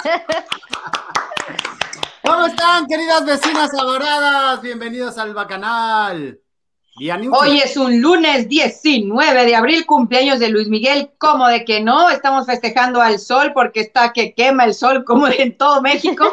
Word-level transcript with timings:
¿Cómo 2.24 2.46
están, 2.46 2.86
queridas 2.86 3.26
vecinas 3.26 3.74
adoradas? 3.74 4.62
Bienvenidos 4.62 5.18
al 5.18 5.34
Bacanal. 5.34 6.40
Hoy 7.32 7.58
es 7.58 7.78
un 7.78 8.02
lunes 8.02 8.48
19 8.48 9.46
de 9.46 9.54
abril, 9.54 9.86
cumpleaños 9.86 10.38
de 10.38 10.50
Luis 10.50 10.68
Miguel. 10.68 11.10
¿Cómo 11.16 11.48
de 11.48 11.64
que 11.64 11.80
no? 11.80 12.10
Estamos 12.10 12.46
festejando 12.46 13.00
al 13.00 13.18
sol 13.18 13.52
porque 13.54 13.80
está 13.80 14.12
que 14.12 14.34
quema 14.34 14.64
el 14.64 14.74
sol 14.74 15.04
como 15.04 15.26
en 15.28 15.56
todo 15.56 15.80
México. 15.80 16.24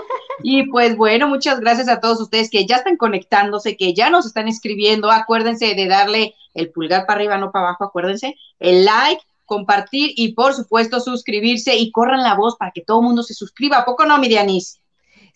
Y 0.43 0.69
pues 0.69 0.97
bueno, 0.97 1.27
muchas 1.27 1.61
gracias 1.61 1.87
a 1.87 2.01
todos 2.01 2.19
ustedes 2.19 2.49
que 2.49 2.65
ya 2.65 2.77
están 2.77 2.97
conectándose, 2.97 3.77
que 3.77 3.93
ya 3.93 4.09
nos 4.09 4.25
están 4.25 4.47
escribiendo. 4.47 5.09
Acuérdense 5.09 5.73
de 5.73 5.87
darle 5.87 6.35
el 6.53 6.71
pulgar 6.71 7.05
para 7.05 7.19
arriba, 7.19 7.37
no 7.37 7.51
para 7.51 7.69
abajo, 7.69 7.85
acuérdense. 7.85 8.35
El 8.59 8.83
like, 8.83 9.21
compartir 9.47 10.11
y 10.15 10.33
por 10.33 10.53
supuesto 10.53 10.99
suscribirse 10.99 11.75
y 11.75 11.91
corran 11.91 12.21
la 12.21 12.35
voz 12.35 12.55
para 12.57 12.71
que 12.71 12.83
todo 12.83 12.99
el 12.99 13.05
mundo 13.07 13.23
se 13.23 13.33
suscriba. 13.33 13.79
¿A 13.79 13.85
poco 13.85 14.05
no, 14.05 14.19
Mirianis? 14.19 14.79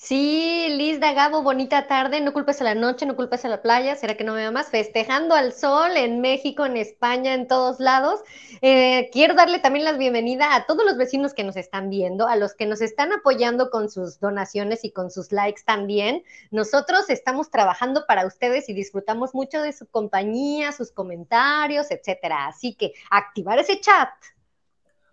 Sí, 0.03 0.65
Liz 0.77 0.99
Gabo, 0.99 1.43
bonita 1.43 1.85
tarde, 1.85 2.21
no 2.21 2.33
culpes 2.33 2.59
a 2.59 2.63
la 2.63 2.73
noche, 2.73 3.05
no 3.05 3.15
culpes 3.15 3.45
a 3.45 3.49
la 3.49 3.61
playa, 3.61 3.95
será 3.95 4.17
que 4.17 4.23
no 4.23 4.33
me 4.33 4.49
más 4.49 4.69
festejando 4.69 5.35
al 5.35 5.53
sol 5.53 5.91
en 5.95 6.21
México, 6.21 6.65
en 6.65 6.75
España, 6.75 7.35
en 7.35 7.47
todos 7.47 7.79
lados. 7.79 8.19
Eh, 8.63 9.11
quiero 9.13 9.35
darle 9.35 9.59
también 9.59 9.85
la 9.85 9.91
bienvenida 9.91 10.55
a 10.55 10.65
todos 10.65 10.87
los 10.87 10.97
vecinos 10.97 11.35
que 11.35 11.43
nos 11.43 11.55
están 11.55 11.91
viendo, 11.91 12.27
a 12.27 12.35
los 12.35 12.55
que 12.55 12.65
nos 12.65 12.81
están 12.81 13.13
apoyando 13.13 13.69
con 13.69 13.91
sus 13.91 14.19
donaciones 14.19 14.83
y 14.83 14.91
con 14.91 15.11
sus 15.11 15.31
likes 15.31 15.61
también. 15.67 16.23
Nosotros 16.49 17.07
estamos 17.11 17.51
trabajando 17.51 18.05
para 18.07 18.25
ustedes 18.25 18.69
y 18.69 18.73
disfrutamos 18.73 19.35
mucho 19.35 19.61
de 19.61 19.71
su 19.71 19.85
compañía, 19.85 20.71
sus 20.71 20.91
comentarios, 20.91 21.91
etcétera. 21.91 22.47
Así 22.47 22.73
que 22.73 22.93
activar 23.11 23.59
ese 23.59 23.79
chat. 23.79 24.09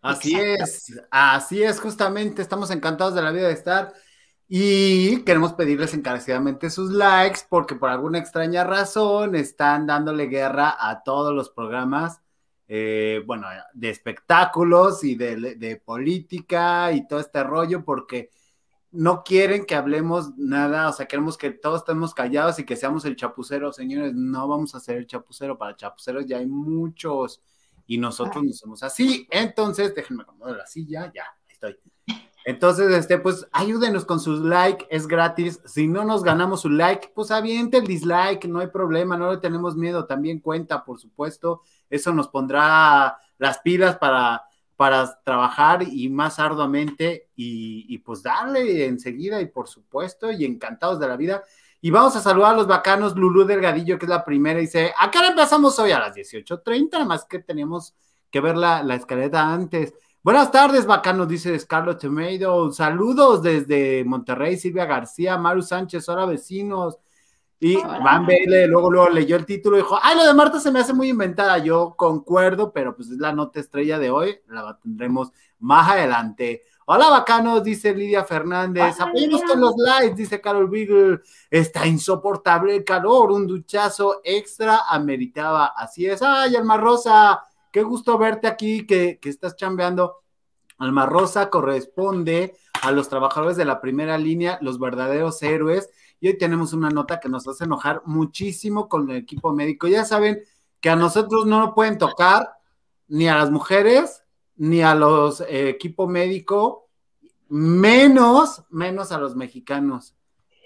Así 0.00 0.34
es, 0.34 0.98
así 1.10 1.62
es, 1.62 1.78
justamente, 1.78 2.40
estamos 2.40 2.70
encantados 2.70 3.14
de 3.14 3.20
la 3.20 3.32
vida 3.32 3.48
de 3.48 3.52
estar 3.52 3.92
y 4.48 5.24
queremos 5.24 5.52
pedirles 5.52 5.92
encarecidamente 5.92 6.70
sus 6.70 6.90
likes 6.90 7.40
porque 7.48 7.74
por 7.74 7.90
alguna 7.90 8.18
extraña 8.18 8.64
razón 8.64 9.36
están 9.36 9.86
dándole 9.86 10.26
guerra 10.26 10.74
a 10.78 11.02
todos 11.02 11.34
los 11.34 11.50
programas, 11.50 12.22
eh, 12.66 13.22
bueno, 13.26 13.46
de 13.74 13.90
espectáculos 13.90 15.04
y 15.04 15.16
de, 15.16 15.82
política 15.84 16.92
y 16.92 17.06
todo 17.06 17.20
este 17.20 17.44
rollo 17.44 17.84
porque 17.84 18.30
no 18.90 19.22
quieren 19.22 19.66
que 19.66 19.74
hablemos 19.74 20.34
nada, 20.38 20.88
o 20.88 20.92
sea, 20.94 21.06
queremos 21.06 21.36
que 21.36 21.50
todos 21.50 21.82
estemos 21.82 22.14
callados 22.14 22.58
y 22.58 22.64
que 22.64 22.76
seamos 22.76 23.04
el 23.04 23.16
chapucero, 23.16 23.70
señores, 23.70 24.14
no 24.14 24.48
vamos 24.48 24.74
a 24.74 24.80
ser 24.80 24.96
el 24.96 25.06
chapucero, 25.06 25.58
para 25.58 25.76
chapuceros 25.76 26.24
ya 26.24 26.38
hay 26.38 26.46
muchos 26.46 27.42
y 27.86 27.98
nosotros 27.98 28.42
no 28.42 28.52
somos 28.54 28.82
así, 28.82 29.28
entonces 29.30 29.94
déjenme 29.94 30.22
acomodar 30.22 30.56
la 30.56 30.66
silla, 30.66 31.12
ya, 31.14 31.24
estoy. 31.48 31.78
Entonces, 32.48 32.90
este, 32.92 33.18
pues 33.18 33.46
ayúdenos 33.52 34.06
con 34.06 34.20
sus 34.20 34.40
like, 34.40 34.86
es 34.88 35.06
gratis. 35.06 35.60
Si 35.66 35.86
no 35.86 36.06
nos 36.06 36.24
ganamos 36.24 36.62
su 36.62 36.70
like, 36.70 37.12
pues 37.14 37.30
aviente 37.30 37.76
el 37.76 37.86
dislike, 37.86 38.46
no 38.46 38.60
hay 38.60 38.68
problema, 38.68 39.18
no 39.18 39.30
le 39.30 39.36
tenemos 39.36 39.76
miedo, 39.76 40.06
también 40.06 40.40
cuenta, 40.40 40.82
por 40.82 40.98
supuesto. 40.98 41.60
Eso 41.90 42.10
nos 42.14 42.28
pondrá 42.28 43.18
las 43.36 43.58
pilas 43.58 43.98
para, 43.98 44.44
para 44.76 45.20
trabajar 45.24 45.82
y 45.82 46.08
más 46.08 46.38
arduamente 46.38 47.28
y, 47.36 47.84
y 47.86 47.98
pues 47.98 48.22
darle 48.22 48.86
enseguida 48.86 49.42
y 49.42 49.46
por 49.48 49.68
supuesto 49.68 50.32
y 50.32 50.46
encantados 50.46 50.98
de 50.98 51.06
la 51.06 51.18
vida. 51.18 51.42
Y 51.82 51.90
vamos 51.90 52.16
a 52.16 52.20
saludar 52.22 52.54
a 52.54 52.56
los 52.56 52.66
bacanos, 52.66 53.14
Lulú 53.14 53.44
Delgadillo, 53.44 53.98
que 53.98 54.06
es 54.06 54.10
la 54.10 54.24
primera, 54.24 54.58
dice, 54.58 54.94
acá 54.98 55.28
empezamos 55.28 55.78
hoy 55.78 55.90
a 55.90 55.98
las 55.98 56.16
18.30, 56.16 56.92
nada 56.92 57.04
más 57.04 57.26
que 57.26 57.40
teníamos 57.40 57.94
que 58.30 58.40
ver 58.40 58.56
la, 58.56 58.82
la 58.82 58.94
escaleta 58.94 59.52
antes. 59.52 59.92
Buenas 60.20 60.50
tardes, 60.50 60.84
bacanos, 60.84 61.28
dice 61.28 61.56
Scarlett 61.58 62.00
Tomato. 62.00 62.72
Saludos 62.72 63.40
desde 63.40 64.04
Monterrey, 64.04 64.56
Silvia 64.56 64.84
García, 64.84 65.38
Maru 65.38 65.62
Sánchez, 65.62 66.08
hola 66.08 66.26
vecinos. 66.26 66.98
Y 67.60 67.76
Van 67.76 68.26
Bele, 68.26 68.66
luego, 68.66 68.90
luego 68.90 69.08
leyó 69.10 69.36
el 69.36 69.46
título 69.46 69.76
y 69.76 69.80
dijo, 69.80 69.98
ay, 70.02 70.16
lo 70.16 70.24
de 70.24 70.34
Marta 70.34 70.60
se 70.60 70.70
me 70.70 70.80
hace 70.80 70.92
muy 70.92 71.08
inventada. 71.08 71.58
Yo 71.58 71.94
concuerdo, 71.96 72.72
pero 72.72 72.94
pues 72.94 73.10
es 73.10 73.18
la 73.18 73.32
nota 73.32 73.60
estrella 73.60 73.98
de 73.98 74.10
hoy, 74.10 74.38
la 74.48 74.78
tendremos 74.82 75.32
más 75.60 75.88
adelante. 75.88 76.64
Hola, 76.86 77.10
bacanos, 77.10 77.62
dice 77.62 77.94
Lidia 77.94 78.24
Fernández. 78.24 79.00
Apoyemos 79.00 79.42
con 79.42 79.60
los 79.60 79.76
likes, 79.76 80.14
dice 80.14 80.40
Carol 80.40 80.68
Beagle. 80.68 81.20
Está 81.50 81.86
insoportable 81.86 82.74
el 82.74 82.84
calor, 82.84 83.30
un 83.30 83.46
duchazo 83.46 84.20
extra 84.24 84.80
ameritaba. 84.88 85.66
Así 85.76 86.06
es. 86.06 86.22
Ay, 86.22 86.56
Alma 86.56 86.76
Rosa, 86.76 87.42
Qué 87.78 87.84
gusto 87.84 88.18
verte 88.18 88.48
aquí, 88.48 88.88
que, 88.88 89.20
estás 89.22 89.54
chambeando. 89.54 90.16
Alma 90.78 91.06
Rosa 91.06 91.48
corresponde 91.48 92.56
a 92.82 92.90
los 92.90 93.08
trabajadores 93.08 93.56
de 93.56 93.64
la 93.64 93.80
primera 93.80 94.18
línea, 94.18 94.58
los 94.62 94.80
verdaderos 94.80 95.40
héroes. 95.44 95.88
Y 96.18 96.26
hoy 96.26 96.38
tenemos 96.38 96.72
una 96.72 96.90
nota 96.90 97.20
que 97.20 97.28
nos 97.28 97.46
hace 97.46 97.66
enojar 97.66 98.02
muchísimo 98.04 98.88
con 98.88 99.08
el 99.08 99.18
equipo 99.18 99.52
médico. 99.52 99.86
Ya 99.86 100.04
saben 100.04 100.42
que 100.80 100.90
a 100.90 100.96
nosotros 100.96 101.46
no 101.46 101.60
nos 101.60 101.74
pueden 101.74 101.98
tocar 101.98 102.48
ni 103.06 103.28
a 103.28 103.36
las 103.36 103.52
mujeres, 103.52 104.24
ni 104.56 104.82
a 104.82 104.96
los 104.96 105.40
eh, 105.42 105.68
equipo 105.68 106.08
médico, 106.08 106.88
menos, 107.48 108.64
menos 108.70 109.12
a 109.12 109.18
los 109.18 109.36
mexicanos. 109.36 110.16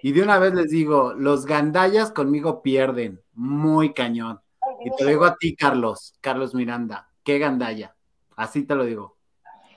Y 0.02 0.12
de 0.12 0.22
una 0.22 0.38
vez 0.38 0.54
les 0.54 0.70
digo, 0.70 1.12
los 1.12 1.44
gandallas 1.44 2.10
conmigo 2.10 2.62
pierden, 2.62 3.20
muy 3.34 3.92
cañón. 3.92 4.41
Y 4.84 4.97
te 4.97 5.04
lo 5.04 5.10
digo 5.10 5.25
a 5.25 5.37
ti, 5.37 5.54
Carlos, 5.54 6.15
Carlos 6.20 6.54
Miranda, 6.54 7.09
qué 7.25 7.38
gandalla. 7.38 7.94
Así 8.37 8.65
te 8.65 8.75
lo 8.75 8.84
digo. 8.84 9.16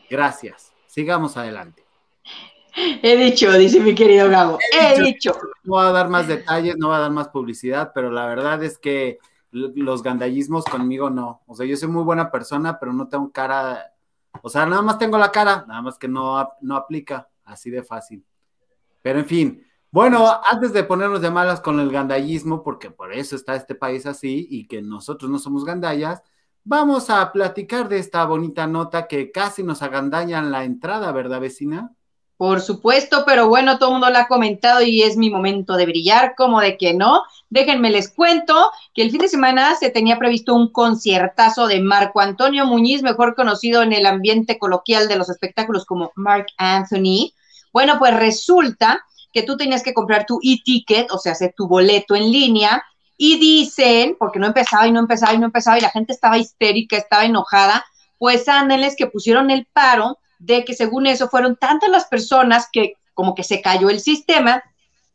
Gracias. 0.10 0.74
Sigamos 0.88 1.38
adelante. 1.38 1.86
He 2.76 3.16
dicho, 3.16 3.52
dice 3.54 3.80
mi 3.80 3.96
querido 3.96 4.30
Gabo. 4.30 4.60
He, 4.72 5.02
dicho, 5.02 5.34
No 5.64 5.76
va 5.76 5.90
a 5.90 5.92
dar 5.92 6.10
más 6.10 6.28
detalles, 6.28 6.78
no 6.78 6.90
va 6.90 6.98
a 6.98 7.02
dar 7.02 7.12
más 7.12 7.30
publicidad, 7.30 7.92
pero 7.94 8.12
la 8.12 8.26
verdad 8.26 8.62
es 8.64 8.78
que 8.78 9.20
los 9.52 10.04
gandallismos 10.04 10.66
conmigo 10.66 11.10
no. 11.10 11.42
O 11.48 11.56
sea, 11.56 11.66
yo 11.66 11.78
soy 11.78 11.88
muy 11.88 12.04
buena 12.04 12.32
persona, 12.32 12.78
pero 12.80 12.92
no 12.92 13.08
tengo 13.08 13.32
cara. 13.32 13.94
O 14.42 14.50
sea, 14.50 14.66
nada 14.66 14.82
más 14.82 15.00
tengo 15.00 15.18
la 15.18 15.32
cara, 15.32 15.64
nada 15.68 15.82
más 15.82 15.98
que 15.98 16.08
no, 16.08 16.50
no 16.62 16.76
aplica. 16.76 17.30
Así 17.46 17.70
de 17.70 17.84
fácil. 17.84 18.26
Pero 19.02 19.20
en 19.20 19.26
fin, 19.26 19.68
bueno, 19.96 20.30
antes 20.52 20.74
de 20.74 20.84
ponernos 20.84 21.22
de 21.22 21.32
malas 21.32 21.62
con 21.62 21.80
el 21.80 21.90
gandallismo, 21.90 22.64
porque 22.64 22.92
por 22.92 23.14
eso 23.14 23.38
está 23.38 23.56
este 23.56 23.76
país 23.76 24.06
así 24.06 24.46
y 24.52 24.68
que 24.68 24.82
nosotros 24.82 25.32
no 25.32 25.40
somos 25.40 25.64
gandallas, 25.64 26.22
vamos 26.66 27.10
a 27.10 27.32
platicar 27.32 27.88
de 27.88 28.00
esta 28.00 28.26
bonita 28.26 28.68
nota 28.68 29.08
que 29.08 29.32
casi 29.32 29.64
nos 29.64 29.82
agandaña 29.82 30.40
en 30.40 30.52
la 30.52 30.66
entrada, 30.66 31.14
¿verdad, 31.14 31.40
vecina? 31.40 31.94
Por 32.36 32.60
supuesto, 32.60 33.24
pero 33.26 33.48
bueno, 33.48 33.80
todo 33.80 33.92
el 33.92 33.94
mundo 33.94 34.10
lo 34.10 34.18
ha 34.18 34.28
comentado 34.28 34.82
y 34.82 35.02
es 35.02 35.16
mi 35.16 35.30
momento 35.30 35.78
de 35.78 35.86
brillar, 35.86 36.36
como 36.36 36.60
de 36.60 36.78
que 36.78 36.94
no. 36.94 37.24
Déjenme 37.50 37.90
les 37.90 38.14
cuento 38.14 38.72
que 38.94 39.02
el 39.02 39.12
fin 39.12 39.22
de 39.22 39.30
semana 39.30 39.76
se 39.76 39.92
tenía 39.92 40.20
previsto 40.20 40.54
un 40.54 40.74
conciertazo 40.74 41.68
de 41.68 41.80
Marco 41.80 42.20
Antonio 42.20 42.66
Muñiz, 42.66 43.02
mejor 43.02 43.34
conocido 43.34 43.82
en 43.82 43.94
el 43.94 44.06
ambiente 44.06 44.60
coloquial 44.60 45.08
de 45.08 45.16
los 45.16 45.30
espectáculos 45.30 45.86
como 45.86 46.12
Mark 46.16 46.48
Anthony. 46.58 47.32
Bueno, 47.72 47.98
pues 47.98 48.14
resulta 48.14 49.02
que 49.36 49.44
tú 49.44 49.58
tenías 49.58 49.84
que 49.84 49.94
comprar 49.94 50.26
tu 50.26 50.40
e-ticket, 50.42 51.12
o 51.12 51.18
sea, 51.18 51.34
hacer 51.34 51.54
tu 51.58 51.68
boleto 51.68 52.16
en 52.16 52.32
línea, 52.32 52.82
y 53.18 53.38
dicen, 53.38 54.16
porque 54.18 54.40
no 54.40 54.48
empezaba 54.48 54.88
y 54.88 54.94
no 54.94 55.02
empezaba 55.02 55.34
y 55.34 55.38
no 55.38 55.48
empezaba 55.48 55.78
y 55.78 55.82
la 55.82 55.90
gente 55.90 56.14
estaba 56.14 56.38
histérica, 56.38 56.96
estaba 56.96 57.26
enojada, 57.26 57.86
pues 58.18 58.48
ándeles 58.48 58.96
que 58.96 59.08
pusieron 59.08 59.52
el 59.52 59.68
paro 59.74 60.20
de 60.40 60.64
que 60.64 60.74
según 60.74 61.06
eso 61.06 61.28
fueron 61.28 61.58
tantas 61.58 61.90
las 61.90 62.06
personas 62.06 62.70
que 62.72 62.94
como 63.14 63.36
que 63.36 63.44
se 63.44 63.62
cayó 63.62 63.90
el 63.90 64.00
sistema 64.00 64.64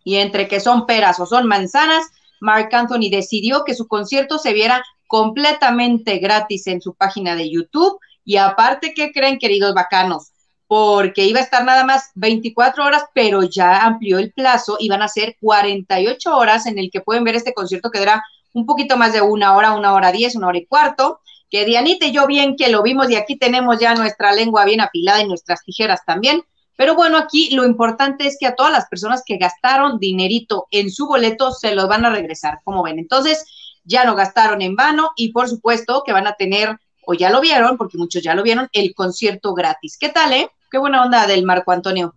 y 0.05 0.17
entre 0.17 0.49
que 0.49 0.61
son 0.61 0.85
peras 0.85 1.19
o 1.19 1.25
son 1.25 1.47
manzanas, 1.47 2.05
Mark 2.41 2.69
Anthony 2.73 3.09
decidió 3.11 3.65
que 3.65 3.75
su 3.75 3.89
concierto 3.89 4.39
se 4.39 4.53
viera 4.53 4.85
completamente 5.07 6.19
gratis 6.19 6.67
en 6.67 6.83
su 6.83 6.93
página 6.93 7.37
de 7.37 7.51
YouTube 7.51 7.99
y 8.23 8.37
aparte, 8.37 8.93
¿qué 8.95 9.13
creen, 9.13 9.39
queridos 9.39 9.73
bacanos? 9.73 10.30
Porque 10.71 11.25
iba 11.25 11.41
a 11.41 11.43
estar 11.43 11.65
nada 11.65 11.85
más 11.85 12.13
24 12.15 12.85
horas, 12.85 13.03
pero 13.13 13.43
ya 13.43 13.83
amplió 13.83 14.21
el 14.21 14.31
plazo 14.31 14.77
y 14.79 14.89
van 14.89 15.03
a 15.03 15.09
ser 15.09 15.37
48 15.41 16.37
horas 16.37 16.67
en 16.67 16.79
el 16.79 16.93
que 16.93 17.01
pueden 17.01 17.25
ver 17.25 17.35
este 17.35 17.53
concierto 17.53 17.91
que 17.91 17.99
dura 17.99 18.23
un 18.53 18.67
poquito 18.67 18.97
más 18.97 19.13
de 19.13 19.21
una 19.21 19.57
hora, 19.57 19.73
una 19.73 19.95
hora 19.95 20.13
diez, 20.13 20.37
una 20.37 20.47
hora 20.47 20.59
y 20.59 20.67
cuarto. 20.67 21.19
que 21.51 21.65
Dianita 21.65 22.07
y 22.07 22.13
yo 22.13 22.25
bien 22.29 22.55
que 22.55 22.69
lo 22.69 22.85
vimos 22.85 23.11
y 23.11 23.17
aquí 23.17 23.37
tenemos 23.37 23.81
ya 23.81 23.97
nuestra 23.97 24.31
lengua 24.31 24.65
bien 24.65 24.81
afilada 24.81 25.21
y 25.21 25.27
nuestras 25.27 25.65
tijeras 25.65 26.05
también. 26.07 26.45
Pero 26.77 26.95
bueno, 26.95 27.19
aquí 27.19 27.53
lo 27.53 27.65
importante 27.65 28.29
es 28.29 28.37
que 28.39 28.47
a 28.47 28.55
todas 28.55 28.71
las 28.71 28.87
personas 28.87 29.25
que 29.27 29.39
gastaron 29.39 29.99
dinerito 29.99 30.69
en 30.71 30.93
su 30.93 31.09
boleto 31.09 31.51
se 31.51 31.75
los 31.75 31.89
van 31.89 32.05
a 32.05 32.11
regresar, 32.11 32.61
como 32.63 32.85
ven. 32.85 33.01
Entonces, 33.01 33.45
ya 33.83 34.05
no 34.05 34.15
gastaron 34.15 34.63
en 34.63 34.77
vano 34.77 35.11
y 35.17 35.33
por 35.33 35.49
supuesto 35.49 36.05
que 36.07 36.13
van 36.13 36.29
a 36.29 36.35
tener, 36.35 36.79
o 37.05 37.15
ya 37.15 37.29
lo 37.29 37.41
vieron, 37.41 37.77
porque 37.77 37.99
muchos 37.99 38.23
ya 38.23 38.37
lo 38.37 38.45
vieron, 38.45 38.69
el 38.73 38.95
concierto 38.95 39.53
gratis. 39.53 39.99
¿Qué 39.99 40.11
tal, 40.11 40.33
eh? 40.33 40.49
Qué 40.71 40.79
buena 40.79 41.03
onda 41.03 41.27
del 41.27 41.45
Marco 41.45 41.73
Antonio. 41.73 42.15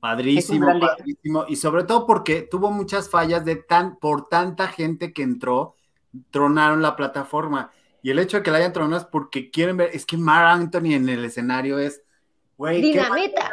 Padrísimo, 0.00 0.66
padrísimo. 0.78 1.46
Y 1.48 1.56
sobre 1.56 1.84
todo 1.84 2.06
porque 2.06 2.42
tuvo 2.42 2.70
muchas 2.70 3.08
fallas 3.08 3.44
de 3.44 3.56
tan, 3.56 3.96
por 3.96 4.28
tanta 4.28 4.68
gente 4.68 5.14
que 5.14 5.22
entró, 5.22 5.76
tronaron 6.30 6.82
la 6.82 6.94
plataforma. 6.96 7.72
Y 8.02 8.10
el 8.10 8.18
hecho 8.18 8.36
de 8.36 8.42
que 8.42 8.50
la 8.50 8.58
hayan 8.58 8.74
tronado 8.74 9.00
es 9.00 9.06
porque 9.06 9.50
quieren 9.50 9.78
ver, 9.78 9.90
es 9.94 10.04
que 10.04 10.18
Mar 10.18 10.44
Anthony 10.44 10.92
en 10.92 11.08
el 11.08 11.24
escenario 11.24 11.78
es, 11.78 12.02
güey, 12.58 12.82
dinamita. 12.82 13.50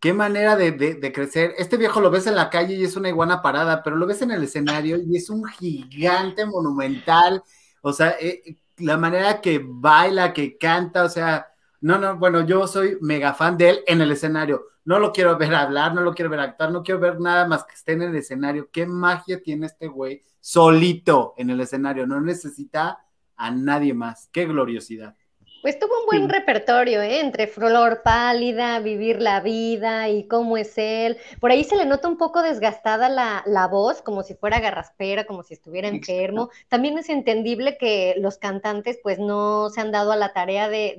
Qué 0.00 0.14
manera, 0.14 0.56
de, 0.56 0.72
de, 0.72 1.12
crecer. 1.12 1.52
Este 1.58 1.76
viejo 1.76 2.00
lo 2.00 2.10
ves 2.10 2.26
en 2.26 2.34
la 2.36 2.48
calle 2.48 2.74
y 2.74 2.84
es 2.84 2.96
una 2.96 3.10
iguana 3.10 3.42
parada, 3.42 3.82
pero 3.82 3.96
lo 3.96 4.06
ves 4.06 4.22
en 4.22 4.30
el 4.30 4.42
escenario 4.42 4.96
y 4.98 5.14
es 5.14 5.28
un 5.28 5.44
gigante 5.44 6.46
monumental. 6.46 7.42
O 7.82 7.92
sea, 7.92 8.16
eh, 8.18 8.56
la 8.78 8.96
manera 8.96 9.42
que 9.42 9.60
baila, 9.62 10.32
que 10.32 10.56
canta, 10.56 11.04
o 11.04 11.10
sea, 11.10 11.48
no, 11.80 11.98
no, 11.98 12.16
bueno, 12.16 12.44
yo 12.46 12.66
soy 12.66 12.98
mega 13.00 13.32
fan 13.34 13.56
de 13.56 13.70
él 13.70 13.80
en 13.86 14.00
el 14.00 14.12
escenario. 14.12 14.66
No 14.84 14.98
lo 14.98 15.12
quiero 15.12 15.36
ver 15.38 15.54
hablar, 15.54 15.94
no 15.94 16.02
lo 16.02 16.12
quiero 16.14 16.30
ver 16.30 16.40
actuar, 16.40 16.72
no 16.72 16.82
quiero 16.82 17.00
ver 17.00 17.20
nada 17.20 17.46
más 17.46 17.64
que 17.64 17.74
esté 17.74 17.92
en 17.92 18.02
el 18.02 18.16
escenario. 18.16 18.68
Qué 18.70 18.86
magia 18.86 19.42
tiene 19.42 19.66
este 19.66 19.88
güey 19.88 20.22
solito 20.40 21.34
en 21.36 21.50
el 21.50 21.60
escenario. 21.60 22.06
No 22.06 22.20
necesita 22.20 22.98
a 23.36 23.50
nadie 23.50 23.94
más. 23.94 24.28
Qué 24.32 24.46
gloriosidad. 24.46 25.16
Pues 25.62 25.78
tuvo 25.78 26.00
un 26.00 26.06
buen 26.06 26.28
repertorio, 26.28 27.02
¿eh? 27.02 27.20
Entre 27.20 27.46
Flor 27.46 28.02
Pálida, 28.02 28.80
Vivir 28.80 29.20
la 29.20 29.40
Vida 29.40 30.08
y 30.08 30.26
Cómo 30.26 30.56
es 30.56 30.78
él. 30.78 31.18
Por 31.38 31.50
ahí 31.50 31.64
se 31.64 31.76
le 31.76 31.84
nota 31.84 32.08
un 32.08 32.16
poco 32.16 32.42
desgastada 32.42 33.08
la, 33.10 33.42
la 33.46 33.66
voz, 33.66 34.00
como 34.00 34.22
si 34.22 34.34
fuera 34.34 34.60
garraspera, 34.60 35.24
como 35.24 35.42
si 35.42 35.54
estuviera 35.54 35.88
enfermo. 35.88 36.48
También 36.68 36.96
es 36.96 37.10
entendible 37.10 37.76
que 37.76 38.14
los 38.18 38.38
cantantes 38.38 38.98
pues 39.02 39.18
no 39.18 39.68
se 39.68 39.80
han 39.82 39.92
dado 39.92 40.12
a 40.12 40.16
la 40.16 40.32
tarea 40.32 40.68
de 40.70 40.96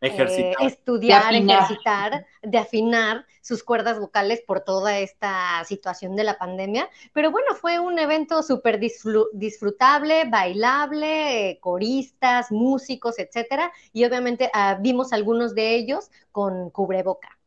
eh, 0.00 0.54
estudiar, 0.60 1.32
de 1.32 1.38
ejercitar, 1.38 2.26
de 2.42 2.58
afinar 2.58 3.26
sus 3.40 3.62
cuerdas 3.62 3.98
vocales 4.00 4.42
por 4.46 4.60
toda 4.60 4.98
esta 4.98 5.62
situación 5.64 6.16
de 6.16 6.24
la 6.24 6.38
pandemia. 6.38 6.88
Pero 7.12 7.30
bueno, 7.30 7.54
fue 7.54 7.78
un 7.78 7.98
evento 7.98 8.42
súper 8.42 8.80
disfrutable, 8.80 10.24
bailable, 10.28 11.58
coristas, 11.60 12.50
músicos, 12.50 13.18
etcétera. 13.18 13.72
Y 13.92 14.04
obviamente 14.04 14.50
ah, 14.54 14.78
vimos 14.80 15.12
algunos 15.12 15.54
de 15.54 15.74
ellos 15.74 16.10
con 16.32 16.70
cubreboca. 16.70 17.38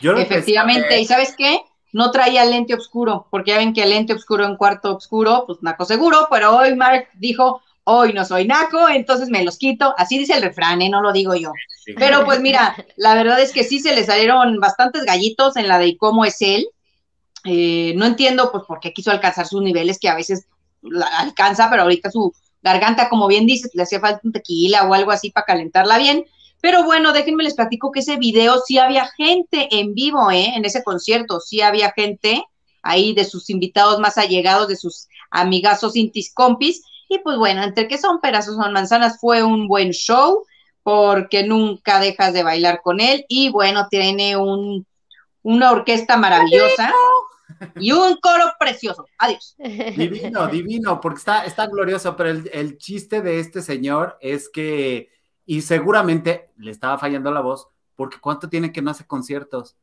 Efectivamente, 0.00 1.00
¿y 1.00 1.04
sabes 1.04 1.34
qué? 1.36 1.60
No 1.92 2.10
traía 2.10 2.44
lente 2.44 2.74
oscuro, 2.74 3.26
porque 3.30 3.52
ya 3.52 3.58
ven 3.58 3.72
que 3.72 3.82
el 3.82 3.90
lente 3.90 4.12
oscuro 4.12 4.44
en 4.44 4.56
cuarto 4.56 4.96
oscuro, 4.96 5.44
pues 5.46 5.58
naco 5.62 5.84
seguro, 5.84 6.28
pero 6.30 6.56
hoy 6.56 6.74
Mark 6.74 7.08
dijo, 7.14 7.62
hoy 7.90 8.12
no 8.12 8.24
soy 8.24 8.46
naco, 8.46 8.88
entonces 8.88 9.30
me 9.30 9.42
los 9.42 9.56
quito. 9.56 9.94
Así 9.96 10.18
dice 10.18 10.34
el 10.34 10.42
refrán, 10.42 10.82
¿eh? 10.82 10.90
no 10.90 11.00
lo 11.00 11.10
digo 11.10 11.34
yo. 11.34 11.52
Pero 11.96 12.24
pues 12.26 12.40
mira, 12.40 12.76
la 12.96 13.14
verdad 13.14 13.40
es 13.40 13.50
que 13.52 13.64
sí 13.64 13.80
se 13.80 13.94
le 13.94 14.04
salieron 14.04 14.60
bastantes 14.60 15.04
gallitos 15.04 15.56
en 15.56 15.68
la 15.68 15.78
de 15.78 15.96
cómo 15.96 16.26
es 16.26 16.36
él. 16.42 16.68
Eh, 17.44 17.94
no 17.96 18.04
entiendo 18.04 18.52
pues 18.52 18.64
por 18.68 18.78
qué 18.78 18.92
quiso 18.92 19.10
alcanzar 19.10 19.46
sus 19.46 19.62
niveles 19.62 19.98
que 19.98 20.10
a 20.10 20.14
veces 20.14 20.46
alcanza, 21.18 21.70
pero 21.70 21.82
ahorita 21.82 22.10
su 22.10 22.34
garganta, 22.62 23.08
como 23.08 23.26
bien 23.26 23.46
dices, 23.46 23.70
le 23.72 23.84
hacía 23.84 24.00
falta 24.00 24.20
un 24.22 24.32
tequila 24.32 24.86
o 24.86 24.92
algo 24.92 25.10
así 25.10 25.30
para 25.30 25.46
calentarla 25.46 25.96
bien. 25.96 26.26
Pero 26.60 26.84
bueno, 26.84 27.12
déjenme 27.12 27.44
les 27.44 27.54
platico 27.54 27.90
que 27.90 28.00
ese 28.00 28.16
video 28.16 28.60
sí 28.66 28.76
había 28.78 29.06
gente 29.16 29.68
en 29.70 29.94
vivo, 29.94 30.30
¿eh? 30.30 30.52
En 30.56 30.64
ese 30.66 30.82
concierto, 30.82 31.40
sí 31.40 31.62
había 31.62 31.92
gente 31.92 32.42
ahí 32.82 33.14
de 33.14 33.24
sus 33.24 33.48
invitados 33.48 33.98
más 33.98 34.18
allegados, 34.18 34.68
de 34.68 34.76
sus 34.76 35.08
amigazos 35.30 35.96
intis 35.96 36.32
compis, 36.34 36.82
y 37.08 37.18
pues 37.18 37.36
bueno, 37.38 37.62
entre 37.62 37.88
que 37.88 37.98
son 37.98 38.20
peras 38.20 38.48
o 38.48 38.54
son 38.54 38.72
manzanas, 38.72 39.18
fue 39.20 39.42
un 39.42 39.66
buen 39.66 39.90
show 39.90 40.44
porque 40.82 41.42
nunca 41.44 42.00
dejas 42.00 42.32
de 42.32 42.42
bailar 42.42 42.80
con 42.82 43.00
él 43.00 43.24
y 43.28 43.50
bueno, 43.50 43.88
tiene 43.88 44.36
un, 44.36 44.86
una 45.42 45.70
orquesta 45.70 46.16
maravillosa 46.16 46.92
y 47.76 47.92
un 47.92 48.16
coro 48.16 48.52
precioso. 48.58 49.06
Adiós. 49.18 49.56
Divino, 49.58 50.46
divino, 50.48 51.00
porque 51.00 51.18
está, 51.18 51.44
está 51.44 51.66
glorioso, 51.66 52.16
pero 52.16 52.30
el, 52.30 52.50
el 52.52 52.78
chiste 52.78 53.22
de 53.22 53.40
este 53.40 53.62
señor 53.62 54.18
es 54.20 54.48
que, 54.48 55.10
y 55.46 55.62
seguramente 55.62 56.50
le 56.56 56.70
estaba 56.70 56.98
fallando 56.98 57.30
la 57.30 57.40
voz, 57.40 57.68
porque 57.96 58.18
cuánto 58.20 58.48
tiene 58.48 58.72
que 58.72 58.82
no 58.82 58.90
hace 58.90 59.06
conciertos, 59.06 59.76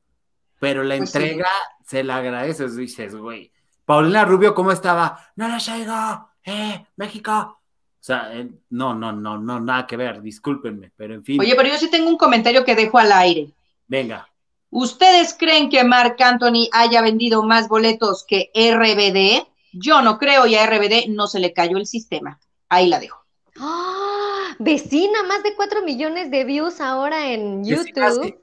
pero 0.60 0.84
la 0.84 0.98
pues 0.98 1.14
entrega 1.14 1.50
se 1.86 2.04
la 2.04 2.18
agradece, 2.18 2.70
dices, 2.70 3.16
güey. 3.16 3.52
Paulina 3.86 4.26
Rubio, 4.26 4.56
¿cómo 4.56 4.72
estaba? 4.72 5.32
No 5.36 5.48
la 5.48 5.60
llega, 5.60 6.34
¡eh, 6.46 6.86
México! 6.96 7.32
O 7.32 8.06
sea, 8.06 8.30
eh, 8.34 8.50
no, 8.70 8.94
no, 8.94 9.12
no, 9.12 9.38
no, 9.38 9.60
nada 9.60 9.88
que 9.88 9.98
ver, 9.98 10.22
discúlpenme, 10.22 10.92
pero 10.96 11.16
en 11.16 11.24
fin. 11.24 11.40
Oye, 11.40 11.56
pero 11.56 11.70
yo 11.70 11.78
sí 11.78 11.90
tengo 11.90 12.08
un 12.08 12.18
comentario 12.18 12.64
que 12.64 12.76
dejo 12.76 13.00
al 13.00 13.12
aire. 13.12 13.50
Venga. 13.88 14.30
¿Ustedes 14.70 15.36
creen 15.38 15.70
que 15.70 15.84
Marc 15.84 16.20
Anthony 16.22 16.70
haya 16.72 17.02
vendido 17.02 17.44
más 17.44 17.68
boletos 17.68 18.24
que 18.28 18.52
RBD? 18.54 19.48
Yo 19.74 20.02
no 20.02 20.18
creo 20.18 20.46
y 20.46 20.56
a 20.56 20.66
RBD 20.66 21.08
no 21.10 21.28
se 21.28 21.40
le 21.40 21.54
cayó 21.54 21.78
el 21.78 21.88
sistema. 21.88 22.40
Ahí 22.70 22.88
la 22.88 23.00
dejo. 23.00 23.24
¡Ah! 23.58 24.56
Vecina, 24.60 25.24
más 25.24 25.44
de 25.44 25.56
4 25.56 25.82
millones 25.84 26.32
de 26.32 26.44
views 26.44 26.80
ahora 26.82 27.32
en 27.32 27.66
YouTube. 27.66 28.36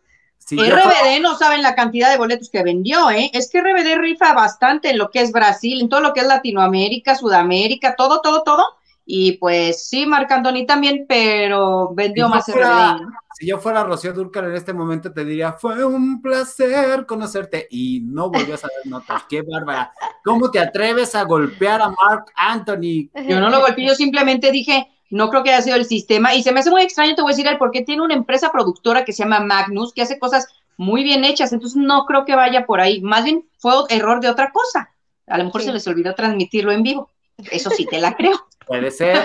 RBD 0.50 1.20
no 1.20 1.36
saben 1.36 1.62
la 1.62 1.74
cantidad 1.74 2.10
de 2.10 2.18
boletos 2.18 2.50
que 2.50 2.62
vendió, 2.62 3.10
¿eh? 3.10 3.30
Es 3.32 3.50
que 3.50 3.60
RBD 3.60 3.98
rifa 3.98 4.32
bastante 4.34 4.90
en 4.90 4.98
lo 4.98 5.10
que 5.10 5.20
es 5.20 5.32
Brasil, 5.32 5.80
en 5.80 5.88
todo 5.88 6.00
lo 6.00 6.12
que 6.12 6.20
es 6.20 6.26
Latinoamérica, 6.26 7.14
Sudamérica, 7.14 7.94
todo, 7.96 8.20
todo, 8.20 8.42
todo. 8.42 8.64
Y 9.04 9.32
pues 9.32 9.88
sí, 9.88 10.06
Marc 10.06 10.30
Anthony 10.30 10.64
también, 10.66 11.06
pero 11.08 11.92
vendió 11.94 12.28
más 12.28 12.46
RBD. 12.48 13.00
Si 13.38 13.46
yo 13.46 13.58
fuera 13.58 13.82
Rocío 13.82 14.12
Durcal 14.12 14.44
en 14.44 14.54
este 14.54 14.72
momento 14.72 15.12
te 15.12 15.24
diría, 15.24 15.52
fue 15.52 15.84
un 15.84 16.20
placer 16.20 17.06
conocerte 17.06 17.66
y 17.70 18.00
no 18.00 18.30
volvió 18.30 18.54
a 18.54 18.58
saber 18.58 18.76
notas. 18.84 19.24
Qué 19.28 19.42
bárbara. 19.42 19.92
¿Cómo 20.24 20.50
te 20.50 20.60
atreves 20.60 21.14
a 21.14 21.24
golpear 21.24 21.82
a 21.82 21.88
Marc 21.88 22.30
Anthony? 22.36 23.10
Yo 23.26 23.40
no 23.40 23.50
lo 23.50 23.60
golpeé, 23.60 23.86
yo 23.86 23.94
simplemente 23.94 24.52
dije, 24.52 24.88
no 25.12 25.28
creo 25.28 25.42
que 25.42 25.50
haya 25.50 25.62
sido 25.62 25.76
el 25.76 25.84
sistema. 25.84 26.34
Y 26.34 26.42
se 26.42 26.52
me 26.52 26.60
hace 26.60 26.70
muy 26.70 26.82
extraño, 26.82 27.14
te 27.14 27.20
voy 27.20 27.32
a 27.32 27.36
decir, 27.36 27.46
porque 27.58 27.82
tiene 27.82 28.02
una 28.02 28.14
empresa 28.14 28.50
productora 28.50 29.04
que 29.04 29.12
se 29.12 29.22
llama 29.22 29.40
Magnus, 29.40 29.92
que 29.92 30.00
hace 30.00 30.18
cosas 30.18 30.48
muy 30.78 31.04
bien 31.04 31.24
hechas. 31.24 31.52
Entonces 31.52 31.76
no 31.76 32.06
creo 32.06 32.24
que 32.24 32.34
vaya 32.34 32.64
por 32.64 32.80
ahí. 32.80 33.02
Más 33.02 33.24
bien 33.24 33.44
fue 33.58 33.74
error 33.90 34.20
de 34.20 34.30
otra 34.30 34.50
cosa. 34.50 34.90
A 35.26 35.36
lo 35.36 35.44
mejor 35.44 35.62
se 35.62 35.72
les 35.72 35.86
olvidó 35.86 36.14
transmitirlo 36.14 36.72
en 36.72 36.82
vivo. 36.82 37.10
Eso 37.50 37.68
sí 37.70 37.86
te 37.86 38.00
la 38.00 38.14
creo. 38.16 38.32
Puede 38.66 38.90
ser. 38.90 39.18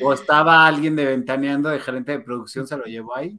O, 0.00 0.12
estaba 0.12 0.66
alguien 0.66 0.94
de 0.94 1.04
ventaneando 1.04 1.68
de 1.68 1.80
gerente 1.80 2.12
de 2.12 2.20
producción, 2.20 2.66
se 2.68 2.76
lo 2.76 2.84
llevó 2.84 3.16
ahí. 3.16 3.36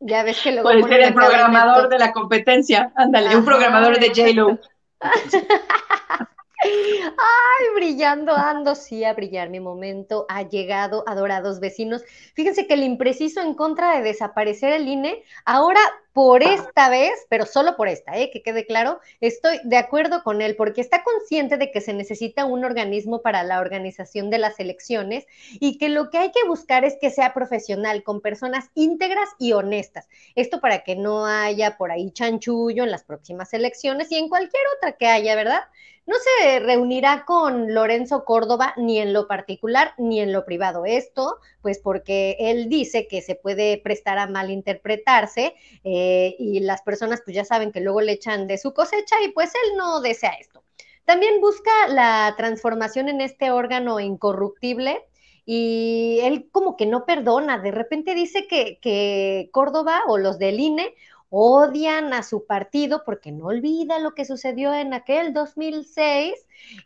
Ya 0.00 0.24
ves 0.24 0.40
que 0.42 0.50
lo 0.50 0.62
Puede 0.62 0.82
ser 0.82 1.00
el 1.00 1.14
programador 1.14 1.88
de 1.88 1.98
la 1.98 2.12
competencia. 2.12 2.92
Ándale, 2.96 3.36
un 3.36 3.44
programador 3.44 4.00
de 4.00 4.08
J-Lo. 4.08 4.58
Ay, 6.62 7.66
brillando, 7.74 8.32
ando, 8.34 8.74
sí, 8.74 9.04
a 9.04 9.12
brillar. 9.14 9.50
Mi 9.50 9.60
momento 9.60 10.26
ha 10.28 10.42
llegado, 10.42 11.04
adorados 11.06 11.60
vecinos. 11.60 12.02
Fíjense 12.34 12.66
que 12.66 12.74
el 12.74 12.82
impreciso 12.82 13.40
en 13.40 13.54
contra 13.54 13.96
de 13.96 14.02
desaparecer 14.02 14.72
el 14.72 14.88
INE, 14.88 15.22
ahora 15.44 15.80
por 16.16 16.42
esta 16.42 16.88
vez, 16.88 17.12
pero 17.28 17.44
solo 17.44 17.76
por 17.76 17.88
esta, 17.88 18.16
¿eh? 18.16 18.30
que 18.30 18.40
quede 18.40 18.64
claro, 18.64 19.00
estoy 19.20 19.60
de 19.64 19.76
acuerdo 19.76 20.22
con 20.22 20.40
él 20.40 20.56
porque 20.56 20.80
está 20.80 21.04
consciente 21.04 21.58
de 21.58 21.70
que 21.70 21.82
se 21.82 21.92
necesita 21.92 22.46
un 22.46 22.64
organismo 22.64 23.20
para 23.20 23.42
la 23.42 23.60
organización 23.60 24.30
de 24.30 24.38
las 24.38 24.58
elecciones 24.58 25.26
y 25.60 25.76
que 25.76 25.90
lo 25.90 26.08
que 26.08 26.16
hay 26.16 26.32
que 26.32 26.48
buscar 26.48 26.86
es 26.86 26.96
que 26.98 27.10
sea 27.10 27.34
profesional, 27.34 28.02
con 28.02 28.22
personas 28.22 28.70
íntegras 28.74 29.28
y 29.38 29.52
honestas. 29.52 30.08
Esto 30.36 30.58
para 30.58 30.84
que 30.84 30.96
no 30.96 31.26
haya 31.26 31.76
por 31.76 31.90
ahí 31.90 32.10
chanchullo 32.10 32.84
en 32.84 32.92
las 32.92 33.04
próximas 33.04 33.52
elecciones 33.52 34.10
y 34.10 34.16
en 34.16 34.30
cualquier 34.30 34.62
otra 34.78 34.92
que 34.92 35.08
haya, 35.08 35.34
¿verdad? 35.34 35.64
No 36.06 36.14
se 36.38 36.60
reunirá 36.60 37.24
con 37.26 37.74
Lorenzo 37.74 38.24
Córdoba 38.24 38.74
ni 38.76 39.00
en 39.00 39.12
lo 39.12 39.26
particular 39.26 39.92
ni 39.98 40.20
en 40.20 40.32
lo 40.32 40.44
privado. 40.44 40.84
Esto, 40.86 41.38
pues 41.62 41.80
porque 41.80 42.36
él 42.38 42.68
dice 42.68 43.08
que 43.08 43.22
se 43.22 43.34
puede 43.34 43.78
prestar 43.78 44.16
a 44.18 44.28
malinterpretarse 44.28 45.56
eh, 45.82 46.05
y 46.38 46.60
las 46.60 46.82
personas 46.82 47.22
pues 47.24 47.34
ya 47.34 47.44
saben 47.44 47.72
que 47.72 47.80
luego 47.80 48.00
le 48.00 48.12
echan 48.12 48.46
de 48.46 48.58
su 48.58 48.72
cosecha 48.74 49.16
y 49.24 49.32
pues 49.32 49.52
él 49.54 49.76
no 49.76 50.00
desea 50.00 50.32
esto. 50.40 50.62
También 51.04 51.40
busca 51.40 51.70
la 51.88 52.34
transformación 52.36 53.08
en 53.08 53.20
este 53.20 53.50
órgano 53.50 54.00
incorruptible 54.00 55.04
y 55.44 56.18
él 56.22 56.48
como 56.50 56.76
que 56.76 56.86
no 56.86 57.06
perdona. 57.06 57.58
De 57.58 57.70
repente 57.70 58.14
dice 58.14 58.48
que, 58.48 58.78
que 58.80 59.48
Córdoba 59.52 60.02
o 60.08 60.18
los 60.18 60.38
del 60.38 60.58
INE 60.58 60.94
odian 61.30 62.12
a 62.12 62.22
su 62.22 62.46
partido 62.46 63.02
porque 63.04 63.32
no 63.32 63.46
olvida 63.46 63.98
lo 63.98 64.14
que 64.14 64.24
sucedió 64.24 64.74
en 64.74 64.94
aquel 64.94 65.32
2006 65.32 66.34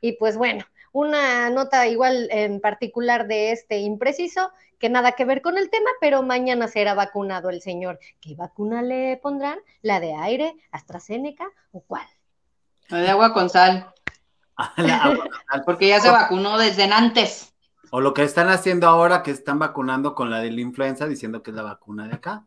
y 0.00 0.12
pues 0.12 0.36
bueno, 0.36 0.64
una 0.92 1.50
nota 1.50 1.86
igual 1.86 2.28
en 2.30 2.60
particular 2.60 3.26
de 3.26 3.52
este 3.52 3.78
impreciso, 3.78 4.50
que 4.80 4.88
nada 4.88 5.12
que 5.12 5.26
ver 5.26 5.42
con 5.42 5.58
el 5.58 5.68
tema, 5.68 5.90
pero 6.00 6.22
mañana 6.22 6.66
será 6.66 6.94
vacunado 6.94 7.50
el 7.50 7.60
señor. 7.60 8.00
¿Qué 8.20 8.34
vacuna 8.34 8.80
le 8.82 9.18
pondrán? 9.22 9.58
¿La 9.82 10.00
de 10.00 10.14
aire, 10.14 10.56
AstraZeneca 10.72 11.46
o 11.70 11.82
cuál? 11.82 12.06
La 12.88 12.98
de 12.98 13.10
agua 13.10 13.34
con 13.34 13.50
sal. 13.50 13.92
Porque 15.66 15.88
ya 15.88 16.00
se 16.00 16.10
vacunó 16.10 16.56
desde 16.58 16.84
antes. 16.84 17.52
O 17.90 18.00
lo 18.00 18.14
que 18.14 18.22
están 18.22 18.48
haciendo 18.48 18.88
ahora, 18.88 19.22
que 19.22 19.30
están 19.30 19.58
vacunando 19.58 20.14
con 20.14 20.30
la 20.30 20.40
de 20.40 20.50
la 20.50 20.60
influenza, 20.62 21.06
diciendo 21.06 21.42
que 21.42 21.50
es 21.50 21.56
la 21.56 21.62
vacuna 21.62 22.08
de 22.08 22.14
acá. 22.14 22.46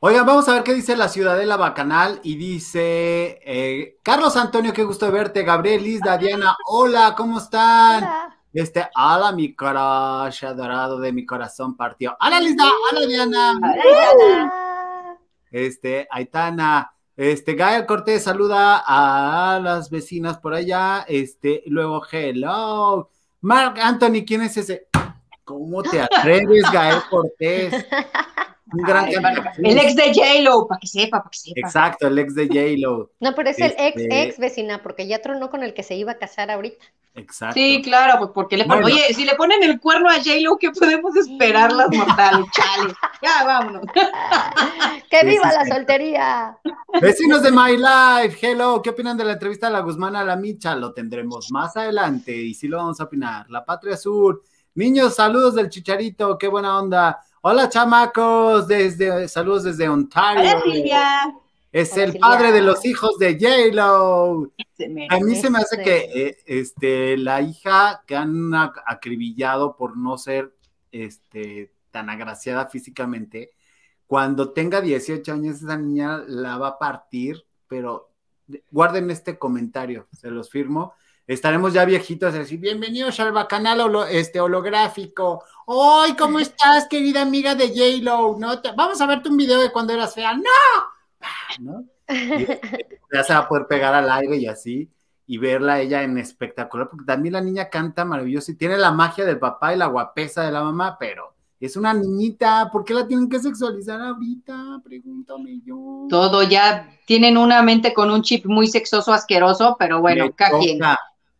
Oigan, 0.00 0.26
vamos 0.26 0.46
a 0.48 0.54
ver 0.54 0.62
qué 0.62 0.74
dice 0.74 0.94
la 0.94 1.08
Ciudadela 1.08 1.56
Bacanal 1.56 2.20
y 2.22 2.36
dice 2.36 3.40
eh, 3.42 3.98
Carlos 4.02 4.36
Antonio, 4.36 4.74
qué 4.74 4.84
gusto 4.84 5.10
verte, 5.10 5.42
Gabriel, 5.42 5.82
Lisda, 5.82 6.18
Diana, 6.18 6.54
hola, 6.66 7.14
¿cómo 7.16 7.38
están? 7.38 8.33
Este, 8.54 8.88
hola, 8.94 9.32
mi 9.32 9.52
corazón 9.52 10.48
adorado 10.50 11.00
de 11.00 11.12
mi 11.12 11.26
corazón 11.26 11.76
partió. 11.76 12.16
Hola, 12.20 12.40
Lisda, 12.40 12.62
hola, 12.92 13.06
Diana. 13.06 13.58
Hola, 13.60 15.18
Este, 15.50 16.06
Aitana, 16.08 16.92
este, 17.16 17.54
Gael 17.54 17.84
Cortés 17.84 18.22
saluda 18.22 18.84
a 18.86 19.58
las 19.58 19.90
vecinas 19.90 20.38
por 20.38 20.54
allá. 20.54 21.04
Este, 21.08 21.64
luego, 21.66 22.00
hello. 22.08 23.10
Mark 23.40 23.76
Anthony, 23.82 24.24
¿quién 24.24 24.42
es 24.42 24.56
ese? 24.56 24.86
¿Cómo 25.42 25.82
te 25.82 26.00
atreves, 26.02 26.62
Gael 26.72 27.02
Cortés? 27.10 27.84
Un 28.74 28.82
gran 28.82 29.08
El 29.08 29.78
ex 29.78 29.94
de 29.94 30.12
J-Lo, 30.12 30.66
para 30.66 30.80
que 30.80 30.86
sepa, 30.86 31.18
para 31.18 31.30
que 31.30 31.38
sepa. 31.38 31.60
Exacto, 31.60 32.08
el 32.08 32.18
ex 32.18 32.34
de 32.34 32.46
J-Lo. 32.48 33.10
No, 33.20 33.34
pero 33.34 33.50
es 33.50 33.58
el 33.58 33.74
ex 33.78 34.02
este 34.02 34.22
ex 34.22 34.38
vecina, 34.38 34.82
porque 34.82 35.06
ya 35.06 35.22
tronó 35.22 35.48
con 35.50 35.62
el 35.62 35.74
que 35.74 35.82
se 35.82 35.94
iba 35.94 36.12
a 36.12 36.18
casar 36.18 36.50
ahorita. 36.50 36.84
Exacto. 37.16 37.54
Sí, 37.54 37.80
claro, 37.82 38.18
pues 38.18 38.30
porque 38.34 38.56
le 38.56 38.64
ponen, 38.64 38.84
oye, 38.84 39.14
si 39.14 39.24
le 39.24 39.36
ponen 39.36 39.62
el 39.62 39.78
cuerno 39.78 40.08
a 40.10 40.14
J-Lo, 40.14 40.56
¿qué 40.58 40.72
podemos 40.72 41.14
esperar 41.14 41.72
las 41.72 41.88
mortales? 41.88 42.46
Chale, 42.52 42.92
ya 43.22 43.44
vámonos. 43.44 43.84
¡Que 45.10 45.24
viva 45.24 45.52
la 45.52 45.64
soltería! 45.64 46.58
Vecinos 47.00 47.42
de 47.42 47.52
My 47.52 47.76
Life, 47.76 48.44
hello, 48.44 48.82
¿qué 48.82 48.90
opinan 48.90 49.16
de 49.16 49.24
la 49.24 49.34
entrevista 49.34 49.68
de 49.68 49.74
la 49.74 49.80
Guzmán 49.80 50.16
a 50.16 50.24
la 50.24 50.34
Micha? 50.34 50.74
Lo 50.74 50.92
tendremos 50.92 51.52
más 51.52 51.76
adelante 51.76 52.32
y 52.32 52.52
sí 52.52 52.66
lo 52.66 52.78
vamos 52.78 53.00
a 53.00 53.04
opinar. 53.04 53.48
La 53.48 53.64
Patria 53.64 53.96
Sur, 53.96 54.42
niños, 54.74 55.14
saludos 55.14 55.54
del 55.54 55.70
Chicharito, 55.70 56.36
qué 56.36 56.48
buena 56.48 56.76
onda. 56.76 57.20
Hola, 57.46 57.68
chamacos, 57.68 58.66
desde, 58.66 59.28
saludos 59.28 59.64
desde 59.64 59.86
Ontario. 59.86 60.62
Hola, 60.64 61.34
es 61.70 61.94
el 61.98 62.18
padre 62.18 62.52
de 62.52 62.62
los 62.62 62.86
hijos 62.86 63.18
de 63.18 63.34
J-Lo. 63.38 64.50
A 65.10 65.20
mí 65.20 65.36
se 65.36 65.50
me 65.50 65.58
hace 65.58 65.82
que 65.82 66.10
eh, 66.14 66.38
este, 66.46 67.18
la 67.18 67.42
hija 67.42 68.02
que 68.06 68.16
han 68.16 68.50
acribillado 68.54 69.76
por 69.76 69.94
no 69.94 70.16
ser 70.16 70.56
este, 70.90 71.70
tan 71.90 72.08
agraciada 72.08 72.66
físicamente, 72.68 73.50
cuando 74.06 74.54
tenga 74.54 74.80
18 74.80 75.30
años, 75.30 75.56
esa 75.56 75.76
niña 75.76 76.24
la 76.26 76.56
va 76.56 76.68
a 76.68 76.78
partir, 76.78 77.44
pero 77.68 78.10
guarden 78.70 79.10
este 79.10 79.38
comentario, 79.38 80.08
se 80.12 80.30
los 80.30 80.48
firmo. 80.48 80.94
Estaremos 81.26 81.72
ya 81.72 81.86
viejitos 81.86 82.34
así, 82.34 82.58
bienvenidos 82.58 83.18
al 83.18 83.48
canal 83.48 83.80
este, 84.10 84.40
holográfico. 84.40 85.42
¡Ay, 85.66 86.14
cómo 86.16 86.38
estás, 86.38 86.86
querida 86.86 87.22
amiga 87.22 87.54
de 87.54 87.68
J-Lo! 87.68 88.36
¿No? 88.38 88.60
Vamos 88.76 89.00
a 89.00 89.06
verte 89.06 89.30
un 89.30 89.38
video 89.38 89.58
de 89.58 89.72
cuando 89.72 89.94
eras 89.94 90.14
fea. 90.14 90.34
¡No! 90.34 90.42
¿no? 91.60 91.84
ya 93.10 93.24
se 93.24 93.32
va 93.32 93.38
a 93.38 93.48
poder 93.48 93.66
pegar 93.66 93.94
al 93.94 94.10
aire 94.10 94.36
y 94.36 94.46
así, 94.46 94.90
y 95.26 95.38
verla 95.38 95.80
ella 95.80 96.02
en 96.02 96.18
espectacular, 96.18 96.90
porque 96.90 97.06
también 97.06 97.32
la 97.32 97.40
niña 97.40 97.70
canta 97.70 98.04
maravilloso 98.04 98.52
y 98.52 98.56
tiene 98.56 98.76
la 98.76 98.92
magia 98.92 99.24
del 99.24 99.38
papá 99.38 99.72
y 99.72 99.78
la 99.78 99.86
guapesa 99.86 100.42
de 100.42 100.52
la 100.52 100.62
mamá, 100.62 100.98
pero 101.00 101.34
es 101.58 101.78
una 101.78 101.94
niñita, 101.94 102.68
¿por 102.70 102.84
qué 102.84 102.92
la 102.92 103.06
tienen 103.06 103.30
que 103.30 103.38
sexualizar 103.38 103.98
ahorita? 103.98 104.82
Pregúntame 104.84 105.62
yo. 105.64 106.06
Todo 106.10 106.42
ya 106.42 106.86
tienen 107.06 107.38
una 107.38 107.62
mente 107.62 107.94
con 107.94 108.10
un 108.10 108.20
chip 108.20 108.44
muy 108.44 108.66
sexoso, 108.66 109.14
asqueroso, 109.14 109.74
pero 109.78 110.02
bueno, 110.02 110.30
cada 110.36 110.58
quien. 110.58 110.80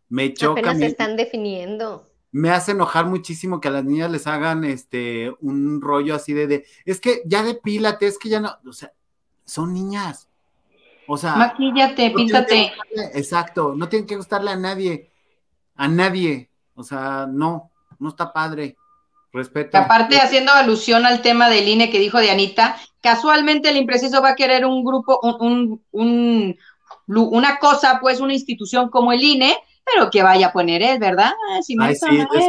Me 0.09 0.33
choca. 0.33 0.59
Apenas 0.59 0.79
se 0.79 0.85
están 0.87 1.15
definiendo. 1.15 2.11
Me 2.31 2.49
hace 2.49 2.71
enojar 2.71 3.05
muchísimo 3.05 3.61
que 3.61 3.69
a 3.69 3.71
las 3.71 3.85
niñas 3.85 4.11
les 4.11 4.27
hagan 4.27 4.65
este 4.65 5.33
un 5.39 5.81
rollo 5.81 6.15
así 6.15 6.33
de, 6.33 6.47
de 6.47 6.65
es 6.83 6.99
que 6.99 7.21
ya 7.25 7.43
depílate, 7.43 8.07
es 8.07 8.17
que 8.17 8.27
ya 8.27 8.41
no, 8.41 8.57
o 8.67 8.73
sea, 8.73 8.91
son 9.45 9.73
niñas. 9.73 10.27
O 11.07 11.17
sea. 11.17 11.35
Maquíllate, 11.35 12.11
píntate. 12.11 12.73
Exacto, 13.13 13.73
no 13.75 13.87
tienen 13.87 14.07
que 14.07 14.17
gustarle 14.17 14.51
a 14.51 14.55
nadie. 14.55 15.11
A 15.75 15.87
nadie. 15.87 16.49
O 16.73 16.83
sea, 16.83 17.27
no, 17.29 17.71
no 17.99 18.09
está 18.09 18.33
padre. 18.33 18.75
Respeto. 19.31 19.77
Aparte, 19.77 20.17
haciendo 20.17 20.53
alusión 20.53 21.05
al 21.05 21.21
tema 21.21 21.49
del 21.49 21.67
INE 21.67 21.89
que 21.89 21.99
dijo 21.99 22.19
de 22.19 22.31
Anita, 22.31 22.77
casualmente 23.01 23.69
el 23.69 23.75
impreciso 23.75 24.21
va 24.21 24.29
a 24.29 24.35
querer 24.35 24.65
un 24.65 24.83
grupo, 24.83 25.19
un, 25.21 25.83
un, 25.91 26.57
una 27.07 27.59
cosa, 27.59 27.99
pues 28.01 28.21
una 28.21 28.33
institución 28.33 28.89
como 28.89 29.11
el 29.11 29.21
INE, 29.21 29.57
pero 29.85 30.09
que 30.09 30.23
vaya 30.23 30.47
a 30.47 30.53
poner 30.53 30.81
él, 30.81 30.99
¿verdad? 30.99 31.31
Sí, 31.61 31.77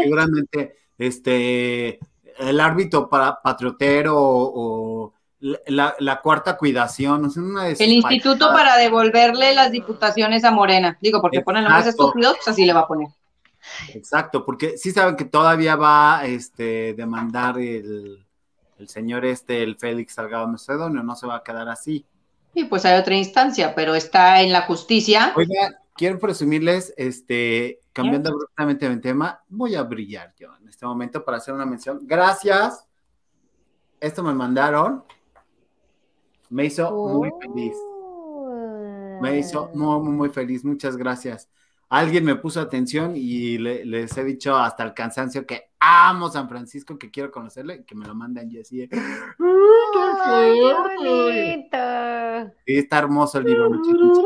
seguramente 0.02 0.76
este 0.98 1.98
el 2.38 2.60
árbitro 2.60 3.08
para 3.08 3.40
patriotero 3.40 4.14
o 4.18 5.12
la, 5.40 6.20
cuarta 6.22 6.56
cuidación. 6.56 7.30
el 7.78 7.92
instituto 7.92 8.48
para 8.52 8.76
devolverle 8.76 9.54
las 9.54 9.70
diputaciones 9.70 10.44
a 10.44 10.50
Morena. 10.50 10.98
Digo, 11.00 11.20
porque 11.20 11.42
ponen 11.42 11.64
los 11.64 11.72
más 11.72 11.86
estúpidos, 11.86 12.36
pues 12.36 12.48
así 12.48 12.64
le 12.64 12.72
va 12.72 12.80
a 12.80 12.88
poner. 12.88 13.08
Exacto, 13.94 14.44
porque 14.44 14.78
sí 14.78 14.92
saben 14.92 15.16
que 15.16 15.24
todavía 15.24 15.76
va 15.76 16.22
este 16.24 16.94
demandar 16.94 17.58
el, 17.58 18.24
el 18.78 18.88
señor 18.88 19.24
este, 19.24 19.62
el 19.62 19.76
Félix 19.76 20.14
Salgado 20.14 20.46
Macedonio, 20.46 21.02
no 21.02 21.16
se 21.16 21.26
va 21.26 21.36
a 21.36 21.42
quedar 21.42 21.68
así. 21.68 22.04
Sí, 22.54 22.64
pues 22.64 22.84
hay 22.84 22.98
otra 22.98 23.14
instancia, 23.14 23.74
pero 23.74 23.94
está 23.94 24.40
en 24.40 24.52
la 24.52 24.62
justicia. 24.62 25.32
Oiga, 25.36 25.80
quiero 25.96 26.18
presumirles, 26.18 26.92
este, 26.96 27.80
cambiando 27.92 28.30
abruptamente 28.30 28.88
de 28.88 28.96
tema, 28.98 29.42
voy 29.48 29.74
a 29.74 29.82
brillar 29.82 30.34
yo 30.38 30.54
en 30.60 30.68
este 30.68 30.86
momento 30.86 31.24
para 31.24 31.38
hacer 31.38 31.54
una 31.54 31.66
mención. 31.66 32.00
Gracias. 32.02 32.86
Esto 34.00 34.22
me 34.22 34.34
mandaron 34.34 35.02
me 36.48 36.66
hizo 36.66 36.90
muy 36.90 37.30
feliz. 37.40 37.76
Me 39.20 39.38
hizo 39.38 39.70
muy, 39.74 40.12
muy, 40.12 40.28
feliz. 40.28 40.64
Muchas 40.64 40.96
gracias. 40.96 41.50
Alguien 41.88 42.24
me 42.24 42.36
puso 42.36 42.60
atención 42.60 43.12
y 43.16 43.58
les 43.58 44.16
he 44.16 44.24
dicho 44.24 44.56
hasta 44.56 44.82
el 44.84 44.92
cansancio 44.92 45.46
que 45.46 45.70
amo 45.78 46.28
San 46.28 46.48
Francisco, 46.48 46.98
que 46.98 47.10
quiero 47.10 47.30
conocerle, 47.30 47.84
que 47.84 47.94
me 47.94 48.06
lo 48.06 48.14
mandan 48.14 48.50
y 48.50 48.58
así. 48.58 48.88
¡Qué, 48.88 48.98
está 52.66 52.98
hermoso 52.98 53.38
el 53.38 53.44
libro, 53.44 53.70
muchachos. 53.70 54.18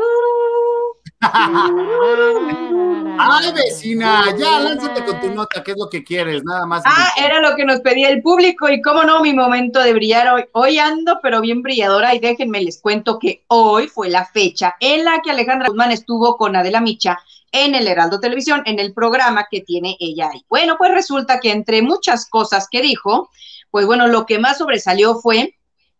Ay, 3.19 3.51
vecina, 3.53 4.25
ya 4.37 4.59
lánzate 4.59 5.05
con 5.05 5.19
tu 5.19 5.29
nota, 5.29 5.63
¿qué 5.63 5.71
es 5.71 5.77
lo 5.77 5.87
que 5.87 6.03
quieres? 6.03 6.43
Nada 6.43 6.65
más. 6.65 6.81
Ah, 6.85 7.11
era 7.15 7.39
lo 7.39 7.55
que 7.55 7.63
nos 7.63 7.81
pedía 7.81 8.09
el 8.09 8.23
público 8.23 8.67
y 8.69 8.81
cómo 8.81 9.03
no, 9.03 9.21
mi 9.21 9.31
momento 9.31 9.79
de 9.79 9.93
brillar 9.93 10.33
hoy. 10.33 10.45
Hoy 10.53 10.79
ando, 10.79 11.19
pero 11.21 11.39
bien 11.41 11.61
brilladora 11.61 12.15
y 12.15 12.19
déjenme 12.19 12.61
les 12.61 12.81
cuento 12.81 13.19
que 13.19 13.43
hoy 13.47 13.87
fue 13.87 14.09
la 14.09 14.25
fecha 14.25 14.75
en 14.79 15.05
la 15.05 15.21
que 15.23 15.29
Alejandra 15.29 15.67
Guzmán 15.67 15.91
estuvo 15.91 16.37
con 16.37 16.55
Adela 16.55 16.81
Micha 16.81 17.19
en 17.51 17.75
el 17.75 17.87
Heraldo 17.87 18.19
Televisión, 18.19 18.63
en 18.65 18.79
el 18.79 18.93
programa 18.93 19.45
que 19.51 19.61
tiene 19.61 19.97
ella 19.99 20.29
ahí. 20.33 20.43
Bueno, 20.49 20.77
pues 20.79 20.91
resulta 20.91 21.39
que 21.39 21.51
entre 21.51 21.83
muchas 21.83 22.27
cosas 22.27 22.67
que 22.71 22.81
dijo, 22.81 23.29
pues 23.69 23.85
bueno, 23.85 24.07
lo 24.07 24.25
que 24.25 24.39
más 24.39 24.57
sobresalió 24.57 25.15
fue 25.15 25.55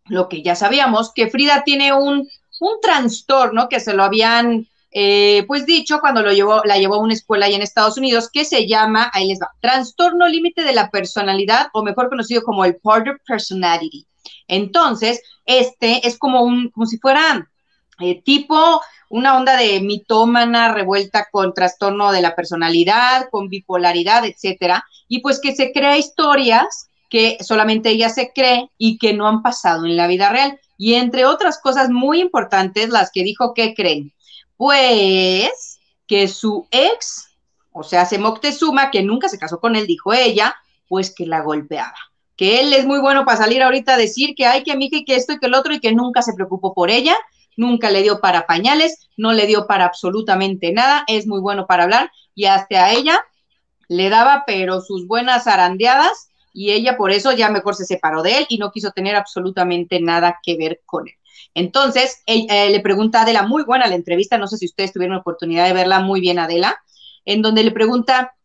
lo 0.05 0.29
que 0.29 0.41
ya 0.41 0.55
sabíamos, 0.55 1.13
que 1.13 1.29
Frida 1.29 1.63
tiene 1.63 1.93
un, 1.93 2.27
un 2.59 2.81
trastorno 2.81 3.69
que 3.69 3.79
se 3.79 3.93
lo 3.93 4.03
habían 4.03 4.67
eh, 4.91 5.45
pues 5.47 5.65
dicho 5.65 5.99
cuando 5.99 6.21
lo 6.21 6.33
llevó, 6.33 6.61
la 6.65 6.77
llevó 6.77 6.95
a 6.95 6.99
una 6.99 7.13
escuela 7.13 7.45
ahí 7.45 7.55
en 7.55 7.61
Estados 7.61 7.97
Unidos 7.97 8.29
que 8.31 8.43
se 8.43 8.67
llama, 8.67 9.09
ahí 9.13 9.27
les 9.27 9.39
va, 9.39 9.49
trastorno 9.61 10.27
límite 10.27 10.63
de 10.63 10.73
la 10.73 10.89
personalidad 10.89 11.67
o 11.73 11.83
mejor 11.83 12.09
conocido 12.09 12.43
como 12.43 12.65
el 12.65 12.75
Porter 12.75 13.21
Personality. 13.25 14.05
Entonces, 14.47 15.21
este 15.45 16.05
es 16.05 16.17
como 16.17 16.43
un, 16.43 16.69
como 16.69 16.85
si 16.85 16.97
fuera 16.97 17.49
eh, 17.99 18.21
tipo 18.21 18.81
una 19.09 19.37
onda 19.37 19.57
de 19.57 19.81
mitómana 19.81 20.73
revuelta 20.73 21.27
con 21.31 21.53
trastorno 21.53 22.11
de 22.11 22.21
la 22.21 22.35
personalidad, 22.35 23.29
con 23.29 23.49
bipolaridad, 23.49 24.25
etcétera, 24.25 24.85
y 25.07 25.19
pues 25.19 25.39
que 25.39 25.55
se 25.55 25.71
crea 25.71 25.97
historias 25.97 26.89
que 27.09 27.37
solamente 27.41 27.89
ella 27.89 28.09
se 28.09 28.31
cree 28.33 28.69
y 28.77 28.97
que 28.97 29.13
no 29.13 29.27
han 29.27 29.41
pasado 29.41 29.85
en 29.85 29.97
la 29.97 30.07
vida 30.07 30.29
real. 30.29 30.59
Y 30.77 30.95
entre 30.95 31.25
otras 31.25 31.59
cosas 31.59 31.89
muy 31.89 32.21
importantes, 32.21 32.89
las 32.89 33.11
que 33.11 33.23
dijo 33.23 33.53
que 33.53 33.73
creen, 33.73 34.13
pues 34.61 35.79
que 36.05 36.27
su 36.27 36.67
ex, 36.69 37.35
o 37.71 37.81
sea, 37.81 38.05
se 38.05 38.19
Moctezuma, 38.19 38.91
que 38.91 39.01
nunca 39.01 39.27
se 39.27 39.39
casó 39.39 39.59
con 39.59 39.75
él, 39.75 39.87
dijo 39.87 40.13
ella, 40.13 40.55
pues 40.87 41.15
que 41.15 41.25
la 41.25 41.41
golpeaba. 41.41 41.95
Que 42.37 42.59
él 42.59 42.71
es 42.71 42.85
muy 42.85 42.99
bueno 42.99 43.25
para 43.25 43.39
salir 43.39 43.63
ahorita 43.63 43.95
a 43.95 43.97
decir 43.97 44.35
que 44.35 44.45
hay 44.45 44.61
que 44.61 44.71
a 44.71 44.75
mí 44.75 44.91
que 44.91 45.15
esto 45.15 45.33
y 45.33 45.39
que 45.39 45.47
el 45.47 45.55
otro 45.55 45.73
y 45.73 45.79
que 45.79 45.93
nunca 45.93 46.21
se 46.21 46.35
preocupó 46.35 46.75
por 46.75 46.91
ella, 46.91 47.17
nunca 47.57 47.89
le 47.89 48.03
dio 48.03 48.21
para 48.21 48.45
pañales, 48.45 49.09
no 49.17 49.33
le 49.33 49.47
dio 49.47 49.65
para 49.65 49.85
absolutamente 49.85 50.71
nada, 50.71 51.05
es 51.07 51.25
muy 51.25 51.39
bueno 51.39 51.65
para 51.65 51.85
hablar 51.85 52.11
y 52.35 52.45
hasta 52.45 52.85
a 52.85 52.91
ella 52.91 53.19
le 53.87 54.11
daba 54.11 54.43
pero 54.45 54.81
sus 54.81 55.07
buenas 55.07 55.47
arandeadas 55.47 56.29
y 56.53 56.69
ella 56.69 56.97
por 56.97 57.09
eso 57.09 57.31
ya 57.31 57.49
mejor 57.49 57.73
se 57.73 57.85
separó 57.85 58.21
de 58.21 58.37
él 58.37 58.45
y 58.47 58.59
no 58.59 58.71
quiso 58.71 58.91
tener 58.91 59.15
absolutamente 59.15 59.99
nada 59.99 60.37
que 60.43 60.55
ver 60.55 60.81
con 60.85 61.07
él. 61.07 61.15
Entonces, 61.53 62.21
eh, 62.25 62.69
le 62.69 62.79
pregunta 62.79 63.19
a 63.19 63.21
Adela, 63.23 63.43
muy 63.43 63.63
buena 63.63 63.87
la 63.87 63.95
entrevista, 63.95 64.37
no 64.37 64.47
sé 64.47 64.57
si 64.57 64.65
ustedes 64.65 64.93
tuvieron 64.93 65.15
la 65.15 65.21
oportunidad 65.21 65.65
de 65.65 65.73
verla 65.73 65.99
muy 65.99 66.21
bien, 66.21 66.39
Adela, 66.39 66.77
en 67.25 67.41
donde 67.41 67.63
le 67.63 67.71
pregunta, 67.71 68.35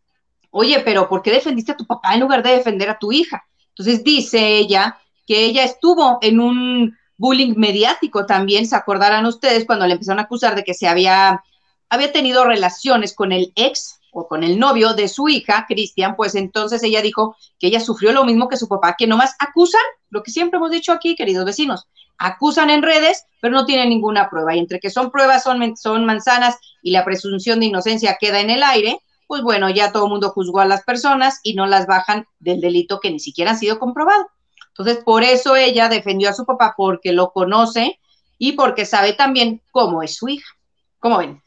oye, 0.50 0.80
pero 0.80 1.08
¿por 1.08 1.22
qué 1.22 1.30
defendiste 1.30 1.72
a 1.72 1.76
tu 1.76 1.86
papá 1.86 2.14
en 2.14 2.20
lugar 2.20 2.42
de 2.42 2.50
defender 2.50 2.90
a 2.90 2.98
tu 2.98 3.12
hija? 3.12 3.44
Entonces 3.68 4.02
dice 4.04 4.56
ella 4.56 4.98
que 5.26 5.44
ella 5.44 5.64
estuvo 5.64 6.18
en 6.22 6.40
un 6.40 6.96
bullying 7.18 7.54
mediático 7.56 8.26
también, 8.26 8.66
se 8.66 8.76
acordarán 8.76 9.26
ustedes 9.26 9.64
cuando 9.64 9.86
le 9.86 9.94
empezaron 9.94 10.18
a 10.18 10.22
acusar 10.22 10.54
de 10.54 10.64
que 10.64 10.74
se 10.74 10.86
había, 10.88 11.42
había 11.88 12.12
tenido 12.12 12.44
relaciones 12.44 13.14
con 13.14 13.32
el 13.32 13.52
ex 13.56 14.00
o 14.12 14.26
con 14.26 14.44
el 14.44 14.58
novio 14.58 14.94
de 14.94 15.08
su 15.08 15.28
hija, 15.28 15.66
Cristian, 15.68 16.16
pues 16.16 16.34
entonces 16.34 16.82
ella 16.82 17.02
dijo 17.02 17.36
que 17.58 17.66
ella 17.66 17.80
sufrió 17.80 18.12
lo 18.12 18.24
mismo 18.24 18.48
que 18.48 18.56
su 18.56 18.66
papá, 18.66 18.94
que 18.96 19.06
nomás 19.06 19.34
acusan, 19.38 19.82
lo 20.08 20.22
que 20.22 20.30
siempre 20.30 20.56
hemos 20.56 20.70
dicho 20.70 20.92
aquí, 20.92 21.14
queridos 21.14 21.44
vecinos, 21.44 21.86
acusan 22.18 22.70
en 22.70 22.82
redes, 22.82 23.24
pero 23.40 23.54
no 23.54 23.66
tienen 23.66 23.88
ninguna 23.88 24.28
prueba. 24.30 24.54
Y 24.54 24.58
entre 24.58 24.80
que 24.80 24.90
son 24.90 25.10
pruebas, 25.10 25.42
son, 25.42 26.04
manzanas 26.04 26.56
y 26.82 26.90
la 26.90 27.04
presunción 27.04 27.60
de 27.60 27.66
inocencia 27.66 28.16
queda 28.20 28.40
en 28.40 28.50
el 28.50 28.62
aire, 28.62 29.00
pues 29.26 29.42
bueno, 29.42 29.70
ya 29.70 29.92
todo 29.92 30.04
el 30.04 30.10
mundo 30.10 30.30
juzgó 30.30 30.60
a 30.60 30.66
las 30.66 30.84
personas 30.84 31.40
y 31.42 31.54
no 31.54 31.66
las 31.66 31.86
bajan 31.86 32.26
del 32.38 32.60
delito 32.60 33.00
que 33.00 33.10
ni 33.10 33.18
siquiera 33.18 33.52
han 33.52 33.58
sido 33.58 33.78
comprobado. 33.78 34.26
Entonces, 34.68 35.02
por 35.02 35.22
eso 35.22 35.56
ella 35.56 35.88
defendió 35.88 36.28
a 36.28 36.34
su 36.34 36.44
papá, 36.44 36.74
porque 36.76 37.12
lo 37.12 37.32
conoce 37.32 37.98
y 38.38 38.52
porque 38.52 38.84
sabe 38.84 39.14
también 39.14 39.62
cómo 39.72 40.02
es 40.02 40.16
su 40.16 40.28
hija. 40.28 40.46
¿Cómo 40.98 41.18
ven? 41.18 41.42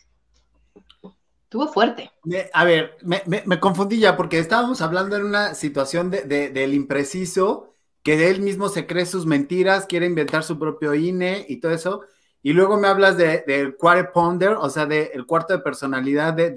Estuvo 1.49 1.67
fuerte. 1.67 2.11
a 2.53 2.63
ver, 2.63 2.97
me, 3.01 3.59
confundí 3.59 3.99
ya 3.99 4.15
porque 4.15 4.37
estábamos 4.37 4.81
hablando 4.81 5.15
en 5.15 5.25
una 5.25 5.55
situación 5.55 6.11
de, 6.11 6.21
del 6.23 6.75
impreciso, 6.75 7.68
que 8.03 8.29
él 8.29 8.41
mismo 8.41 8.69
se 8.69 8.87
cree 8.87 9.05
sus 9.05 9.25
mentiras, 9.25 9.85
quiere 9.85 10.05
inventar 10.05 10.43
su 10.43 10.57
propio 10.57 10.93
INE 10.93 11.45
y 11.47 11.57
todo 11.57 11.71
eso. 11.71 12.01
Y 12.41 12.53
luego 12.53 12.77
me 12.77 12.87
hablas 12.87 13.17
del 13.17 13.43
de, 13.45 13.75
quarter 13.77 14.11
ponder, 14.13 14.51
o 14.51 14.69
sea, 14.69 14.85
del 14.85 15.25
cuarto 15.25 15.53
de 15.53 15.59
personalidad 15.59 16.33
de, 16.33 16.51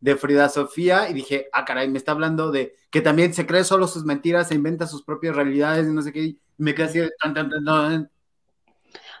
de, 0.00 0.16
Frida 0.16 0.48
Sofía. 0.48 1.08
Y 1.08 1.14
dije, 1.14 1.48
ah, 1.52 1.64
caray, 1.64 1.88
me 1.88 1.98
está 1.98 2.12
hablando 2.12 2.50
de 2.50 2.74
que 2.90 3.00
también 3.00 3.32
se 3.34 3.46
cree 3.46 3.62
solo 3.62 3.86
sus 3.86 4.04
mentiras, 4.04 4.48
se 4.48 4.56
inventa 4.56 4.86
sus 4.86 5.04
propias 5.04 5.36
realidades 5.36 5.86
y 5.86 5.92
no 5.92 6.02
sé 6.02 6.12
qué. 6.12 6.24
Y 6.24 6.40
me 6.58 6.74
quedé 6.74 6.86
así 6.86 6.98
de... 6.98 7.10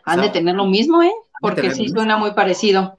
Han 0.06 0.20
de 0.20 0.28
tener 0.28 0.54
lo 0.54 0.66
mismo, 0.66 1.02
¿eh? 1.02 1.12
Porque 1.40 1.70
sí 1.70 1.88
suena 1.88 2.16
muy 2.16 2.32
parecido. 2.32 2.96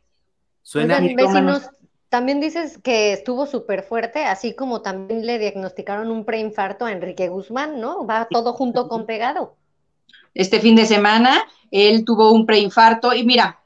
Suena 0.62 1.00
vecinos, 1.00 1.69
también 2.15 2.39
dices 2.39 2.79
que 2.81 3.12
estuvo 3.12 3.45
súper 3.45 3.84
fuerte, 3.84 4.24
así 4.24 4.55
como 4.55 4.81
también 4.81 5.25
le 5.25 5.38
diagnosticaron 5.38 6.10
un 6.12 6.24
preinfarto 6.24 6.86
a 6.86 6.93
Enrique 6.93 7.27
Guzmán, 7.27 7.81
¿no? 7.81 8.07
Va 8.07 8.29
todo 8.31 8.53
junto 8.53 8.88
con 8.88 9.05
pegado. 9.05 9.57
Este 10.34 10.62
fin 10.62 10.77
de 10.77 10.86
semana 10.86 11.45
él 11.72 12.05
tuvo 12.05 12.31
un 12.31 12.45
preinfarto 12.45 13.13
y 13.13 13.25
mira, 13.25 13.60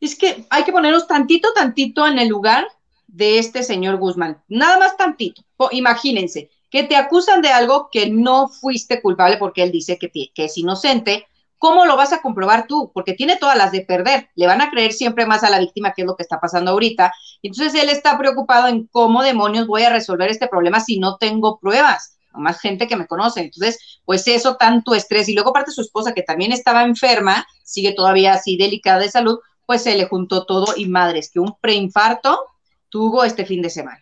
es 0.00 0.14
que 0.16 0.46
hay 0.50 0.62
que 0.62 0.70
ponernos 0.70 1.08
tantito, 1.08 1.52
tantito 1.52 2.06
en 2.06 2.20
el 2.20 2.28
lugar 2.28 2.64
de 3.08 3.40
este 3.40 3.64
señor 3.64 3.96
Guzmán, 3.96 4.40
nada 4.46 4.78
más 4.78 4.96
tantito. 4.96 5.42
Imagínense 5.72 6.50
que 6.70 6.84
te 6.84 6.94
acusan 6.94 7.42
de 7.42 7.48
algo 7.48 7.88
que 7.90 8.08
no 8.08 8.46
fuiste 8.46 9.02
culpable 9.02 9.36
porque 9.36 9.64
él 9.64 9.72
dice 9.72 9.98
que, 9.98 10.12
que 10.32 10.44
es 10.44 10.56
inocente, 10.56 11.26
¿Cómo 11.58 11.86
lo 11.86 11.96
vas 11.96 12.12
a 12.12 12.20
comprobar 12.20 12.66
tú? 12.66 12.90
Porque 12.92 13.14
tiene 13.14 13.36
todas 13.36 13.56
las 13.56 13.72
de 13.72 13.80
perder. 13.82 14.28
Le 14.34 14.46
van 14.46 14.60
a 14.60 14.70
creer 14.70 14.92
siempre 14.92 15.26
más 15.26 15.44
a 15.44 15.50
la 15.50 15.58
víctima, 15.58 15.92
que 15.92 16.02
es 16.02 16.06
lo 16.06 16.16
que 16.16 16.22
está 16.22 16.40
pasando 16.40 16.72
ahorita. 16.72 17.12
Entonces 17.42 17.74
él 17.80 17.88
está 17.88 18.18
preocupado 18.18 18.68
en 18.68 18.86
cómo 18.88 19.22
demonios 19.22 19.66
voy 19.66 19.82
a 19.82 19.90
resolver 19.90 20.30
este 20.30 20.48
problema 20.48 20.80
si 20.80 20.98
no 20.98 21.16
tengo 21.16 21.58
pruebas. 21.58 22.18
Más 22.32 22.60
gente 22.60 22.88
que 22.88 22.96
me 22.96 23.06
conoce. 23.06 23.40
Entonces, 23.40 24.00
pues 24.04 24.26
eso, 24.28 24.56
tanto 24.56 24.94
estrés. 24.94 25.28
Y 25.28 25.34
luego, 25.34 25.50
aparte, 25.50 25.70
su 25.70 25.80
esposa, 25.80 26.12
que 26.12 26.22
también 26.22 26.52
estaba 26.52 26.82
enferma, 26.82 27.46
sigue 27.62 27.92
todavía 27.92 28.34
así 28.34 28.56
delicada 28.56 28.98
de 28.98 29.10
salud, 29.10 29.38
pues 29.66 29.82
se 29.82 29.96
le 29.96 30.06
juntó 30.06 30.44
todo. 30.44 30.74
Y 30.76 30.86
madres, 30.86 31.30
que 31.32 31.38
un 31.38 31.54
preinfarto 31.60 32.38
tuvo 32.88 33.24
este 33.24 33.46
fin 33.46 33.62
de 33.62 33.70
semana. 33.70 34.00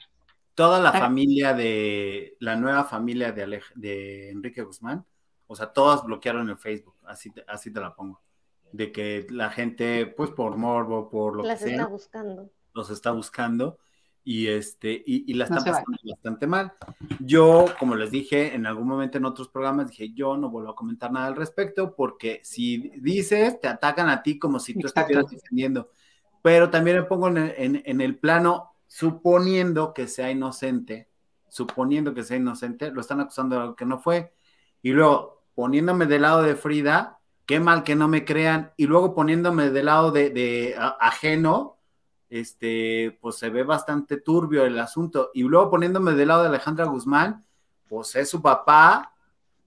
Toda 0.55 0.81
la 0.81 0.93
familia 0.93 1.55
de, 1.55 2.37
la 2.41 2.57
nueva 2.57 2.85
familia 2.85 3.33
de, 3.33 3.61
de 3.75 4.31
Enrique 4.31 4.63
Guzmán, 4.63 5.07
o 5.47 5.57
sea, 5.57 5.73
todas 5.73 6.05
bloquearon 6.05 6.49
el 6.51 6.59
Facebook, 6.59 6.92
así 7.07 7.31
te, 7.31 7.45
así 7.49 7.73
te 7.73 7.81
la 7.81 7.95
pongo. 7.95 8.21
De 8.73 8.91
que 8.91 9.27
la 9.31 9.51
gente, 9.51 10.07
pues 10.07 10.31
por 10.31 10.57
morbo, 10.57 11.11
por 11.11 11.37
lo 11.37 11.43
Las 11.43 11.59
que 11.59 11.67
sea. 11.67 11.75
está 11.75 11.87
buscando. 11.87 12.51
Los 12.73 12.91
está 12.91 13.11
buscando 13.11 13.79
y 14.25 14.47
este 14.47 14.93
y, 14.93 15.31
y 15.31 15.35
la 15.35 15.45
están 15.45 15.65
pasando 15.65 15.99
bastante 16.05 16.47
mal. 16.47 16.73
Yo, 17.21 17.67
como 17.79 17.97
les 17.97 18.11
dije 18.11 18.55
en 18.55 18.67
algún 18.67 18.87
momento 18.87 19.19
en 19.19 19.25
otros 19.25 19.49
programas, 19.49 19.89
dije, 19.89 20.13
yo 20.13 20.37
no 20.37 20.49
vuelvo 20.49 20.71
a 20.71 20.77
comentar 20.77 21.11
nada 21.13 21.27
al 21.27 21.37
respecto 21.37 21.95
porque 21.95 22.41
si 22.45 22.93
dices, 23.01 23.61
te 23.61 23.69
atacan 23.69 24.09
a 24.09 24.23
ti 24.23 24.39
como 24.39 24.59
si 24.59 24.79
tú 24.79 24.87
estuvieras 24.87 25.31
defendiendo. 25.31 25.91
Pero 26.41 26.71
también 26.71 26.97
me 26.97 27.03
pongo 27.05 27.29
en 27.29 27.83
en 27.85 28.01
el 28.01 28.19
plano, 28.19 28.75
suponiendo 28.87 29.93
que 29.93 30.09
sea 30.09 30.31
inocente, 30.31 31.09
suponiendo 31.49 32.15
que 32.15 32.23
sea 32.23 32.39
inocente, 32.39 32.91
lo 32.91 33.01
están 33.01 33.21
acusando 33.21 33.57
de 33.57 33.63
algo 33.63 33.77
que 33.77 33.85
no 33.85 33.99
fue. 33.99 34.33
Y 34.81 34.93
luego, 34.93 35.42
poniéndome 35.55 36.07
del 36.07 36.23
lado 36.23 36.43
de 36.43 36.57
Frida, 36.57 37.19
qué 37.47 37.61
mal 37.61 37.85
que 37.85 37.95
no 37.95 38.09
me 38.09 38.25
crean, 38.25 38.73
y 38.77 38.87
luego 38.87 39.15
poniéndome 39.15 39.71
del 39.71 39.87
lado 39.87 40.11
de, 40.11 40.75
ajeno, 41.01 41.79
este, 42.31 43.19
pues 43.21 43.37
se 43.37 43.51
ve 43.51 43.63
bastante 43.63 44.17
turbio 44.17 44.65
el 44.65 44.79
asunto. 44.79 45.31
Y 45.35 45.43
luego 45.43 45.71
poniéndome 45.71 46.13
del 46.13 46.29
lado 46.29 46.43
de 46.43 46.49
Alejandra 46.49 46.87
Guzmán, 46.87 47.45
pues 47.89 48.15
es 48.17 48.31
su 48.31 48.41
papá 48.41 49.15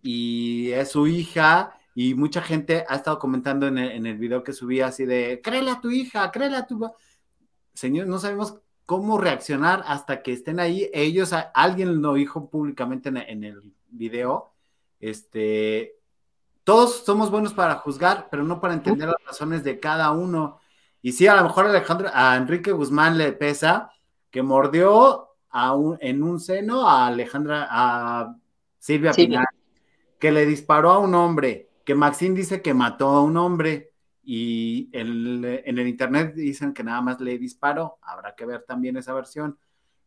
y 0.02 0.72
es 0.72 0.92
su 0.92 1.08
hija, 1.08 1.78
y 1.94 2.14
mucha 2.14 2.42
gente 2.42 2.86
ha 2.90 2.96
estado 2.96 3.20
comentando 3.20 3.68
en 3.68 3.78
el, 3.78 4.18
video 4.18 4.44
que 4.44 4.52
subí 4.52 4.82
así 4.82 5.06
de, 5.06 5.40
créele 5.42 5.72
a 5.72 5.80
tu 5.80 5.92
hija, 5.92 6.30
créele 6.32 6.58
a 6.58 6.68
tu... 6.68 6.92
Señor, 7.74 8.08
no 8.08 8.20
sabemos 8.20 8.60
cómo 8.86 9.18
reaccionar 9.18 9.84
hasta 9.88 10.22
que 10.22 10.34
estén 10.34 10.60
ahí. 10.60 10.90
Ellos, 10.94 11.34
alguien 11.54 12.02
lo 12.02 12.16
dijo 12.16 12.50
públicamente 12.50 13.10
en 13.10 13.44
el 13.44 13.74
video, 13.90 14.55
este, 15.00 15.96
todos 16.64 17.06
somos 17.06 17.30
buenos 17.30 17.54
para 17.54 17.76
juzgar, 17.76 18.28
pero 18.32 18.44
no 18.44 18.60
para 18.60 18.74
entender 18.74 19.08
las 19.08 19.24
razones 19.26 19.64
de 19.64 19.80
cada 19.80 20.12
uno. 20.12 20.60
Y 21.02 21.12
sí, 21.12 21.28
a 21.28 21.36
lo 21.36 21.44
mejor 21.44 21.68
Alejandro, 21.68 22.10
a 22.12 22.36
Enrique 22.36 22.72
Guzmán 22.72 23.18
le 23.18 23.32
pesa 23.34 23.92
que 24.32 24.42
mordió 24.42 25.30
a 25.52 25.76
en 26.00 26.24
un 26.24 26.40
seno 26.40 26.90
a 26.90 27.08
Alejandra, 27.08 27.68
a 27.70 28.36
Silvia 28.80 29.14
Pinal, 29.14 29.46
que 30.20 30.32
le 30.32 30.46
disparó 30.46 30.92
a 30.92 31.00
un 31.00 31.14
hombre, 31.14 31.70
que 31.86 31.96
Maxine 31.96 32.36
dice 32.36 32.62
que 32.62 32.74
mató 32.74 33.10
a 33.10 33.22
un 33.22 33.38
hombre 33.38 33.92
y 34.24 34.90
en 34.92 35.46
el 35.46 35.88
internet 35.88 36.34
dicen 36.34 36.74
que 36.74 36.84
nada 36.84 37.00
más 37.02 37.22
le 37.22 37.38
disparó. 37.38 38.00
Habrá 38.02 38.34
que 38.36 38.46
ver 38.46 38.64
también 38.64 38.98
esa 38.98 39.14
versión. 39.14 39.58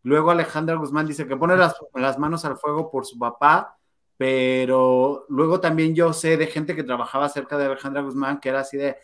Luego 0.03 0.33
Alejandra 0.33 0.75
Guzmán 0.75 1.07
dice 1.07 1.29
que 1.29 1.37
pone 1.37 1.57
las, 1.57 1.77
las 1.95 2.19
manos 2.19 2.45
al 2.45 2.57
fuego 2.57 2.91
por 2.91 3.07
su 3.07 3.17
papá 3.17 3.78
pero 4.19 5.27
luego 5.29 5.61
también 5.61 5.95
yo 5.95 6.13
sé 6.13 6.37
de 6.37 6.49
gente 6.49 6.75
que 6.75 6.83
trabajaba 6.83 7.29
cerca 7.29 7.57
de 7.57 7.67
Alejandra 7.67 8.03
Guzmán 8.03 8.41
que 8.41 8.49
era 8.49 8.61
así 8.61 8.77
de, 8.77 8.97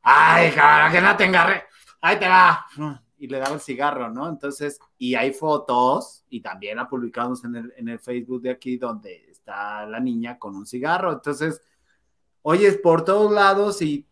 ay, 0.00 0.52
que 0.92 1.00
no 1.00 1.16
te 1.16 1.24
engarre, 1.24 1.64
ahí 2.00 2.18
te 2.20 2.28
va, 2.28 2.64
y 3.18 3.26
le 3.26 3.38
daba 3.38 3.54
el 3.54 3.60
cigarro, 3.60 4.10
¿no? 4.10 4.28
Entonces, 4.28 4.78
y 4.96 5.16
hay 5.16 5.32
fotos, 5.32 6.24
y 6.30 6.40
también 6.40 6.76
la 6.76 6.88
publicamos 6.88 7.44
en 7.44 7.56
el, 7.56 7.74
en 7.76 7.88
el 7.88 7.98
Facebook 7.98 8.42
de 8.42 8.50
aquí, 8.50 8.76
donde 8.76 9.28
está 9.28 9.86
la 9.86 9.98
niña 9.98 10.38
con 10.38 10.54
un 10.54 10.66
cigarro, 10.66 11.12
entonces, 11.12 11.60
oyes 12.42 12.78
por 12.78 13.04
todos 13.04 13.32
lados 13.32 13.82
y 13.82 14.06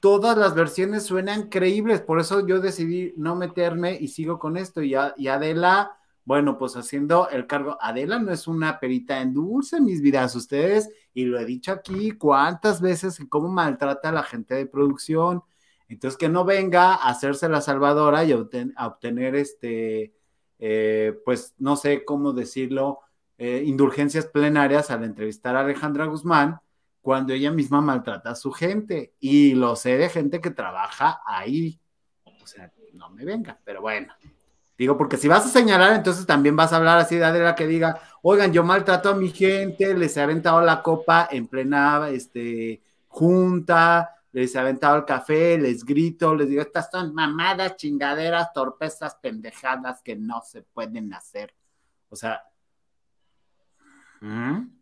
todas 0.00 0.38
las 0.38 0.54
versiones 0.54 1.04
suenan 1.04 1.50
creíbles, 1.50 2.00
por 2.00 2.18
eso 2.18 2.46
yo 2.46 2.60
decidí 2.60 3.12
no 3.18 3.36
meterme 3.36 3.92
y 4.00 4.08
sigo 4.08 4.38
con 4.38 4.56
esto, 4.56 4.80
y, 4.82 4.94
y 5.18 5.28
Adela 5.28 5.99
bueno, 6.24 6.58
pues 6.58 6.76
haciendo 6.76 7.28
el 7.30 7.46
cargo, 7.46 7.76
Adela 7.80 8.18
no 8.18 8.30
es 8.32 8.46
una 8.46 8.78
perita 8.78 9.20
en 9.20 9.34
dulce, 9.34 9.80
mis 9.80 10.00
vidas, 10.00 10.34
ustedes, 10.36 10.90
y 11.12 11.24
lo 11.24 11.38
he 11.38 11.44
dicho 11.44 11.72
aquí 11.72 12.12
cuántas 12.12 12.80
veces, 12.80 13.20
cómo 13.28 13.48
maltrata 13.48 14.10
a 14.10 14.12
la 14.12 14.22
gente 14.22 14.54
de 14.54 14.66
producción. 14.66 15.42
Entonces, 15.88 16.16
que 16.16 16.28
no 16.28 16.44
venga 16.44 16.94
a 16.94 17.08
hacerse 17.08 17.48
la 17.48 17.60
salvadora 17.60 18.24
y 18.24 18.32
a, 18.32 18.86
obtener 18.86 19.34
este, 19.34 20.14
eh, 20.58 21.18
pues 21.24 21.54
no 21.58 21.76
sé 21.76 22.04
cómo 22.04 22.32
decirlo, 22.32 23.00
eh, 23.38 23.64
indulgencias 23.66 24.26
plenarias 24.26 24.90
al 24.90 25.02
entrevistar 25.02 25.56
a 25.56 25.60
Alejandra 25.60 26.04
Guzmán 26.04 26.60
cuando 27.00 27.32
ella 27.32 27.50
misma 27.50 27.80
maltrata 27.80 28.30
a 28.30 28.34
su 28.36 28.52
gente. 28.52 29.14
Y 29.18 29.54
lo 29.54 29.74
sé 29.76 29.96
de 29.96 30.08
gente 30.10 30.40
que 30.40 30.50
trabaja 30.50 31.22
ahí. 31.26 31.80
O 32.24 32.46
sea, 32.46 32.72
no 32.92 33.10
me 33.10 33.24
venga, 33.24 33.58
pero 33.64 33.80
bueno. 33.80 34.12
Digo, 34.80 34.96
porque 34.96 35.18
si 35.18 35.28
vas 35.28 35.44
a 35.44 35.50
señalar, 35.50 35.92
entonces 35.92 36.24
también 36.24 36.56
vas 36.56 36.72
a 36.72 36.76
hablar 36.76 36.96
así 36.96 37.16
de 37.16 37.26
Adela 37.26 37.54
que 37.54 37.66
diga, 37.66 38.00
oigan, 38.22 38.50
yo 38.50 38.64
maltrato 38.64 39.10
a 39.10 39.14
mi 39.14 39.28
gente, 39.28 39.92
les 39.92 40.16
he 40.16 40.22
aventado 40.22 40.62
la 40.62 40.80
copa 40.80 41.28
en 41.30 41.48
plena 41.48 42.08
este, 42.08 42.80
junta, 43.06 44.16
les 44.32 44.56
aventado 44.56 44.96
el 44.96 45.04
café, 45.04 45.58
les 45.58 45.84
grito, 45.84 46.34
les 46.34 46.48
digo, 46.48 46.62
estas 46.62 46.90
son 46.90 47.12
mamadas, 47.12 47.76
chingaderas, 47.76 48.54
torpezas, 48.54 49.16
pendejadas 49.16 50.00
que 50.00 50.16
no 50.16 50.40
se 50.40 50.62
pueden 50.62 51.12
hacer. 51.12 51.54
O 52.08 52.16
sea... 52.16 52.42
¿Mm? 54.22 54.80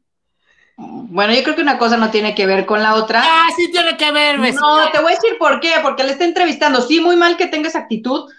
Bueno, 0.76 1.34
yo 1.34 1.42
creo 1.42 1.56
que 1.56 1.62
una 1.62 1.76
cosa 1.76 1.96
no 1.96 2.12
tiene 2.12 2.36
que 2.36 2.46
ver 2.46 2.66
con 2.66 2.84
la 2.84 2.94
otra. 2.94 3.20
Ah, 3.24 3.48
sí 3.56 3.68
tiene 3.72 3.96
que 3.96 4.12
ver, 4.12 4.38
No, 4.38 4.92
te 4.92 5.00
voy 5.00 5.10
a 5.10 5.16
decir 5.16 5.36
por 5.36 5.58
qué, 5.58 5.72
porque 5.82 6.04
le 6.04 6.12
está 6.12 6.24
entrevistando. 6.24 6.82
Sí, 6.82 7.00
muy 7.00 7.16
mal 7.16 7.36
que 7.36 7.48
tengas 7.48 7.74
actitud. 7.74 8.30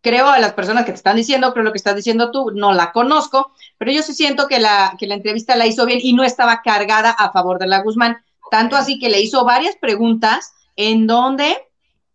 Creo 0.00 0.28
a 0.28 0.38
las 0.38 0.52
personas 0.52 0.84
que 0.84 0.92
te 0.92 0.96
están 0.96 1.16
diciendo, 1.16 1.52
creo 1.52 1.64
lo 1.64 1.72
que 1.72 1.78
estás 1.78 1.96
diciendo 1.96 2.30
tú, 2.30 2.50
no 2.54 2.72
la 2.72 2.92
conozco, 2.92 3.52
pero 3.78 3.90
yo 3.90 4.02
sí 4.02 4.14
siento 4.14 4.46
que 4.46 4.60
la, 4.60 4.94
que 4.98 5.06
la 5.06 5.14
entrevista 5.14 5.56
la 5.56 5.66
hizo 5.66 5.86
bien 5.86 5.98
y 6.02 6.12
no 6.12 6.24
estaba 6.24 6.62
cargada 6.62 7.10
a 7.10 7.32
favor 7.32 7.58
de 7.58 7.66
la 7.66 7.82
Guzmán. 7.82 8.18
Tanto 8.50 8.76
así 8.76 8.98
que 8.98 9.10
le 9.10 9.20
hizo 9.20 9.44
varias 9.44 9.76
preguntas 9.76 10.52
en 10.76 11.06
donde 11.06 11.56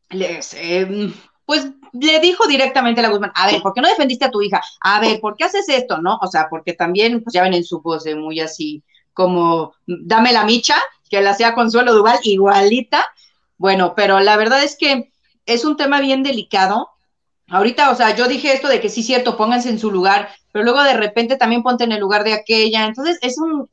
les, 0.10 0.54
em, 0.54 1.14
pues 1.46 1.68
le 1.94 2.20
dijo 2.20 2.48
directamente 2.48 3.02
a 3.02 3.04
la 3.04 3.10
Guzmán, 3.10 3.32
a 3.36 3.48
ver, 3.48 3.62
¿por 3.62 3.74
qué 3.74 3.82
no 3.82 3.90
defendiste 3.90 4.26
a 4.26 4.32
tu 4.32 4.42
hija? 4.42 4.62
A 4.82 5.00
ver, 5.00 5.20
¿por 5.20 5.36
qué 5.36 5.44
haces 5.44 5.68
esto? 5.70 5.98
¿No? 5.98 6.18
O 6.22 6.28
sea, 6.28 6.48
porque 6.50 6.74
también, 6.74 7.24
pues 7.24 7.34
ya 7.34 7.44
ven 7.44 7.54
en 7.54 7.64
su 7.64 7.82
voz 7.82 8.06
muy 8.16 8.40
así, 8.40 8.84
como 9.14 9.74
dame 9.86 10.32
la 10.32 10.46
micha, 10.46 10.76
que 11.10 11.22
la 11.22 11.32
hacía 11.32 11.54
Consuelo 11.54 11.94
Duval, 11.94 12.20
igualita. 12.24 13.06
Bueno, 13.58 13.94
pero 13.96 14.20
la 14.20 14.38
verdad 14.38 14.64
es 14.64 14.76
que 14.76 15.12
es 15.46 15.66
un 15.66 15.78
tema 15.78 16.02
bien 16.02 16.24
delicado. 16.24 16.90
Ahorita, 17.54 17.92
o 17.92 17.96
sea, 17.96 18.16
yo 18.16 18.28
dije 18.28 18.52
esto 18.52 18.68
de 18.68 18.82
que 18.82 18.90
sí, 18.90 19.04
cierto, 19.04 19.38
pónganse 19.38 19.70
en 19.70 19.78
su 19.78 19.92
lugar, 19.92 20.30
pero 20.52 20.66
luego 20.66 20.82
de 20.82 20.96
repente 20.96 21.36
también 21.36 21.62
ponte 21.62 21.84
en 21.84 21.92
el 21.92 22.00
lugar 22.00 22.24
de 22.24 22.34
aquella. 22.34 22.86
Entonces, 22.86 23.20
es 23.22 23.38
un, 23.38 23.70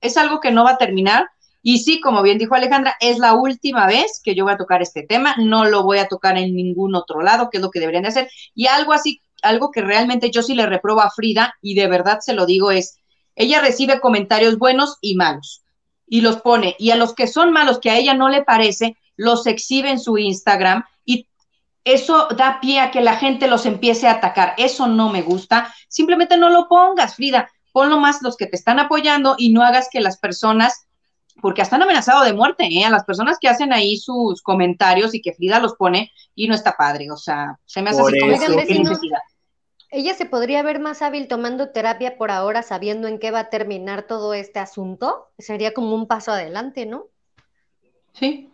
es 0.00 0.16
algo 0.16 0.40
que 0.40 0.50
no 0.50 0.64
va 0.64 0.72
a 0.72 0.78
terminar. 0.78 1.28
Y 1.62 1.78
sí, 1.78 2.00
como 2.00 2.22
bien 2.22 2.38
dijo 2.38 2.56
Alejandra, 2.56 2.96
es 2.98 3.18
la 3.18 3.34
última 3.34 3.86
vez 3.86 4.20
que 4.22 4.34
yo 4.34 4.42
voy 4.42 4.54
a 4.54 4.58
tocar 4.58 4.82
este 4.82 5.04
tema, 5.04 5.36
no 5.38 5.64
lo 5.64 5.84
voy 5.84 5.98
a 5.98 6.08
tocar 6.08 6.36
en 6.36 6.56
ningún 6.56 6.96
otro 6.96 7.22
lado, 7.22 7.50
que 7.50 7.58
es 7.58 7.62
lo 7.62 7.70
que 7.70 7.78
deberían 7.78 8.02
de 8.02 8.08
hacer. 8.08 8.30
Y 8.52 8.66
algo 8.66 8.92
así, 8.92 9.22
algo 9.42 9.70
que 9.70 9.80
realmente 9.80 10.32
yo 10.32 10.42
sí 10.42 10.56
le 10.56 10.66
reprobo 10.66 11.00
a 11.00 11.10
Frida, 11.10 11.54
y 11.62 11.74
de 11.74 11.86
verdad 11.86 12.18
se 12.20 12.34
lo 12.34 12.46
digo, 12.46 12.72
es, 12.72 12.98
ella 13.36 13.60
recibe 13.60 14.00
comentarios 14.00 14.58
buenos 14.58 14.98
y 15.00 15.14
malos 15.14 15.62
y 16.06 16.20
los 16.20 16.40
pone. 16.40 16.74
Y 16.80 16.90
a 16.90 16.96
los 16.96 17.14
que 17.14 17.28
son 17.28 17.52
malos, 17.52 17.78
que 17.78 17.90
a 17.90 17.96
ella 17.96 18.14
no 18.14 18.28
le 18.28 18.42
parece, 18.42 18.96
los 19.16 19.46
exhibe 19.46 19.90
en 19.90 20.00
su 20.00 20.18
Instagram 20.18 20.84
eso 21.84 22.28
da 22.28 22.58
pie 22.60 22.80
a 22.80 22.90
que 22.90 23.02
la 23.02 23.16
gente 23.16 23.46
los 23.46 23.66
empiece 23.66 24.08
a 24.08 24.12
atacar. 24.12 24.54
Eso 24.56 24.86
no 24.86 25.10
me 25.10 25.22
gusta. 25.22 25.72
Simplemente 25.88 26.36
no 26.36 26.48
lo 26.48 26.66
pongas, 26.66 27.14
Frida. 27.14 27.50
Ponlo 27.72 27.98
más 27.98 28.22
los 28.22 28.36
que 28.36 28.46
te 28.46 28.56
están 28.56 28.78
apoyando 28.78 29.34
y 29.38 29.52
no 29.52 29.62
hagas 29.62 29.88
que 29.90 30.00
las 30.00 30.18
personas, 30.18 30.86
porque 31.42 31.62
están 31.62 31.82
amenazados 31.82 32.24
de 32.24 32.32
muerte, 32.32 32.64
¿eh? 32.64 32.84
a 32.84 32.90
las 32.90 33.04
personas 33.04 33.38
que 33.40 33.48
hacen 33.48 33.72
ahí 33.72 33.96
sus 33.98 34.42
comentarios 34.42 35.14
y 35.14 35.20
que 35.20 35.34
Frida 35.34 35.60
los 35.60 35.74
pone 35.74 36.10
y 36.34 36.48
no 36.48 36.54
está 36.54 36.74
padre. 36.76 37.10
O 37.10 37.16
sea, 37.16 37.58
se 37.66 37.82
me 37.82 37.90
hace 37.90 38.00
así 38.00 38.18
como 38.18 38.98
que. 38.98 39.10
¿Ella 39.90 40.14
se 40.14 40.26
podría 40.26 40.62
ver 40.64 40.80
más 40.80 41.02
hábil 41.02 41.28
tomando 41.28 41.70
terapia 41.70 42.16
por 42.16 42.32
ahora, 42.32 42.62
sabiendo 42.62 43.06
en 43.06 43.20
qué 43.20 43.30
va 43.30 43.40
a 43.40 43.50
terminar 43.50 44.08
todo 44.08 44.34
este 44.34 44.58
asunto? 44.58 45.28
Sería 45.38 45.72
como 45.72 45.94
un 45.94 46.08
paso 46.08 46.32
adelante, 46.32 46.84
¿no? 46.84 47.04
Sí. 48.12 48.53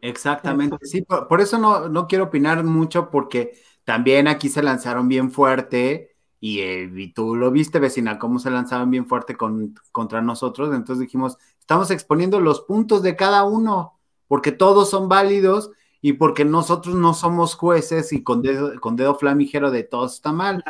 Exactamente, 0.00 0.76
sí, 0.82 1.02
por, 1.02 1.40
eso 1.40 1.58
no, 1.58 1.88
no, 1.88 2.06
quiero 2.06 2.24
opinar 2.24 2.62
mucho 2.62 3.10
porque 3.10 3.58
también 3.84 4.28
aquí 4.28 4.48
se 4.48 4.62
lanzaron 4.62 5.08
bien 5.08 5.30
fuerte 5.32 6.16
y, 6.40 6.60
eh, 6.60 7.12
tú 7.14 7.34
lo 7.34 7.50
viste, 7.50 7.80
vecina, 7.80 8.18
cómo 8.18 8.38
se 8.38 8.50
lanzaron 8.50 8.90
bien 8.90 9.06
fuerte 9.06 9.36
con, 9.36 9.74
contra 9.90 10.22
nosotros, 10.22 10.74
entonces 10.74 11.00
dijimos, 11.00 11.36
estamos 11.58 11.90
exponiendo 11.90 12.40
los 12.40 12.60
puntos 12.60 13.02
de 13.02 13.16
cada 13.16 13.44
uno 13.44 13.98
porque 14.28 14.52
todos 14.52 14.88
son 14.90 15.08
válidos 15.08 15.70
y 16.00 16.12
porque 16.12 16.44
nosotros 16.44 16.94
no 16.94 17.12
somos 17.14 17.54
jueces 17.54 18.12
y 18.12 18.22
con 18.22 18.42
dedo, 18.42 18.78
con 18.80 18.94
dedo 18.94 19.16
flamígero 19.16 19.70
de 19.70 19.82
todo 19.82 20.06
está 20.06 20.32
mal. 20.32 20.62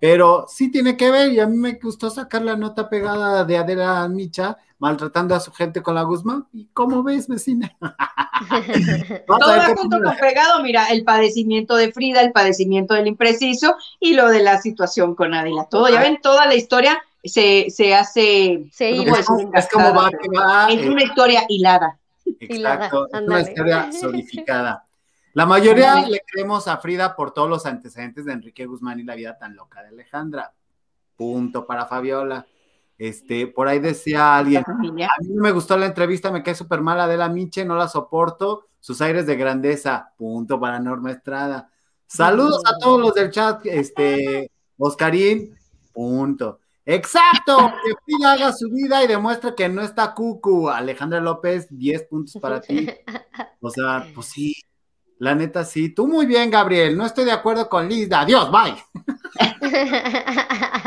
Pero 0.00 0.46
sí 0.48 0.70
tiene 0.70 0.96
que 0.96 1.10
ver, 1.10 1.32
y 1.32 1.40
a 1.40 1.46
mí 1.46 1.56
me 1.56 1.72
gustó 1.74 2.10
sacar 2.10 2.42
la 2.42 2.56
nota 2.56 2.88
pegada 2.88 3.44
de 3.44 3.56
Adela 3.56 4.06
Micha, 4.08 4.58
maltratando 4.78 5.34
a 5.34 5.40
su 5.40 5.50
gente 5.52 5.82
con 5.82 5.94
la 5.94 6.02
Guzmán. 6.02 6.46
¿Y 6.52 6.66
cómo 6.74 7.02
ves, 7.02 7.26
vecina? 7.28 7.74
Todo 9.26 9.76
junto 9.76 10.00
con 10.02 10.16
pegado, 10.16 10.62
mira, 10.62 10.88
el 10.88 11.04
padecimiento 11.04 11.76
de 11.76 11.92
Frida, 11.92 12.20
el 12.20 12.32
padecimiento 12.32 12.94
del 12.94 13.06
impreciso 13.06 13.76
y 13.98 14.14
lo 14.14 14.28
de 14.28 14.42
la 14.42 14.60
situación 14.60 15.14
con 15.14 15.32
Adela. 15.32 15.66
Todo, 15.70 15.88
ya 15.88 16.00
ven, 16.00 16.20
toda 16.20 16.46
la 16.46 16.54
historia 16.54 17.02
se, 17.24 17.70
se 17.70 17.94
hace. 17.94 18.66
es, 18.78 19.68
como 19.72 19.94
va, 19.94 20.10
va, 20.36 20.68
Es 20.70 20.86
una 20.86 21.02
historia 21.02 21.44
hilada. 21.48 21.98
Exacto, 22.40 23.08
es 23.12 23.20
una 23.20 23.40
historia 23.40 23.90
solidificada. 24.00 24.84
La 25.34 25.46
mayoría 25.46 26.06
le 26.08 26.22
creemos 26.24 26.68
a 26.68 26.76
Frida 26.76 27.16
por 27.16 27.32
todos 27.32 27.50
los 27.50 27.66
antecedentes 27.66 28.24
de 28.24 28.32
Enrique 28.32 28.66
Guzmán 28.66 29.00
y 29.00 29.02
la 29.02 29.16
vida 29.16 29.36
tan 29.36 29.56
loca 29.56 29.82
de 29.82 29.88
Alejandra. 29.88 30.54
Punto 31.16 31.66
para 31.66 31.86
Fabiola. 31.86 32.46
Este, 32.96 33.48
por 33.48 33.66
ahí 33.66 33.80
decía 33.80 34.36
alguien, 34.36 34.62
a 34.68 34.74
mí 34.78 35.34
me 35.34 35.50
gustó 35.50 35.76
la 35.76 35.86
entrevista, 35.86 36.30
me 36.30 36.44
quedé 36.44 36.54
súper 36.54 36.80
mala 36.80 37.08
de 37.08 37.16
la 37.16 37.28
Miche, 37.28 37.64
no 37.64 37.74
la 37.74 37.88
soporto, 37.88 38.68
sus 38.78 39.00
aires 39.00 39.26
de 39.26 39.34
grandeza, 39.34 40.12
punto 40.16 40.60
para 40.60 40.78
Norma 40.78 41.10
Estrada. 41.10 41.68
Saludos 42.06 42.62
a 42.64 42.78
todos 42.78 43.00
los 43.00 43.14
del 43.14 43.32
chat, 43.32 43.66
este, 43.66 44.52
Oscarín, 44.78 45.58
punto. 45.92 46.60
Exacto, 46.86 47.72
que 47.84 47.94
Frida 48.04 48.32
haga 48.34 48.52
su 48.52 48.70
vida 48.70 49.02
y 49.02 49.08
demuestre 49.08 49.56
que 49.56 49.68
no 49.68 49.82
está 49.82 50.14
cucu. 50.14 50.68
Alejandra 50.68 51.18
López, 51.18 51.66
10 51.70 52.04
puntos 52.04 52.40
para 52.40 52.60
ti. 52.60 52.88
O 53.60 53.70
sea, 53.70 54.06
pues 54.14 54.26
sí, 54.26 54.54
la 55.18 55.34
neta 55.34 55.64
sí. 55.64 55.88
Tú 55.90 56.06
muy 56.06 56.26
bien, 56.26 56.50
Gabriel. 56.50 56.96
No 56.96 57.06
estoy 57.06 57.24
de 57.24 57.32
acuerdo 57.32 57.68
con 57.68 57.88
Lisa. 57.88 58.20
Adiós, 58.20 58.50
bye. 58.50 58.74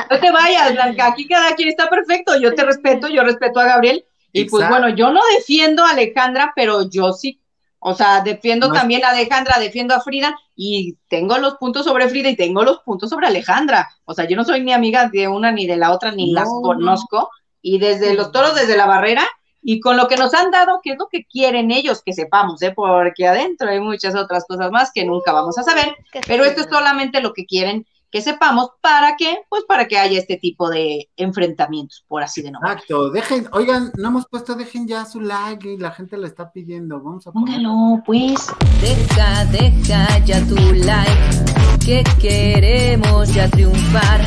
No 0.09 0.19
te 0.21 0.31
vayas, 0.31 0.71
Blanca. 0.71 1.07
Aquí 1.07 1.27
cada 1.27 1.53
quien 1.53 1.67
está 1.67 1.89
perfecto. 1.89 2.39
Yo 2.39 2.55
te 2.55 2.63
respeto, 2.63 3.09
yo 3.09 3.23
respeto 3.23 3.59
a 3.59 3.65
Gabriel. 3.65 4.05
Y 4.31 4.45
pues 4.45 4.69
bueno, 4.69 4.87
yo 4.87 5.11
no 5.11 5.19
defiendo 5.37 5.83
a 5.83 5.89
Alejandra, 5.89 6.53
pero 6.55 6.89
yo 6.89 7.11
sí 7.11 7.41
o 7.79 7.93
sea, 7.93 8.21
defiendo 8.21 8.71
también 8.71 9.05
a 9.05 9.11
Alejandra, 9.11 9.59
defiendo 9.59 9.93
a 9.93 10.01
Frida 10.01 10.35
y 10.55 10.97
tengo 11.07 11.37
los 11.37 11.55
puntos 11.55 11.85
sobre 11.85 12.09
Frida 12.09 12.29
y 12.29 12.35
tengo 12.35 12.63
los 12.63 12.79
puntos 12.79 13.09
sobre 13.09 13.27
Alejandra. 13.27 13.87
O 14.05 14.13
sea, 14.13 14.27
yo 14.27 14.35
no 14.35 14.43
soy 14.43 14.61
ni 14.61 14.73
amiga 14.73 15.09
de 15.09 15.27
una 15.27 15.51
ni 15.51 15.67
de 15.67 15.77
la 15.77 15.91
otra, 15.91 16.11
ni 16.11 16.31
las 16.31 16.49
conozco. 16.61 17.29
Y 17.61 17.77
desde 17.79 18.13
los 18.15 18.31
toros, 18.31 18.55
desde 18.55 18.77
la 18.77 18.87
barrera, 18.87 19.27
y 19.69 19.81
con 19.81 19.97
lo 19.97 20.07
que 20.07 20.15
nos 20.15 20.33
han 20.33 20.49
dado, 20.49 20.79
¿qué 20.81 20.91
es 20.91 20.97
lo 20.97 21.09
que 21.09 21.25
quieren 21.25 21.71
ellos 21.71 22.01
que 22.01 22.13
sepamos? 22.13 22.61
¿eh? 22.61 22.71
Porque 22.73 23.27
adentro 23.27 23.67
hay 23.67 23.81
muchas 23.81 24.15
otras 24.15 24.45
cosas 24.47 24.71
más 24.71 24.93
que 24.93 25.03
nunca 25.03 25.33
vamos 25.33 25.57
a 25.57 25.63
saber, 25.63 25.93
pero 26.25 26.45
esto 26.45 26.61
es 26.61 26.67
solamente 26.71 27.19
lo 27.19 27.33
que 27.33 27.45
quieren 27.45 27.85
que 28.09 28.21
sepamos 28.21 28.69
para 28.79 29.17
que, 29.17 29.39
pues 29.49 29.65
para 29.67 29.89
que 29.89 29.97
haya 29.97 30.17
este 30.17 30.37
tipo 30.37 30.69
de 30.69 31.09
enfrentamientos, 31.17 32.05
por 32.07 32.23
así 32.23 32.41
de 32.41 32.51
nombrar. 32.51 32.75
Exacto, 32.75 33.09
dejen, 33.09 33.49
oigan, 33.51 33.91
no 33.97 34.07
hemos 34.07 34.25
puesto, 34.27 34.55
dejen 34.55 34.87
ya 34.87 35.03
su 35.03 35.19
like 35.19 35.73
y 35.73 35.77
la 35.77 35.91
gente 35.91 36.15
lo 36.15 36.25
está 36.25 36.49
pidiendo, 36.49 37.01
vamos 37.01 37.27
a 37.27 37.33
Póngalo, 37.33 38.01
pues. 38.05 38.47
Deja, 38.79 39.43
deja 39.51 40.19
ya 40.19 40.39
tu 40.47 40.55
like, 40.55 41.85
que 41.85 42.05
queremos 42.21 43.33
ya 43.33 43.49
triunfar, 43.49 44.21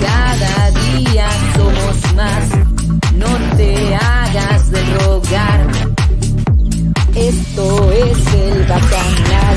cada 0.00 0.70
día 0.96 1.28
somos 1.54 2.14
más, 2.16 2.63
no 3.24 3.56
te 3.56 3.94
hagas 3.94 4.70
de 4.70 4.82
rogar, 4.98 5.66
esto 7.14 7.92
es 7.92 8.34
el 8.34 8.62
bacanal. 8.66 9.56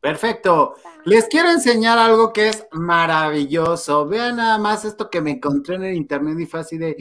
Perfecto. 0.00 0.74
Les 1.04 1.26
quiero 1.28 1.50
enseñar 1.50 1.98
algo 1.98 2.32
que 2.32 2.48
es 2.48 2.66
maravilloso. 2.72 4.06
Vean 4.06 4.36
nada 4.36 4.58
más 4.58 4.84
esto 4.84 5.10
que 5.10 5.20
me 5.20 5.32
encontré 5.32 5.76
en 5.76 5.84
el 5.84 5.94
internet 5.94 6.38
y 6.40 6.46
fue 6.46 6.60
así 6.60 6.78
de, 6.78 6.96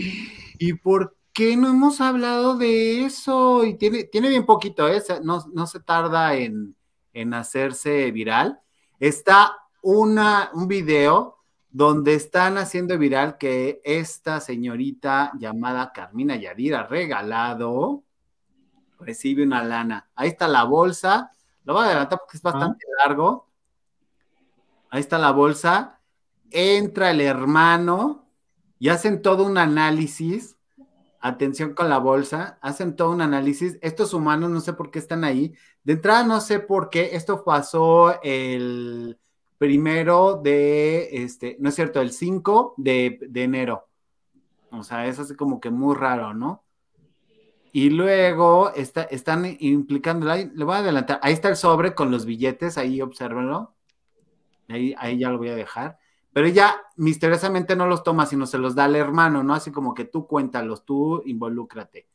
¿y 0.59 0.73
por 0.73 1.15
qué 1.31 1.55
no 1.55 1.69
hemos 1.69 2.01
hablado 2.01 2.57
de 2.57 3.05
eso? 3.05 3.63
Y 3.65 3.75
tiene, 3.77 4.05
tiene 4.05 4.29
bien 4.29 4.45
poquito, 4.45 4.89
¿eh? 4.89 5.01
no, 5.23 5.45
no 5.53 5.67
se 5.67 5.79
tarda 5.79 6.35
en, 6.35 6.75
en 7.13 7.33
hacerse 7.33 8.11
viral. 8.11 8.59
Está 8.99 9.62
una, 9.83 10.49
un 10.53 10.67
video 10.67 11.37
donde 11.69 12.15
están 12.15 12.57
haciendo 12.57 12.97
viral 12.97 13.37
que 13.37 13.81
esta 13.83 14.39
señorita 14.39 15.31
llamada 15.37 15.91
Carmina 15.93 16.35
Yadira 16.35 16.87
regalado 16.87 18.03
recibe 18.99 19.43
una 19.43 19.63
lana. 19.63 20.09
Ahí 20.15 20.29
está 20.29 20.47
la 20.47 20.63
bolsa 20.63 21.33
lo 21.65 21.73
voy 21.73 21.83
a 21.83 21.85
adelantar 21.87 22.19
porque 22.19 22.37
es 22.37 22.43
bastante 22.43 22.85
largo. 23.03 23.47
Ahí 24.89 24.99
está 24.99 25.17
la 25.17 25.31
bolsa. 25.31 25.99
Entra 26.51 27.11
el 27.11 27.21
hermano 27.21 28.27
y 28.79 28.89
hacen 28.89 29.21
todo 29.21 29.45
un 29.45 29.57
análisis. 29.57 30.57
Atención 31.19 31.73
con 31.73 31.87
la 31.87 31.99
bolsa, 31.99 32.57
hacen 32.61 32.97
todo 32.97 33.11
un 33.11 33.21
análisis. 33.21 33.77
Estos 33.81 34.13
humanos 34.13 34.51
no 34.51 34.59
sé 34.59 34.73
por 34.73 34.91
qué 34.91 34.99
están 34.99 35.23
ahí. 35.23 35.53
De 35.83 35.93
entrada 35.93 36.25
no 36.25 36.41
sé 36.41 36.59
por 36.59 36.89
qué. 36.89 37.11
Esto 37.13 37.45
pasó 37.45 38.21
el 38.21 39.17
primero 39.63 40.41
de, 40.43 41.23
este, 41.23 41.55
no 41.61 41.69
es 41.69 41.75
cierto, 41.75 42.01
el 42.01 42.11
5 42.11 42.73
de, 42.75 43.17
de 43.29 43.43
enero. 43.43 43.87
O 44.71 44.83
sea, 44.83 45.07
es 45.07 45.19
así 45.19 45.37
como 45.37 45.61
que 45.61 45.69
muy 45.69 45.95
raro, 45.95 46.33
¿no? 46.33 46.65
Y 47.71 47.89
luego 47.89 48.73
está, 48.73 49.03
están 49.03 49.55
implicando, 49.61 50.25
le 50.25 50.65
voy 50.65 50.75
a 50.75 50.79
adelantar, 50.79 51.17
ahí 51.23 51.31
está 51.31 51.47
el 51.47 51.55
sobre 51.55 51.95
con 51.95 52.11
los 52.11 52.25
billetes, 52.25 52.77
ahí 52.77 53.01
obsérvenlo. 53.01 53.73
Ahí, 54.67 54.93
ahí 54.97 55.17
ya 55.17 55.29
lo 55.29 55.37
voy 55.37 55.47
a 55.47 55.55
dejar. 55.55 55.97
Pero 56.33 56.45
ella 56.45 56.75
misteriosamente 56.97 57.77
no 57.77 57.87
los 57.87 58.03
toma, 58.03 58.25
sino 58.25 58.45
se 58.45 58.57
los 58.57 58.75
da 58.75 58.83
al 58.83 58.97
hermano, 58.97 59.43
¿no? 59.43 59.53
Así 59.53 59.71
como 59.71 59.93
que 59.93 60.03
tú 60.03 60.27
cuéntalos, 60.27 60.83
tú 60.83 61.23
involúcrate. 61.25 62.09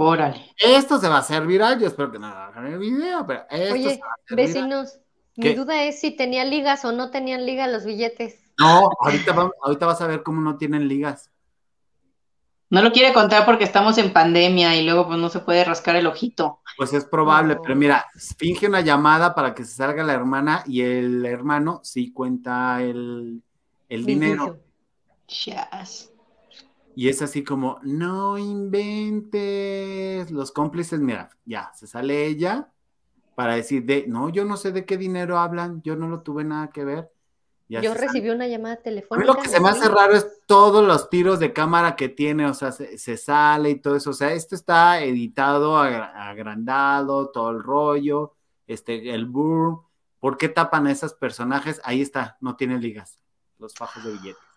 Órale. 0.00 0.52
Esto 0.56 0.98
se 1.00 1.08
va 1.08 1.16
a 1.16 1.20
hacer 1.20 1.44
viral, 1.44 1.80
yo 1.80 1.88
espero 1.88 2.10
que 2.12 2.18
no 2.20 2.26
hagan 2.28 2.66
el 2.68 2.78
video, 2.78 3.26
pero 3.26 3.40
esto 3.50 3.74
Oye, 3.74 3.94
se 3.94 4.00
va 4.00 4.06
a 4.06 4.14
hacer 4.14 4.36
viral. 4.36 4.46
vecinos, 4.46 5.00
¿Qué? 5.34 5.48
mi 5.50 5.54
duda 5.54 5.82
es 5.84 6.00
si 6.00 6.12
tenía 6.12 6.44
ligas 6.44 6.84
o 6.84 6.92
no 6.92 7.10
tenían 7.10 7.44
liga 7.44 7.66
los 7.66 7.84
billetes. 7.84 8.38
No, 8.60 8.90
ahorita, 9.00 9.32
va- 9.32 9.50
ahorita 9.62 9.86
vas 9.86 10.00
a 10.00 10.06
ver 10.06 10.22
cómo 10.22 10.40
no 10.40 10.56
tienen 10.56 10.86
ligas. 10.86 11.30
No 12.70 12.82
lo 12.82 12.92
quiere 12.92 13.12
contar 13.14 13.44
porque 13.46 13.64
estamos 13.64 13.96
en 13.98 14.12
pandemia 14.12 14.76
y 14.76 14.84
luego 14.84 15.06
pues 15.08 15.18
no 15.18 15.30
se 15.30 15.40
puede 15.40 15.64
rascar 15.64 15.96
el 15.96 16.06
ojito. 16.06 16.60
Pues 16.76 16.92
es 16.92 17.04
probable, 17.04 17.54
No. 17.56 17.62
pero 17.62 17.74
mira, 17.74 18.04
finge 18.36 18.68
una 18.68 18.82
llamada 18.82 19.34
para 19.34 19.54
que 19.54 19.64
se 19.64 19.74
salga 19.74 20.04
la 20.04 20.12
hermana 20.12 20.62
y 20.66 20.82
el 20.82 21.24
hermano 21.26 21.80
sí 21.82 22.12
cuenta 22.12 22.82
el, 22.82 23.42
el 23.88 24.04
dinero. 24.04 24.58
Litigio. 25.26 25.58
Y 26.98 27.08
es 27.08 27.22
así 27.22 27.44
como, 27.44 27.78
no 27.84 28.36
inventes. 28.38 30.32
Los 30.32 30.50
cómplices, 30.50 30.98
mira, 30.98 31.30
ya, 31.44 31.70
se 31.72 31.86
sale 31.86 32.26
ella 32.26 32.72
para 33.36 33.54
decir 33.54 33.84
de, 33.86 34.06
no, 34.08 34.30
yo 34.30 34.44
no 34.44 34.56
sé 34.56 34.72
de 34.72 34.84
qué 34.84 34.96
dinero 34.96 35.38
hablan, 35.38 35.80
yo 35.82 35.94
no 35.94 36.08
lo 36.08 36.22
tuve 36.22 36.42
nada 36.42 36.70
que 36.70 36.84
ver. 36.84 37.08
Ya 37.68 37.80
Yo 37.82 37.92
sale. 37.94 38.06
recibí 38.08 38.30
una 38.30 38.48
llamada 38.48 38.76
telefónica. 38.82 39.32
lo 39.32 39.38
que 39.40 39.48
se 39.48 39.60
me 39.60 39.68
hace 39.68 39.88
raro 39.88 40.14
es 40.14 40.26
todos 40.46 40.84
los 40.84 41.08
tiros 41.08 41.38
de 41.38 41.52
cámara 41.52 41.94
que 41.94 42.08
tiene, 42.08 42.46
o 42.46 42.54
sea, 42.54 42.72
se, 42.72 42.98
se 42.98 43.16
sale 43.16 43.70
y 43.70 43.80
todo 43.80 43.94
eso. 43.94 44.10
O 44.10 44.14
sea, 44.14 44.32
esto 44.32 44.56
está 44.56 45.00
editado, 45.00 45.76
agra- 45.78 46.28
agrandado, 46.28 47.30
todo 47.30 47.50
el 47.50 47.62
rollo, 47.62 48.34
este, 48.66 49.14
el 49.14 49.26
burr. 49.26 49.84
¿Por 50.18 50.36
qué 50.36 50.48
tapan 50.48 50.88
a 50.88 50.90
esos 50.90 51.14
personajes? 51.14 51.80
Ahí 51.84 52.02
está, 52.02 52.38
no 52.40 52.56
tiene 52.56 52.76
ligas, 52.80 53.20
los 53.60 53.72
fajos 53.72 54.02
de 54.02 54.10
billetes. 54.14 54.47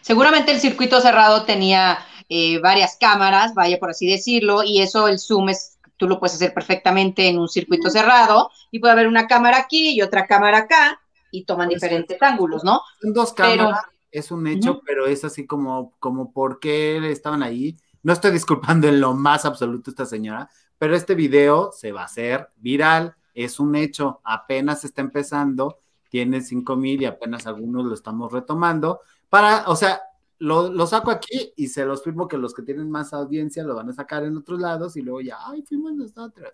Seguramente 0.00 0.52
el 0.52 0.60
circuito 0.60 1.00
cerrado 1.00 1.44
tenía 1.44 1.98
eh, 2.28 2.58
varias 2.60 2.96
cámaras, 2.98 3.54
vaya 3.54 3.78
por 3.78 3.90
así 3.90 4.06
decirlo, 4.08 4.62
y 4.62 4.80
eso 4.82 5.08
el 5.08 5.18
zoom 5.18 5.48
es, 5.48 5.78
tú 5.96 6.06
lo 6.08 6.18
puedes 6.18 6.36
hacer 6.36 6.54
perfectamente 6.54 7.28
en 7.28 7.38
un 7.38 7.48
circuito 7.48 7.90
cerrado 7.90 8.50
y 8.70 8.78
puede 8.78 8.92
haber 8.92 9.06
una 9.06 9.26
cámara 9.26 9.58
aquí 9.58 9.90
y 9.90 10.02
otra 10.02 10.26
cámara 10.26 10.58
acá 10.58 11.00
y 11.30 11.44
toman 11.44 11.68
diferentes 11.68 12.20
ángulos, 12.22 12.64
¿no? 12.64 12.82
Son 13.00 13.12
dos 13.12 13.32
Pero- 13.36 13.64
cámaras, 13.64 13.84
es 14.12 14.30
un 14.32 14.46
hecho, 14.48 14.80
pero 14.84 15.06
es 15.06 15.24
así 15.24 15.46
como, 15.46 15.92
como 16.00 16.32
por 16.32 16.58
qué 16.58 17.10
estaban 17.12 17.42
ahí. 17.44 17.76
No 18.02 18.12
estoy 18.12 18.32
disculpando 18.32 18.88
en 18.88 19.00
lo 19.00 19.14
más 19.14 19.44
absoluto 19.44 19.90
esta 19.90 20.06
señora, 20.06 20.48
pero 20.78 20.96
este 20.96 21.14
video 21.14 21.70
se 21.72 21.92
va 21.92 22.02
a 22.02 22.06
hacer 22.06 22.48
viral, 22.56 23.14
es 23.34 23.60
un 23.60 23.76
hecho, 23.76 24.20
apenas 24.24 24.84
está 24.84 25.00
empezando, 25.02 25.78
tiene 26.08 26.40
5 26.40 26.74
mil 26.74 27.00
y 27.02 27.04
apenas 27.04 27.46
algunos 27.46 27.84
lo 27.84 27.94
estamos 27.94 28.32
retomando. 28.32 29.00
Para, 29.30 29.64
o 29.68 29.76
sea, 29.76 30.02
lo, 30.38 30.70
lo 30.70 30.86
saco 30.86 31.10
aquí 31.10 31.52
y 31.56 31.68
se 31.68 31.84
los 31.84 32.02
firmo 32.02 32.28
que 32.28 32.36
los 32.36 32.52
que 32.52 32.62
tienen 32.62 32.90
más 32.90 33.12
audiencia 33.12 33.62
lo 33.62 33.76
van 33.76 33.88
a 33.88 33.92
sacar 33.92 34.24
en 34.24 34.36
otros 34.36 34.60
lados 34.60 34.96
y 34.96 35.02
luego 35.02 35.20
ya, 35.20 35.38
ay, 35.46 35.62
fuimos 35.62 35.94
nosotros. 35.94 36.52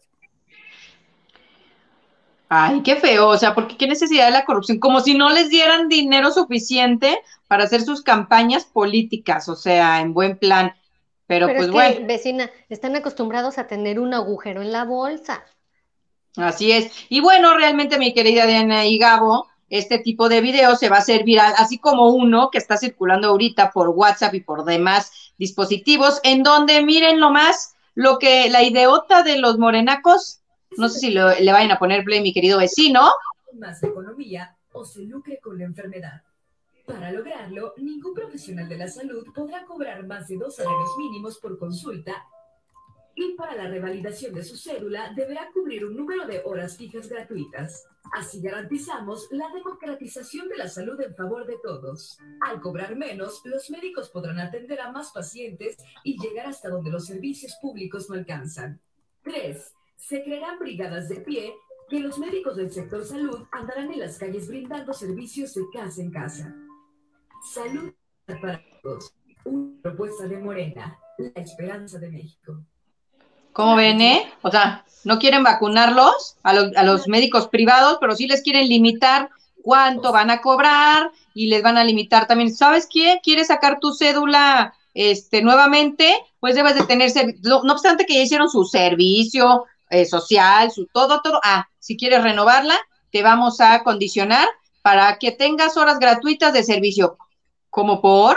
Ay, 2.48 2.82
qué 2.82 2.96
feo, 2.96 3.28
o 3.28 3.38
sea, 3.38 3.54
porque 3.54 3.76
qué 3.76 3.88
necesidad 3.88 4.26
de 4.26 4.30
la 4.30 4.44
corrupción, 4.44 4.78
como 4.78 5.00
si 5.00 5.14
no 5.14 5.30
les 5.30 5.50
dieran 5.50 5.88
dinero 5.88 6.30
suficiente 6.30 7.18
para 7.48 7.64
hacer 7.64 7.82
sus 7.82 8.02
campañas 8.02 8.64
políticas, 8.64 9.48
o 9.48 9.56
sea, 9.56 10.00
en 10.00 10.14
buen 10.14 10.38
plan. 10.38 10.72
Pero, 11.26 11.46
Pero 11.46 11.58
pues 11.58 11.60
es 11.60 11.66
que, 11.66 11.72
bueno, 11.72 12.06
vecina, 12.06 12.50
están 12.68 12.94
acostumbrados 12.94 13.58
a 13.58 13.66
tener 13.66 13.98
un 13.98 14.14
agujero 14.14 14.62
en 14.62 14.70
la 14.70 14.84
bolsa. 14.84 15.44
así 16.36 16.70
es. 16.70 16.92
Y 17.08 17.20
bueno, 17.20 17.56
realmente, 17.56 17.98
mi 17.98 18.14
querida 18.14 18.46
Diana 18.46 18.86
y 18.86 18.96
Gabo, 18.98 19.48
este 19.68 19.98
tipo 19.98 20.28
de 20.28 20.40
video 20.40 20.76
se 20.76 20.88
va 20.88 20.96
a 20.96 21.00
hacer 21.00 21.24
viral, 21.24 21.52
así 21.58 21.78
como 21.78 22.10
uno 22.10 22.50
que 22.50 22.58
está 22.58 22.76
circulando 22.76 23.28
ahorita 23.28 23.70
por 23.72 23.88
WhatsApp 23.88 24.34
y 24.34 24.40
por 24.40 24.64
demás 24.64 25.32
dispositivos, 25.38 26.20
en 26.22 26.42
donde 26.42 26.82
miren 26.84 27.18
nomás 27.18 27.74
lo 27.94 28.18
que 28.18 28.48
la 28.50 28.62
ideota 28.62 29.22
de 29.22 29.38
los 29.38 29.58
morenacos, 29.58 30.40
no 30.76 30.88
sé 30.88 30.98
si 31.00 31.10
lo- 31.10 31.30
le 31.38 31.52
vayan 31.52 31.70
a 31.72 31.78
poner 31.78 32.04
play, 32.04 32.20
mi 32.20 32.32
querido 32.32 32.58
vecino, 32.58 33.10
más 33.54 33.82
economía 33.82 34.54
o 34.72 34.84
se 34.84 35.02
lucre 35.02 35.38
con 35.42 35.56
la 35.58 35.64
enfermedad. 35.64 36.22
Para 36.86 37.10
lograrlo, 37.10 37.72
ningún 37.78 38.14
profesional 38.14 38.68
de 38.68 38.76
la 38.78 38.86
salud 38.88 39.24
podrá 39.34 39.64
cobrar 39.64 40.06
más 40.06 40.28
de 40.28 40.36
dos 40.36 40.54
salarios 40.56 40.90
mínimos 40.98 41.38
por 41.38 41.58
consulta 41.58 42.12
y 43.16 43.32
para 43.32 43.56
la 43.56 43.68
revalidación 43.68 44.34
de 44.34 44.44
su 44.44 44.56
cédula 44.56 45.12
deberá 45.16 45.50
cubrir 45.52 45.86
un 45.86 45.96
número 45.96 46.26
de 46.26 46.42
horas 46.44 46.76
fijas 46.76 47.08
gratuitas. 47.08 47.88
Así 48.12 48.40
garantizamos 48.42 49.26
la 49.30 49.48
democratización 49.52 50.48
de 50.48 50.58
la 50.58 50.68
salud 50.68 51.00
en 51.00 51.14
favor 51.16 51.46
de 51.46 51.56
todos. 51.62 52.18
Al 52.42 52.60
cobrar 52.60 52.94
menos, 52.94 53.40
los 53.44 53.70
médicos 53.70 54.10
podrán 54.10 54.38
atender 54.38 54.80
a 54.80 54.92
más 54.92 55.12
pacientes 55.12 55.78
y 56.04 56.20
llegar 56.20 56.46
hasta 56.46 56.68
donde 56.68 56.90
los 56.90 57.06
servicios 57.06 57.56
públicos 57.60 58.08
no 58.10 58.16
alcanzan. 58.16 58.80
3. 59.22 59.74
Se 59.96 60.22
crearán 60.22 60.58
brigadas 60.58 61.08
de 61.08 61.16
pie 61.16 61.54
que 61.88 62.00
los 62.00 62.18
médicos 62.18 62.56
del 62.56 62.70
sector 62.70 63.02
salud 63.02 63.46
andarán 63.50 63.90
en 63.92 64.00
las 64.00 64.18
calles 64.18 64.46
brindando 64.46 64.92
servicios 64.92 65.54
de 65.54 65.62
casa 65.72 66.02
en 66.02 66.10
casa. 66.10 66.54
Salud 67.50 67.92
para 68.26 68.62
todos. 68.82 69.14
Una 69.44 69.80
propuesta 69.80 70.28
de 70.28 70.38
Morena, 70.38 70.98
la 71.16 71.42
esperanza 71.42 71.98
de 71.98 72.10
México. 72.10 72.62
¿Cómo 73.56 73.74
ven, 73.74 74.02
eh? 74.02 74.30
O 74.42 74.50
sea, 74.50 74.84
no 75.04 75.18
quieren 75.18 75.42
vacunarlos 75.42 76.36
a 76.42 76.52
los, 76.52 76.76
a 76.76 76.82
los 76.82 77.08
médicos 77.08 77.48
privados, 77.48 77.96
pero 77.98 78.14
sí 78.14 78.26
les 78.26 78.42
quieren 78.42 78.68
limitar 78.68 79.30
cuánto 79.62 80.12
van 80.12 80.28
a 80.28 80.42
cobrar 80.42 81.10
y 81.32 81.46
les 81.46 81.62
van 81.62 81.78
a 81.78 81.84
limitar 81.84 82.26
también. 82.26 82.54
¿Sabes 82.54 82.86
qué? 82.86 83.18
¿Quieres 83.22 83.46
sacar 83.46 83.80
tu 83.80 83.94
cédula 83.94 84.74
este, 84.92 85.40
nuevamente? 85.40 86.18
Pues 86.38 86.54
debes 86.54 86.74
de 86.74 86.84
tener, 86.84 87.10
no 87.44 87.72
obstante 87.72 88.04
que 88.04 88.16
ya 88.16 88.24
hicieron 88.24 88.50
su 88.50 88.66
servicio 88.66 89.64
eh, 89.88 90.04
social, 90.04 90.70
su 90.70 90.84
todo, 90.88 91.22
todo. 91.22 91.40
Ah, 91.42 91.66
si 91.78 91.96
quieres 91.96 92.22
renovarla, 92.22 92.76
te 93.10 93.22
vamos 93.22 93.62
a 93.62 93.82
condicionar 93.84 94.46
para 94.82 95.16
que 95.18 95.32
tengas 95.32 95.78
horas 95.78 95.98
gratuitas 95.98 96.52
de 96.52 96.62
servicio. 96.62 97.16
¿Como 97.70 98.02
por? 98.02 98.36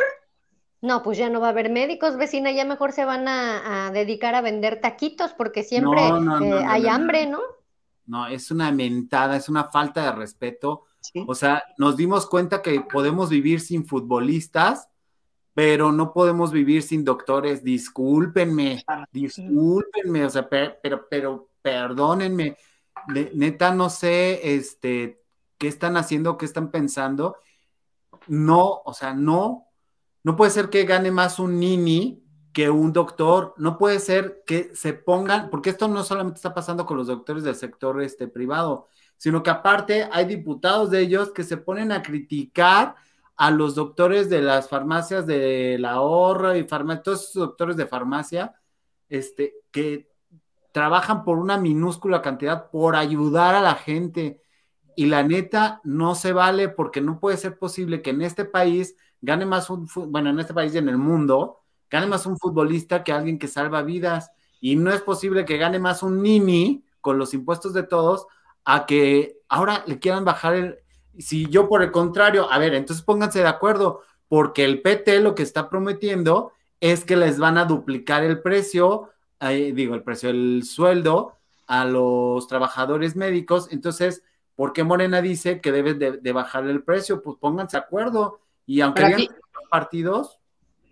No, 0.81 1.03
pues 1.03 1.17
ya 1.17 1.29
no 1.29 1.41
va 1.41 1.47
a 1.47 1.49
haber 1.51 1.69
médicos, 1.69 2.15
vecina, 2.15 2.51
ya 2.51 2.63
mejor 2.63 2.93
se 2.93 3.03
van 3.03 3.27
a, 3.27 3.87
a 3.87 3.91
dedicar 3.91 4.33
a 4.35 4.41
vender 4.41 4.79
taquitos 4.79 5.33
porque 5.33 5.63
siempre 5.63 6.01
No, 6.09 6.19
no, 6.21 6.39
no, 6.39 6.45
eh, 6.45 6.49
no, 6.49 6.69
hay 6.69 6.87
hambre, 6.87 7.25
¿no? 7.25 7.41
No, 8.05 8.27
es 8.27 8.49
una 8.49 8.71
mentada, 8.71 9.35
es 9.35 9.49
una 9.49 9.65
falta 9.65 10.03
de 10.03 10.11
respeto. 10.13 10.85
Sí. 11.01 11.23
O 11.27 11.35
sea, 11.35 11.63
nos 11.77 11.95
dimos 11.97 12.25
cuenta 12.27 12.61
que 12.61 12.81
podemos 12.81 13.29
vivir 13.29 13.59
sin 13.61 13.85
futbolistas, 13.85 14.89
pero 15.53 15.91
no 15.91 16.13
podemos 16.13 16.51
vivir 16.51 16.81
sin 16.81 17.03
doctores. 17.03 17.63
Discúlpenme, 17.63 18.83
discúlpenme, 19.11 20.25
o 20.25 20.29
sea, 20.29 20.47
per- 20.47 20.79
pero, 20.81 21.07
pero, 21.09 21.49
perdónenme. 21.61 22.57
Ne- 23.07 23.31
Neta, 23.33 23.73
no 23.73 23.89
sé, 23.89 24.55
este, 24.55 25.21
qué 25.57 25.67
están 25.67 25.97
haciendo, 25.97 26.37
qué 26.37 26.45
están 26.45 26.71
pensando. 26.71 27.37
No, 28.27 28.81
o 28.85 28.93
sea, 28.93 29.13
no, 29.13 29.67
no 30.23 30.35
puede 30.35 30.51
ser 30.51 30.69
que 30.69 30.85
gane 30.85 31.11
más 31.11 31.39
un 31.39 31.59
nini 31.59 32.23
que 32.53 32.69
un 32.69 32.93
doctor. 32.93 33.53
No 33.57 33.77
puede 33.77 33.99
ser 33.99 34.43
que 34.45 34.71
se 34.75 34.93
pongan, 34.93 35.49
porque 35.49 35.69
esto 35.69 35.87
no 35.87 36.03
solamente 36.03 36.37
está 36.37 36.53
pasando 36.53 36.85
con 36.85 36.97
los 36.97 37.07
doctores 37.07 37.43
del 37.43 37.55
sector 37.55 38.01
este, 38.01 38.27
privado, 38.27 38.87
sino 39.17 39.43
que 39.43 39.49
aparte 39.49 40.07
hay 40.11 40.25
diputados 40.25 40.89
de 40.89 41.01
ellos 41.01 41.31
que 41.31 41.43
se 41.43 41.57
ponen 41.57 41.91
a 41.91 42.01
criticar 42.01 42.95
a 43.35 43.51
los 43.51 43.75
doctores 43.75 44.29
de 44.29 44.41
las 44.41 44.67
farmacias 44.67 45.25
de 45.25 45.77
la 45.79 45.91
ahorro 45.93 46.55
y 46.55 46.63
farmacia, 46.63 47.03
todos 47.03 47.21
esos 47.29 47.35
doctores 47.35 47.77
de 47.77 47.87
farmacia, 47.87 48.55
este, 49.07 49.55
que 49.71 50.09
trabajan 50.73 51.23
por 51.23 51.37
una 51.37 51.57
minúscula 51.57 52.21
cantidad 52.21 52.69
por 52.69 52.95
ayudar 52.95 53.55
a 53.55 53.61
la 53.61 53.75
gente. 53.75 54.41
Y 54.95 55.05
la 55.05 55.23
neta 55.23 55.79
no 55.85 56.15
se 56.15 56.33
vale 56.33 56.67
porque 56.67 56.99
no 56.99 57.19
puede 57.21 57.37
ser 57.37 57.57
posible 57.57 58.01
que 58.01 58.09
en 58.09 58.21
este 58.21 58.43
país 58.43 58.97
gane 59.21 59.45
más 59.45 59.69
un, 59.69 59.87
bueno, 60.07 60.29
en 60.29 60.39
este 60.39 60.53
país 60.53 60.73
y 60.73 60.77
en 60.77 60.89
el 60.89 60.97
mundo, 60.97 61.59
gane 61.89 62.07
más 62.07 62.25
un 62.25 62.37
futbolista 62.37 63.03
que 63.03 63.11
alguien 63.11 63.39
que 63.39 63.47
salva 63.47 63.81
vidas. 63.81 64.31
Y 64.61 64.75
no 64.75 64.91
es 64.91 65.01
posible 65.01 65.45
que 65.45 65.57
gane 65.57 65.79
más 65.79 66.03
un 66.03 66.21
nini 66.21 66.83
con 67.01 67.17
los 67.17 67.33
impuestos 67.33 67.73
de 67.73 67.83
todos 67.83 68.27
a 68.65 68.85
que 68.85 69.37
ahora 69.47 69.83
le 69.87 69.99
quieran 69.99 70.25
bajar 70.25 70.55
el... 70.55 70.79
Si 71.17 71.47
yo 71.47 71.67
por 71.67 71.81
el 71.83 71.91
contrario, 71.91 72.51
a 72.51 72.57
ver, 72.59 72.73
entonces 72.73 73.03
pónganse 73.03 73.39
de 73.39 73.47
acuerdo, 73.47 74.01
porque 74.27 74.63
el 74.63 74.81
PT 74.81 75.19
lo 75.19 75.35
que 75.35 75.43
está 75.43 75.69
prometiendo 75.69 76.53
es 76.79 77.03
que 77.03 77.17
les 77.17 77.39
van 77.39 77.57
a 77.57 77.65
duplicar 77.65 78.23
el 78.23 78.41
precio, 78.41 79.09
eh, 79.41 79.73
digo, 79.73 79.95
el 79.95 80.03
precio, 80.03 80.29
el 80.29 80.63
sueldo 80.63 81.33
a 81.67 81.85
los 81.85 82.47
trabajadores 82.47 83.15
médicos. 83.15 83.67
Entonces, 83.71 84.23
¿por 84.55 84.71
qué 84.71 84.83
Morena 84.83 85.21
dice 85.21 85.59
que 85.61 85.71
debe 85.71 85.93
de, 85.93 86.11
de 86.13 86.31
bajar 86.31 86.65
el 86.67 86.83
precio? 86.83 87.21
Pues 87.21 87.37
pónganse 87.39 87.77
de 87.77 87.83
acuerdo. 87.83 88.39
Y 88.69 88.81
aunque 88.81 89.03
aquí- 89.03 89.27
los 89.27 89.69
partidos, 89.71 90.37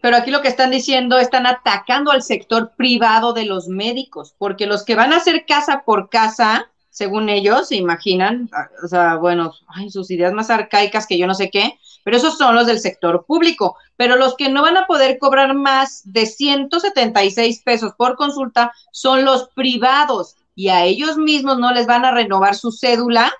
Pero 0.01 0.17
aquí 0.17 0.31
lo 0.31 0.41
que 0.41 0.47
están 0.47 0.71
diciendo, 0.71 1.17
están 1.17 1.45
atacando 1.45 2.11
al 2.11 2.23
sector 2.23 2.71
privado 2.75 3.33
de 3.33 3.45
los 3.45 3.67
médicos, 3.67 4.33
porque 4.37 4.65
los 4.65 4.83
que 4.83 4.95
van 4.95 5.11
a 5.11 5.17
hacer 5.17 5.45
casa 5.47 5.83
por 5.85 6.09
casa, 6.09 6.71
según 6.89 7.29
ellos, 7.29 7.67
se 7.67 7.75
imaginan, 7.75 8.49
ah, 8.53 8.67
o 8.83 8.87
sea, 8.87 9.15
bueno, 9.15 9.53
ay, 9.67 9.89
sus 9.91 10.09
ideas 10.11 10.33
más 10.33 10.49
arcaicas 10.49 11.05
que 11.07 11.17
yo 11.17 11.27
no 11.27 11.33
sé 11.35 11.49
qué, 11.49 11.79
pero 12.03 12.17
esos 12.17 12.37
son 12.37 12.55
los 12.55 12.65
del 12.67 12.79
sector 12.79 13.25
público. 13.25 13.75
Pero 13.95 14.15
los 14.15 14.35
que 14.35 14.49
no 14.49 14.61
van 14.61 14.77
a 14.77 14.87
poder 14.87 15.19
cobrar 15.19 15.53
más 15.53 16.01
de 16.05 16.25
176 16.25 17.61
pesos 17.63 17.93
por 17.97 18.15
consulta 18.15 18.71
son 18.91 19.25
los 19.25 19.49
privados 19.49 20.35
y 20.55 20.69
a 20.69 20.83
ellos 20.83 21.17
mismos 21.17 21.59
no 21.59 21.71
les 21.73 21.85
van 21.85 22.05
a 22.05 22.11
renovar 22.11 22.55
su 22.55 22.71
cédula 22.71 23.33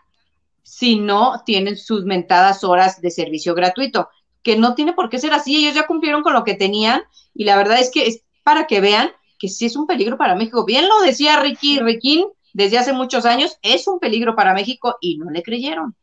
si 0.64 1.00
no 1.00 1.42
tienen 1.46 1.78
sus 1.78 2.04
mentadas 2.04 2.64
horas 2.64 3.00
de 3.00 3.10
servicio 3.10 3.56
gratuito 3.56 4.10
que 4.48 4.56
no 4.56 4.76
tiene 4.76 4.94
por 4.94 5.10
qué 5.10 5.20
ser 5.20 5.34
así, 5.34 5.58
ellos 5.58 5.76
ya 5.76 5.86
cumplieron 5.86 6.24
con 6.24 6.32
lo 6.32 6.46
que 6.46 6.54
tenían 6.54 7.02
y 7.34 7.44
la 7.44 7.58
verdad 7.58 7.82
es 7.82 7.92
que 7.92 8.08
es 8.08 8.24
para 8.44 8.66
que 8.66 8.80
vean 8.80 9.12
que 9.38 9.50
sí 9.50 9.66
es 9.66 9.76
un 9.76 9.86
peligro 9.86 10.18
para 10.18 10.36
México. 10.36 10.64
Bien 10.64 10.88
lo 10.88 11.02
decía 11.02 11.42
Ricky 11.42 11.82
Riquín 11.82 12.28
desde 12.54 12.78
hace 12.78 12.94
muchos 12.94 13.26
años, 13.26 13.60
es 13.62 13.90
un 13.90 14.00
peligro 14.00 14.38
para 14.38 14.54
México 14.54 14.96
y 15.02 15.18
no 15.18 15.30
le 15.32 15.44
creyeron. 15.44 15.98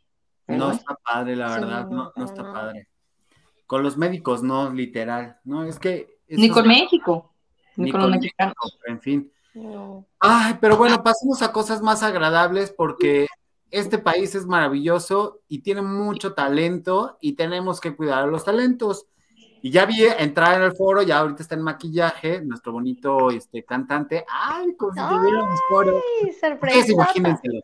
No 0.47 0.73
está 0.73 0.95
padre, 0.95 1.37
la 1.37 1.49
verdad, 1.49 1.89
no, 1.89 2.13
no 2.15 2.25
está 2.27 2.53
padre. 2.53 2.87
Con 3.67 3.83
los 3.83 3.97
médicos, 3.97 4.43
no, 4.43 4.71
literal, 4.71 5.39
no, 5.45 5.65
es 5.65 5.79
que... 5.79 6.19
Ni 6.29 6.51
con 6.51 6.69
México, 6.69 7.33
ni, 7.77 7.87
ni 7.87 7.93
con 7.93 8.03
los 8.03 8.11
mexicanos. 8.11 8.55
En 8.87 9.01
fin. 9.01 9.33
No. 9.55 10.05
Ay, 10.21 10.59
pero 10.61 10.77
bueno, 10.77 11.03
pasemos 11.03 11.41
a 11.41 11.51
cosas 11.51 11.81
más 11.81 12.03
agradables 12.03 12.75
porque 12.77 13.27
este 13.75 13.99
país 13.99 14.35
es 14.37 14.47
maravilloso 14.47 15.41
y 15.49 15.59
tiene 15.59 15.83
mucho 15.83 16.33
talento 16.33 17.19
y 17.21 17.33
tenemos 17.33 17.81
que 17.81 17.97
cuidar 17.97 18.23
a 18.23 18.27
los 18.27 18.45
talentos. 18.45 19.07
Y 19.63 19.71
ya 19.71 19.85
vi 19.85 20.05
entrar 20.05 20.57
en 20.57 20.63
el 20.63 20.77
foro, 20.77 21.03
ya 21.03 21.19
ahorita 21.19 21.43
está 21.43 21.57
en 21.57 21.63
maquillaje, 21.63 22.41
nuestro 22.43 22.73
bonito 22.73 23.31
este, 23.31 23.65
cantante. 23.65 24.25
Ay, 24.31 24.77
como 24.77 24.93
si 24.93 25.01
tuviéramos 25.01 25.61
foro. 25.69 26.01
Ustedes 26.23 26.91
imagínenselo. 26.91 27.61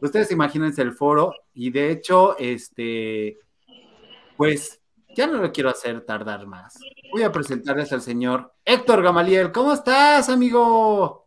Ustedes 0.00 0.30
imagínense 0.32 0.82
el 0.82 0.92
foro 0.92 1.32
y 1.54 1.70
de 1.70 1.92
hecho, 1.92 2.36
este, 2.38 3.38
pues 4.36 4.82
ya 5.16 5.26
no 5.26 5.38
lo 5.38 5.50
quiero 5.50 5.70
hacer 5.70 6.02
tardar 6.02 6.46
más. 6.46 6.78
Voy 7.10 7.22
a 7.22 7.32
presentarles 7.32 7.90
al 7.94 8.02
señor 8.02 8.52
Héctor 8.66 9.02
Gamaliel. 9.02 9.50
¿Cómo 9.50 9.72
estás, 9.72 10.28
amigo? 10.28 11.25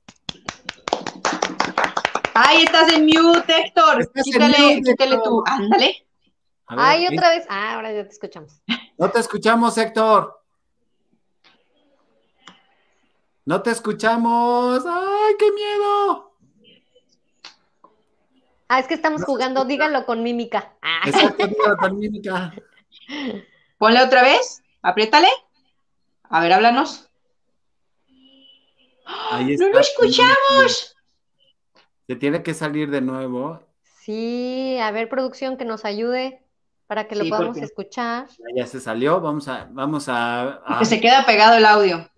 Ay, 2.41 2.63
estás 2.63 2.93
en 2.93 3.05
mute, 3.05 3.53
Héctor. 3.65 4.01
Estás 4.01 4.25
en 4.27 4.33
Quítale, 4.33 4.57
mute, 4.75 4.91
quítale 4.91 5.15
Héctor. 5.15 5.23
tú. 5.29 5.43
Ándale. 5.45 6.07
A 6.67 6.75
ver, 6.75 6.85
Ay, 6.85 7.07
¿sí? 7.07 7.17
otra 7.17 7.29
vez. 7.31 7.45
Ah, 7.49 7.73
ahora 7.75 7.91
ya 7.91 8.03
te 8.03 8.09
escuchamos. 8.11 8.61
No 8.97 9.09
te 9.11 9.19
escuchamos, 9.19 9.77
Héctor. 9.77 10.41
No 13.45 13.61
te 13.61 13.71
escuchamos. 13.71 14.83
¡Ay, 14.85 15.35
qué 15.39 15.51
miedo! 15.51 16.35
Ah, 18.67 18.79
es 18.79 18.87
que 18.87 18.93
estamos 18.93 19.21
No 19.21 19.25
jugando, 19.25 19.65
dígalo 19.65 20.05
con 20.05 20.21
mímica. 20.21 20.73
Ah. 20.81 21.01
Exacto, 21.07 21.47
dígalo 21.47 21.77
con 21.77 21.97
mímica. 21.99 22.53
Ponle 23.79 24.01
otra 24.03 24.21
vez. 24.21 24.61
Apriétale. 24.81 25.27
A 26.29 26.39
ver, 26.41 26.53
háblanos. 26.53 27.09
Ahí 29.31 29.57
¡No 29.57 29.69
lo 29.69 29.79
escuchamos! 29.79 30.95
Se 32.09 32.15
tiene 32.15 32.41
que 32.41 32.55
salir 32.55 32.89
de 32.89 33.01
nuevo. 33.01 33.61
Sí, 33.83 34.79
a 34.81 34.89
ver, 34.89 35.09
producción, 35.09 35.57
que 35.57 35.63
nos 35.63 35.85
ayude 35.85 36.41
para 36.87 37.07
que 37.07 37.15
lo 37.15 37.23
Sí, 37.23 37.29
podamos 37.29 37.57
escuchar. 37.57 38.25
Ya 38.55 38.65
se 38.65 38.79
salió. 38.79 39.21
Vamos 39.21 39.47
a, 39.47 39.69
vamos 39.71 40.09
a. 40.09 40.59
a- 40.65 40.79
Que 40.79 40.85
se 40.85 40.99
queda 40.99 41.23
pegado 41.27 41.55
el 41.55 41.65
audio. 41.65 42.09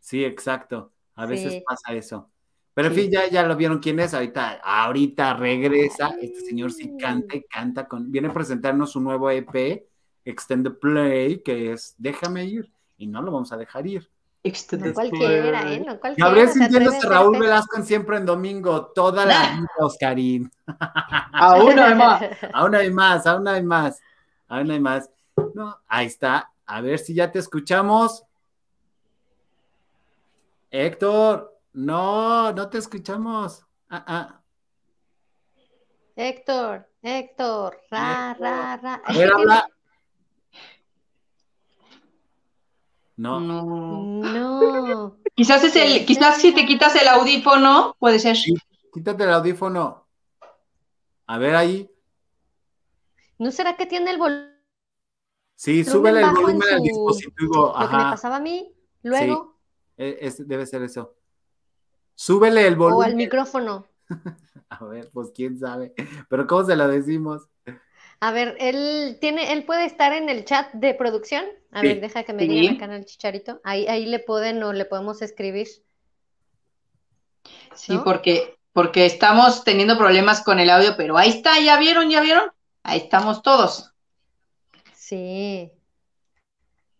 Sí, 0.00 0.24
exacto. 0.24 0.92
A 1.14 1.26
veces 1.26 1.52
Sí. 1.52 1.62
pasa 1.66 1.92
eso. 1.92 2.30
Pero 2.72 2.88
en 2.88 2.94
Sí. 2.94 3.02
fin, 3.02 3.10
ya, 3.10 3.28
ya 3.28 3.42
lo 3.42 3.54
vieron 3.54 3.80
quién 3.80 4.00
es. 4.00 4.14
Ahorita, 4.14 4.62
ahorita 4.64 5.34
regresa. 5.34 6.16
Este 6.22 6.40
señor 6.40 6.72
sí 6.72 6.96
canta 6.98 7.36
y 7.36 7.42
canta 7.42 7.86
con. 7.86 8.10
Viene 8.10 8.28
a 8.28 8.32
presentarnos 8.32 8.92
su 8.92 9.00
nuevo 9.02 9.28
EP, 9.30 9.86
Extended 10.24 10.72
Play, 10.78 11.42
que 11.42 11.72
es 11.72 11.94
Déjame 11.98 12.46
ir. 12.46 12.72
Y 12.96 13.08
no 13.08 13.20
lo 13.20 13.30
vamos 13.30 13.52
a 13.52 13.58
dejar 13.58 13.86
ir. 13.86 14.08
No 14.44 14.92
cualquiera, 14.92 15.72
¿eh? 15.72 15.80
No 15.80 15.98
cualquiera. 15.98 16.28
Gabriel 16.28 16.48
sintiéndose 16.50 16.98
hacer 16.98 17.10
Raúl 17.10 17.34
este- 17.36 17.46
Velasco 17.46 17.82
siempre 17.82 18.16
en 18.18 18.26
domingo, 18.26 18.86
toda 18.94 19.24
la 19.24 19.34
vida, 19.56 19.68
Oscarín. 19.78 20.50
Aún 21.32 21.76
no, 21.76 21.96
más. 21.96 22.22
Aún 22.52 22.74
hay 22.74 22.90
más, 22.90 23.26
aún 23.26 23.48
hay 23.48 23.62
más, 23.62 24.00
aún 24.46 24.70
hay 24.70 24.80
más. 24.80 25.10
No, 25.54 25.80
ahí 25.88 26.06
está. 26.06 26.50
A 26.66 26.80
ver 26.82 26.98
si 26.98 27.14
ya 27.14 27.32
te 27.32 27.38
escuchamos. 27.38 28.24
Héctor, 30.70 31.58
no, 31.72 32.52
no 32.52 32.68
te 32.68 32.78
escuchamos. 32.78 33.64
Ah, 33.88 34.04
ah. 34.06 34.40
Héctor, 36.16 36.86
Héctor, 37.00 37.80
ra, 37.90 38.34
ra, 38.38 38.76
ra. 38.76 39.02
A 39.04 39.12
ver, 39.14 39.32
habla. 39.32 39.66
No, 43.16 43.40
No. 43.40 44.22
No. 44.22 45.16
Quizás 45.36 45.64
es 45.64 45.74
el, 45.76 46.04
quizás 46.06 46.40
si 46.40 46.52
te 46.54 46.64
quitas 46.64 46.94
el 46.94 47.08
audífono, 47.08 47.96
puede 47.98 48.18
ser. 48.20 48.36
Sí. 48.36 48.54
quítate 48.92 49.24
el 49.24 49.32
audífono. 49.32 50.06
A 51.26 51.38
ver 51.38 51.56
ahí. 51.56 51.90
¿No 53.38 53.50
será 53.50 53.76
que 53.76 53.86
tiene 53.86 54.12
el 54.12 54.18
volumen 54.18 54.54
Sí, 55.56 55.82
súbele 55.84 56.20
el 56.20 56.30
volumen 56.30 56.62
al 56.62 56.78
su- 56.78 56.82
dispositivo. 56.84 57.74
lo 57.78 57.88
que 57.88 57.96
me 57.96 58.02
pasaba 58.02 58.36
a 58.36 58.40
mí? 58.40 58.72
Luego, 59.02 59.56
E- 59.96 60.18
es- 60.20 60.46
debe 60.46 60.66
ser 60.66 60.82
eso. 60.82 61.14
Súbele 62.14 62.66
el 62.66 62.74
o 62.80 62.86
al 62.86 62.92
volumen. 62.94 63.16
micrófono. 63.16 63.86
A 64.68 64.84
ver, 64.84 65.10
pues 65.12 65.30
quién 65.34 65.58
sabe. 65.58 65.94
Pero 66.28 66.46
¿cómo 66.46 66.64
se 66.64 66.76
lo 66.76 66.86
decimos? 66.88 67.48
A 68.24 68.30
ver, 68.32 68.56
él 68.58 69.18
tiene, 69.20 69.52
él 69.52 69.64
puede 69.64 69.84
estar 69.84 70.14
en 70.14 70.30
el 70.30 70.46
chat 70.46 70.72
de 70.72 70.94
producción. 70.94 71.44
A 71.72 71.82
Sí. 71.82 71.88
ver, 71.88 72.00
deja 72.00 72.22
que 72.22 72.32
me 72.32 72.44
Sí. 72.44 72.48
digan 72.48 72.76
acá 72.76 72.86
en 72.86 72.92
el 72.92 73.04
chicharito. 73.04 73.60
Ahí, 73.64 73.86
ahí 73.86 74.06
le 74.06 74.18
pueden 74.18 74.62
o 74.62 74.72
le 74.72 74.86
podemos 74.86 75.20
escribir. 75.20 75.68
Sí, 77.76 77.92
¿no? 77.92 78.02
porque, 78.02 78.56
porque 78.72 79.04
estamos 79.04 79.62
teniendo 79.62 79.98
problemas 79.98 80.42
con 80.42 80.58
el 80.58 80.70
audio, 80.70 80.96
pero 80.96 81.18
ahí 81.18 81.28
está, 81.28 81.60
¿ya 81.60 81.78
vieron? 81.78 82.08
¿Ya 82.08 82.22
vieron? 82.22 82.50
Ahí 82.82 83.00
estamos 83.00 83.42
todos. 83.42 83.92
Sí. 84.94 85.70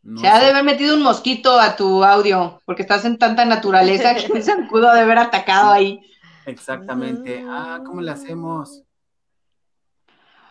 No 0.02 0.20
Se 0.20 0.28
ha 0.28 0.40
de 0.40 0.50
haber 0.50 0.64
metido 0.64 0.94
un 0.94 1.02
mosquito 1.02 1.58
a 1.58 1.74
tu 1.74 2.04
audio, 2.04 2.60
porque 2.66 2.82
estás 2.82 3.06
en 3.06 3.16
tanta 3.16 3.46
naturaleza 3.46 4.14
que 4.14 4.42
se 4.42 4.56
pudo 4.68 4.92
de 4.92 5.00
haber 5.00 5.16
atacado 5.16 5.72
ahí. 5.72 6.02
Exactamente. 6.44 7.42
Ah, 7.48 7.82
¿cómo 7.86 8.02
le 8.02 8.10
hacemos? 8.10 8.83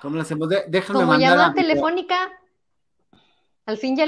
¿Cómo 0.04 0.18
le 0.18 0.22
hacemos? 0.24 0.50
De- 0.50 0.66
déjame 0.68 1.00
Como 1.00 1.12
mandar 1.14 1.30
llamada 1.30 1.52
a- 1.52 1.54
telefónica, 1.54 2.30
al 3.66 3.78
fin 3.78 3.96
ya 3.96 4.06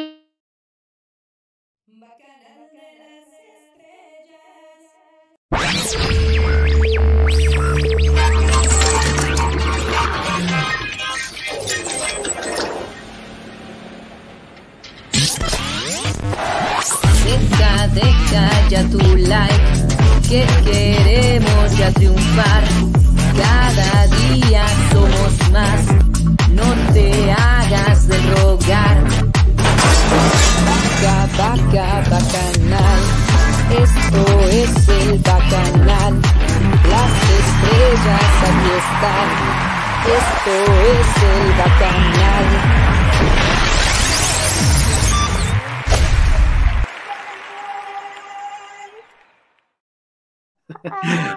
Deja, 17.26 17.88
deja 17.90 18.68
ya 18.70 18.84
tu 18.90 19.00
like, 19.18 19.62
que 20.30 20.46
queremos 20.64 21.78
ya 21.78 21.92
triunfar. 21.92 22.64
Cada 23.36 24.08
día 24.08 24.66
somos 24.92 25.52
más, 25.52 25.82
esto 40.46 40.52
es 40.52 41.24
el 41.24 41.58
bacanal. 41.58 42.46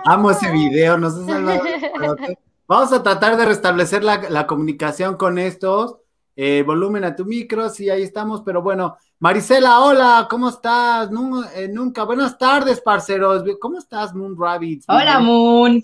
Amo 0.05 0.31
ese 0.31 0.51
video, 0.51 0.97
no 0.99 1.11
sé 1.11 1.25
si 1.25 1.31
lo- 1.33 2.17
Vamos 2.67 2.93
a 2.93 3.03
tratar 3.03 3.37
de 3.39 3.47
restablecer 3.47 4.05
la, 4.05 4.29
la 4.29 4.47
comunicación 4.47 5.17
con 5.17 5.39
estos. 5.39 5.97
Eh, 6.37 6.63
volumen 6.65 7.03
a 7.05 7.17
tu 7.17 7.25
micro, 7.25 7.69
sí, 7.71 7.89
ahí 7.91 8.03
estamos, 8.03 8.43
pero 8.43 8.63
bueno. 8.63 8.97
Marisela, 9.21 9.81
hola, 9.81 10.27
¿cómo 10.31 10.51
estás? 10.51 11.11
Eh, 11.57 11.69
nunca, 11.73 12.05
buenas 12.05 12.37
tardes, 12.39 12.81
parceros. 12.81 13.43
¿Cómo 13.59 13.79
estás, 13.79 14.15
Moon 14.15 14.37
Rabbits? 14.39 14.85
Hola, 14.89 15.19
Moon. 15.19 15.83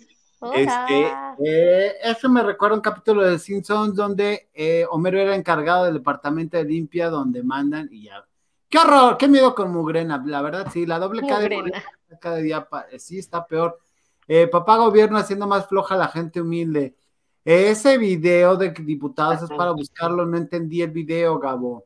Este, 0.55 1.12
eh, 1.45 1.95
eso 2.03 2.28
me 2.28 2.43
recuerda 2.43 2.76
un 2.76 2.82
capítulo 2.82 3.22
de 3.22 3.39
Simpsons 3.39 3.95
donde 3.95 4.49
eh, 4.53 4.85
Homero 4.91 5.18
era 5.18 5.35
encargado 5.35 5.85
del 5.85 5.95
departamento 5.95 6.57
de 6.57 6.64
limpia 6.64 7.09
donde 7.09 7.43
mandan 7.43 7.89
y 7.91 8.05
ya. 8.05 8.24
¡Qué 8.68 8.78
horror! 8.78 9.16
¡Qué 9.16 9.28
miedo 9.28 9.55
con 9.55 9.72
Mugrena! 9.72 10.22
La 10.26 10.43
verdad, 10.43 10.68
sí, 10.72 10.85
la 10.85 10.99
doble 10.99 11.26
cadena 11.26 11.82
cada 12.20 12.37
día 12.37 12.66
sí 12.99 13.18
está 13.18 13.47
peor. 13.47 13.78
Eh, 14.26 14.47
papá 14.47 14.76
gobierno 14.76 15.18
haciendo 15.18 15.47
más 15.47 15.66
floja 15.68 15.95
a 15.95 15.99
la 15.99 16.09
gente 16.09 16.41
humilde. 16.41 16.97
Ese 17.45 17.99
video 17.99 18.57
de 18.57 18.70
diputados 18.70 19.43
es 19.43 19.51
para 19.51 19.72
buscarlo, 19.72 20.24
no 20.24 20.37
entendí 20.37 20.80
el 20.80 20.91
video, 20.91 21.39
Gabo. 21.39 21.85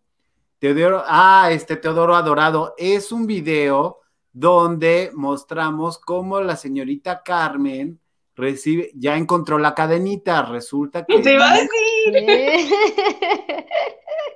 Teodoro, 0.61 1.03
ah, 1.07 1.49
este 1.51 1.77
Teodoro 1.77 2.15
Adorado, 2.15 2.75
es 2.79 3.11
un 3.11 3.27
video 3.27 4.01
donde 4.33 5.11
mostramos 5.15 5.99
cómo 5.99 6.41
la 6.41 6.57
señorita 6.57 7.23
Carmen 7.23 7.99
recibe, 8.39 8.91
ya 8.95 9.16
encontró 9.16 9.59
la 9.59 9.74
cadenita, 9.74 10.43
resulta 10.43 11.05
que... 11.05 11.18
¿Te 11.18 11.34
iba 11.34 11.51
a 11.51 11.55
decir? 11.55 11.68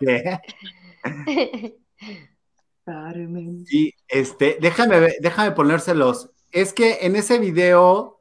¿Qué? 0.00 0.40
Carmen. 2.84 3.64
Sí, 3.64 3.94
este, 4.08 4.58
déjame, 4.60 5.14
déjame 5.20 5.52
ponérselos. 5.52 6.30
Es 6.50 6.72
que 6.72 6.98
en 7.02 7.14
ese 7.14 7.38
video 7.38 8.20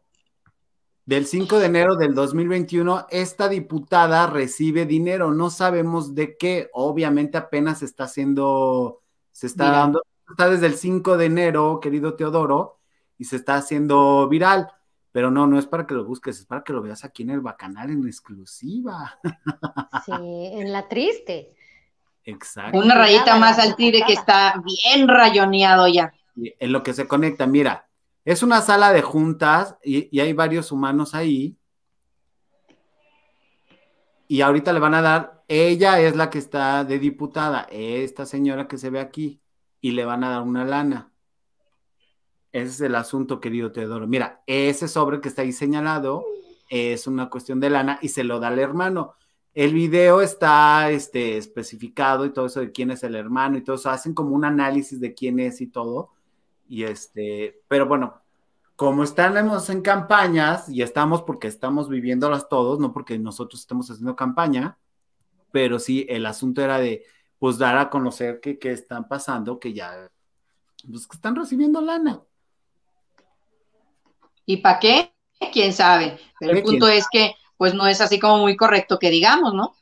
del 1.05 1.25
5 1.25 1.57
de 1.57 1.65
enero 1.65 1.95
del 1.95 2.13
2021, 2.13 3.07
esta 3.09 3.49
diputada 3.49 4.27
recibe 4.27 4.85
dinero, 4.85 5.31
no 5.31 5.49
sabemos 5.49 6.13
de 6.13 6.37
qué, 6.37 6.69
obviamente 6.73 7.39
apenas 7.39 7.81
está 7.81 8.03
haciendo, 8.03 9.01
se 9.31 9.47
está 9.47 9.71
dando, 9.71 10.03
está 10.29 10.47
desde 10.47 10.67
el 10.67 10.75
5 10.75 11.17
de 11.17 11.25
enero, 11.25 11.79
querido 11.81 12.13
Teodoro, 12.13 12.77
y 13.17 13.25
se 13.25 13.37
está 13.37 13.55
haciendo 13.55 14.27
viral. 14.29 14.71
Pero 15.11 15.29
no, 15.29 15.45
no 15.47 15.59
es 15.59 15.65
para 15.65 15.85
que 15.85 15.93
lo 15.93 16.05
busques, 16.05 16.39
es 16.39 16.45
para 16.45 16.63
que 16.63 16.73
lo 16.73 16.81
veas 16.81 17.03
aquí 17.03 17.23
en 17.23 17.31
el 17.31 17.41
Bacanal 17.41 17.89
en 17.89 18.05
exclusiva. 18.07 19.19
Sí, 20.05 20.11
en 20.13 20.71
la 20.71 20.87
triste. 20.87 21.53
Exacto. 22.23 22.77
Una 22.77 22.95
rayita 22.95 23.37
más 23.37 23.59
al 23.59 23.75
tigre 23.75 24.03
que 24.05 24.13
está 24.13 24.61
bien 24.63 25.07
rayoneado 25.07 25.87
ya. 25.87 26.13
En 26.35 26.71
lo 26.71 26.81
que 26.83 26.93
se 26.93 27.07
conecta, 27.07 27.45
mira, 27.45 27.87
es 28.23 28.43
una 28.43 28.61
sala 28.61 28.93
de 28.93 29.01
juntas 29.01 29.75
y, 29.83 30.19
hay 30.19 30.33
varios 30.33 30.71
humanos 30.71 31.15
ahí. 31.15 31.57
Y 34.27 34.41
ahorita 34.41 34.71
le 34.71 34.79
van 34.79 34.93
a 34.93 35.01
dar, 35.01 35.43
ella 35.47 35.99
es 35.99 36.15
la 36.15 36.29
que 36.29 36.37
está 36.37 36.85
de 36.85 36.99
diputada, 36.99 37.67
esta 37.69 38.25
señora 38.25 38.67
que 38.67 38.77
se 38.77 38.89
ve 38.89 39.01
aquí, 39.01 39.41
y 39.81 39.91
le 39.91 40.05
van 40.05 40.23
a 40.23 40.29
dar 40.29 40.41
una 40.43 40.63
lana. 40.63 41.10
Ese 42.51 42.67
es 42.67 42.81
el 42.81 42.95
asunto, 42.95 43.39
querido 43.39 43.71
Teodoro. 43.71 44.07
Mira, 44.07 44.43
ese 44.45 44.87
sobre 44.87 45.21
que 45.21 45.29
está 45.29 45.41
ahí 45.43 45.51
señalado 45.51 46.25
es 46.69 47.07
una 47.07 47.29
cuestión 47.29 47.59
de 47.59 47.69
lana 47.69 47.99
y 48.01 48.09
se 48.09 48.23
lo 48.23 48.39
da 48.39 48.49
al 48.49 48.59
hermano. 48.59 49.13
El 49.53 49.73
video 49.73 50.21
está 50.21 50.89
este, 50.91 51.37
especificado 51.37 52.25
y 52.25 52.31
todo 52.31 52.45
eso 52.45 52.61
de 52.61 52.71
quién 52.71 52.91
es 52.91 53.03
el 53.03 53.15
hermano 53.15 53.57
y 53.57 53.61
todo 53.61 53.75
eso. 53.75 53.89
Hacen 53.89 54.13
como 54.13 54.35
un 54.35 54.45
análisis 54.45 54.99
de 54.99 55.13
quién 55.13 55.39
es 55.39 55.61
y 55.61 55.67
todo 55.67 56.11
y 56.71 56.83
este, 56.83 57.61
pero 57.67 57.85
bueno, 57.85 58.21
como 58.77 59.03
estamos 59.03 59.69
en 59.69 59.81
campañas 59.81 60.69
y 60.69 60.81
estamos 60.81 61.21
porque 61.23 61.47
estamos 61.47 61.89
viviéndolas 61.89 62.47
todos, 62.47 62.79
no 62.79 62.93
porque 62.93 63.19
nosotros 63.19 63.59
estemos 63.59 63.91
haciendo 63.91 64.15
campaña, 64.15 64.77
pero 65.51 65.79
sí, 65.79 66.05
el 66.07 66.25
asunto 66.25 66.61
era 66.61 66.79
de, 66.79 67.03
pues, 67.39 67.57
dar 67.57 67.77
a 67.77 67.89
conocer 67.89 68.39
que, 68.39 68.57
están 68.71 69.09
pasando, 69.09 69.59
que 69.59 69.73
ya, 69.73 70.09
pues, 70.89 71.07
que 71.07 71.17
están 71.17 71.35
recibiendo 71.35 71.81
lana. 71.81 72.21
¿Y 74.45 74.57
para 74.57 74.79
qué? 74.79 75.13
¿Quién 75.51 75.73
sabe? 75.73 76.17
Pero 76.39 76.53
el 76.53 76.63
punto 76.63 76.87
es 76.87 77.05
que, 77.11 77.35
pues, 77.57 77.73
no 77.73 77.87
es 77.87 78.01
así 78.01 78.19
como 78.19 78.37
muy 78.39 78.55
correcto 78.55 78.99
que 78.99 79.09
digamos, 79.09 79.53
¿no? 79.53 79.73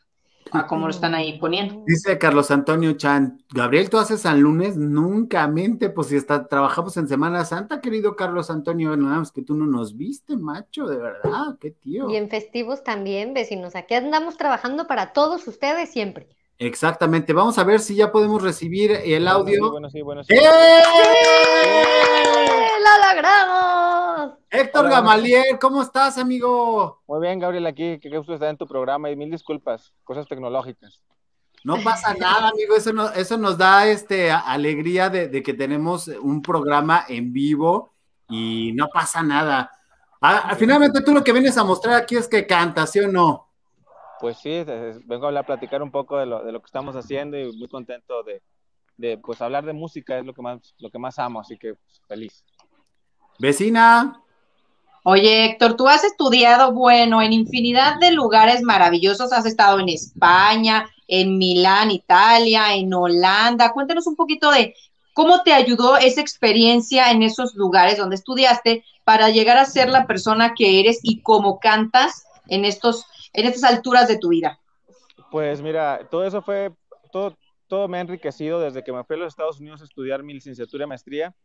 a 0.51 0.67
cómo 0.67 0.85
lo 0.85 0.91
están 0.91 1.15
ahí 1.15 1.39
poniendo. 1.39 1.83
Dice 1.85 2.17
Carlos 2.17 2.51
Antonio 2.51 2.93
Chan, 2.93 3.43
Gabriel, 3.51 3.89
¿tú 3.89 3.97
haces 3.97 4.21
San 4.21 4.39
Lunes? 4.41 4.77
Nunca 4.77 5.47
mente, 5.47 5.89
pues 5.89 6.07
si 6.07 6.15
está, 6.15 6.47
trabajamos 6.47 6.95
en 6.97 7.07
Semana 7.07 7.45
Santa, 7.45 7.81
querido 7.81 8.15
Carlos 8.15 8.49
Antonio, 8.49 8.95
nada 8.95 9.19
más 9.19 9.31
que 9.31 9.41
tú 9.41 9.55
no 9.55 9.65
nos 9.65 9.95
viste, 9.97 10.37
macho, 10.37 10.87
de 10.87 10.97
verdad, 10.97 11.57
qué 11.59 11.71
tío. 11.71 12.09
Y 12.09 12.15
en 12.15 12.29
festivos 12.29 12.83
también, 12.83 13.33
vecinos, 13.33 13.75
aquí 13.75 13.93
andamos 13.93 14.37
trabajando 14.37 14.87
para 14.87 15.13
todos 15.13 15.47
ustedes 15.47 15.91
siempre. 15.91 16.29
Exactamente, 16.57 17.31
vamos 17.31 17.57
a 17.57 17.63
ver 17.63 17.79
si 17.79 17.95
ya 17.95 18.11
podemos 18.11 18.41
recibir 18.41 18.91
el 18.91 19.27
audio. 19.27 19.71
Bueno, 19.71 19.89
sí, 19.89 20.01
bueno, 20.01 20.23
sí, 20.23 20.33
¡Eh! 20.33 20.39
¡Lo 22.89 23.13
logramos! 23.13 24.39
Héctor 24.49 24.89
Gamaliel, 24.89 25.59
¿cómo 25.59 25.81
estás, 25.81 26.17
amigo? 26.17 27.03
Muy 27.07 27.21
bien, 27.21 27.39
Gabriel, 27.39 27.67
aquí, 27.67 27.99
qué 27.99 28.09
gusto 28.17 28.33
estar 28.33 28.49
en 28.49 28.57
tu 28.57 28.65
programa 28.65 29.11
y 29.11 29.15
mil 29.15 29.29
disculpas, 29.29 29.93
cosas 30.03 30.27
tecnológicas. 30.27 31.03
No 31.63 31.75
pasa 31.83 32.13
nada, 32.15 32.49
amigo, 32.49 32.75
eso, 32.75 32.91
no, 32.91 33.09
eso 33.09 33.37
nos 33.37 33.57
da 33.57 33.85
este, 33.87 34.31
alegría 34.31 35.09
de, 35.09 35.43
que 35.43 35.53
tenemos 35.53 36.07
un 36.07 36.41
programa 36.41 37.05
en 37.07 37.31
vivo 37.31 37.93
y 38.27 38.71
no 38.73 38.87
pasa 38.87 39.21
nada. 39.21 39.71
Ah, 40.21 40.55
finalmente 40.57 41.01
tú 41.01 41.13
lo 41.13 41.23
que 41.23 41.33
vienes 41.33 41.57
a 41.57 41.63
mostrar 41.63 41.95
aquí 41.95 42.15
es 42.15 42.27
que 42.27 42.47
cantas, 42.47 42.91
¿sí 42.91 42.99
o 43.01 43.07
no? 43.07 43.49
Pues 44.19 44.37
sí, 44.37 44.63
vengo 45.05 45.25
a 45.25 45.27
hablar, 45.27 45.43
a 45.43 45.47
platicar 45.47 45.83
un 45.83 45.91
poco 45.91 46.17
de 46.17 46.25
lo, 46.25 46.43
de 46.43 46.51
lo 46.51 46.59
que 46.59 46.65
estamos 46.65 46.95
haciendo 46.95 47.37
y 47.37 47.55
muy 47.55 47.67
contento 47.67 48.23
de, 48.23 48.41
de, 48.97 49.17
pues 49.17 49.41
hablar 49.41 49.65
de 49.65 49.73
música, 49.73 50.17
es 50.17 50.25
lo 50.25 50.33
que 50.33 50.41
más, 50.41 50.75
lo 50.77 50.89
que 50.89 50.99
más 50.99 51.19
amo, 51.19 51.39
así 51.39 51.57
que 51.57 51.75
pues, 51.75 52.01
feliz. 52.07 52.43
Vecina. 53.39 54.21
Oye, 55.03 55.45
Héctor, 55.45 55.75
tú 55.75 55.87
has 55.87 56.03
estudiado, 56.03 56.73
bueno, 56.73 57.21
en 57.21 57.33
infinidad 57.33 57.99
de 57.99 58.11
lugares 58.11 58.61
maravillosos, 58.61 59.31
has 59.31 59.45
estado 59.45 59.79
en 59.79 59.89
España, 59.89 60.87
en 61.07 61.37
Milán, 61.37 61.89
Italia, 61.89 62.75
en 62.75 62.93
Holanda. 62.93 63.71
Cuéntanos 63.71 64.05
un 64.07 64.15
poquito 64.15 64.51
de 64.51 64.75
cómo 65.13 65.41
te 65.41 65.53
ayudó 65.53 65.97
esa 65.97 66.21
experiencia 66.21 67.11
en 67.11 67.23
esos 67.23 67.55
lugares 67.55 67.97
donde 67.97 68.17
estudiaste 68.17 68.83
para 69.03 69.29
llegar 69.29 69.57
a 69.57 69.65
ser 69.65 69.89
la 69.89 70.05
persona 70.05 70.53
que 70.53 70.79
eres 70.79 70.99
y 71.01 71.21
cómo 71.21 71.59
cantas 71.59 72.25
en 72.47 72.65
estos 72.65 73.05
en 73.33 73.45
estas 73.45 73.63
alturas 73.63 74.07
de 74.07 74.17
tu 74.17 74.29
vida? 74.29 74.59
Pues 75.31 75.61
mira, 75.61 76.07
todo 76.09 76.25
eso 76.25 76.41
fue, 76.41 76.71
todo, 77.11 77.37
todo 77.67 77.87
me 77.87 77.97
ha 77.97 78.01
enriquecido 78.01 78.59
desde 78.59 78.83
que 78.83 78.91
me 78.91 79.03
fui 79.03 79.15
a 79.15 79.19
los 79.19 79.33
Estados 79.33 79.59
Unidos 79.59 79.81
a 79.81 79.85
estudiar 79.85 80.23
mi 80.23 80.33
licenciatura 80.33 80.85
y 80.85 80.87
maestría 80.87 81.35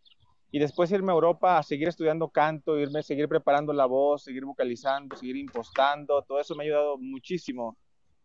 y 0.55 0.61
después 0.61 0.88
irme 0.92 1.11
a 1.11 1.16
Europa 1.16 1.59
a 1.59 1.64
seguir 1.64 1.88
estudiando 1.88 2.28
canto, 2.28 2.78
irme, 2.78 3.02
seguir 3.02 3.26
preparando 3.26 3.72
la 3.72 3.86
voz, 3.86 4.22
seguir 4.22 4.44
vocalizando, 4.44 5.16
seguir 5.16 5.36
impostando, 5.36 6.22
todo 6.22 6.38
eso 6.38 6.55
me 6.55 6.62
ha 6.62 6.66
ayudado 6.66 6.96
muchísimo 6.96 7.76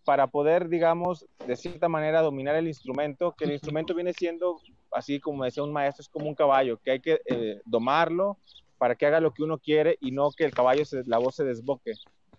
para 0.03 0.27
poder, 0.27 0.69
digamos, 0.69 1.25
de 1.47 1.55
cierta 1.55 1.89
manera 1.89 2.21
dominar 2.21 2.55
el 2.55 2.67
instrumento, 2.67 3.34
que 3.36 3.45
el 3.45 3.53
instrumento 3.53 3.95
viene 3.95 4.13
siendo, 4.13 4.61
así 4.91 5.19
como 5.19 5.43
decía 5.43 5.63
un 5.63 5.73
maestro, 5.73 6.03
es 6.03 6.07
como 6.07 6.27
un 6.27 6.36
caballo, 6.36 6.77
que 6.77 6.91
hay 6.91 6.99
que 6.99 7.19
eh, 7.25 7.61
domarlo 7.65 8.38
para 8.77 8.93
que 8.93 9.07
haga 9.07 9.21
lo 9.21 9.34
que 9.34 9.41
uno 9.41 9.57
quiere 9.57 9.97
y 9.99 10.11
no 10.11 10.30
que 10.30 10.45
el 10.45 10.53
caballo, 10.53 10.86
se, 10.86 11.01
la 11.05 11.17
voz 11.17 11.34
se 11.34 11.45
desboque. 11.45 11.93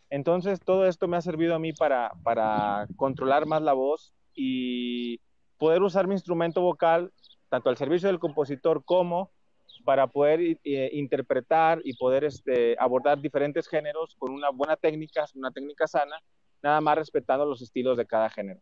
Entonces, 0.08 0.60
todo 0.60 0.86
esto 0.86 1.08
me 1.08 1.16
ha 1.16 1.20
servido 1.20 1.56
a 1.56 1.58
mí 1.58 1.72
para, 1.72 2.12
para 2.22 2.86
controlar 2.94 3.44
más 3.44 3.62
la 3.62 3.72
voz 3.72 4.14
y 4.36 5.18
poder 5.58 5.82
usar 5.82 6.06
mi 6.06 6.14
instrumento 6.14 6.60
vocal 6.60 7.12
tanto 7.48 7.70
al 7.70 7.76
servicio 7.76 8.06
del 8.06 8.20
compositor 8.20 8.84
como 8.84 9.32
para 9.84 10.06
poder 10.06 10.40
eh, 10.40 10.90
interpretar 10.92 11.80
y 11.84 11.96
poder 11.96 12.24
este, 12.24 12.76
abordar 12.78 13.20
diferentes 13.20 13.68
géneros 13.68 14.14
con 14.18 14.32
una 14.32 14.50
buena 14.50 14.76
técnica, 14.76 15.24
una 15.34 15.50
técnica 15.50 15.86
sana, 15.86 16.16
nada 16.62 16.80
más 16.80 16.98
respetando 16.98 17.44
los 17.44 17.62
estilos 17.62 17.96
de 17.96 18.06
cada 18.06 18.30
género. 18.30 18.60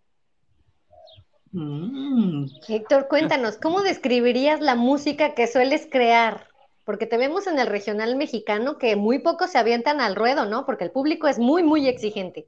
Mm. 1.52 2.46
Héctor, 2.68 3.08
cuéntanos, 3.08 3.56
¿cómo 3.56 3.82
describirías 3.82 4.60
la 4.60 4.74
música 4.74 5.34
que 5.34 5.46
sueles 5.46 5.88
crear? 5.90 6.48
porque 6.88 7.04
te 7.04 7.18
vemos 7.18 7.46
en 7.46 7.58
el 7.58 7.66
regional 7.66 8.16
mexicano 8.16 8.78
que 8.78 8.96
muy 8.96 9.18
pocos 9.18 9.50
se 9.50 9.58
avientan 9.58 10.00
al 10.00 10.16
ruedo, 10.16 10.46
¿no? 10.46 10.64
Porque 10.64 10.84
el 10.84 10.90
público 10.90 11.28
es 11.28 11.38
muy, 11.38 11.62
muy 11.62 11.86
exigente. 11.86 12.46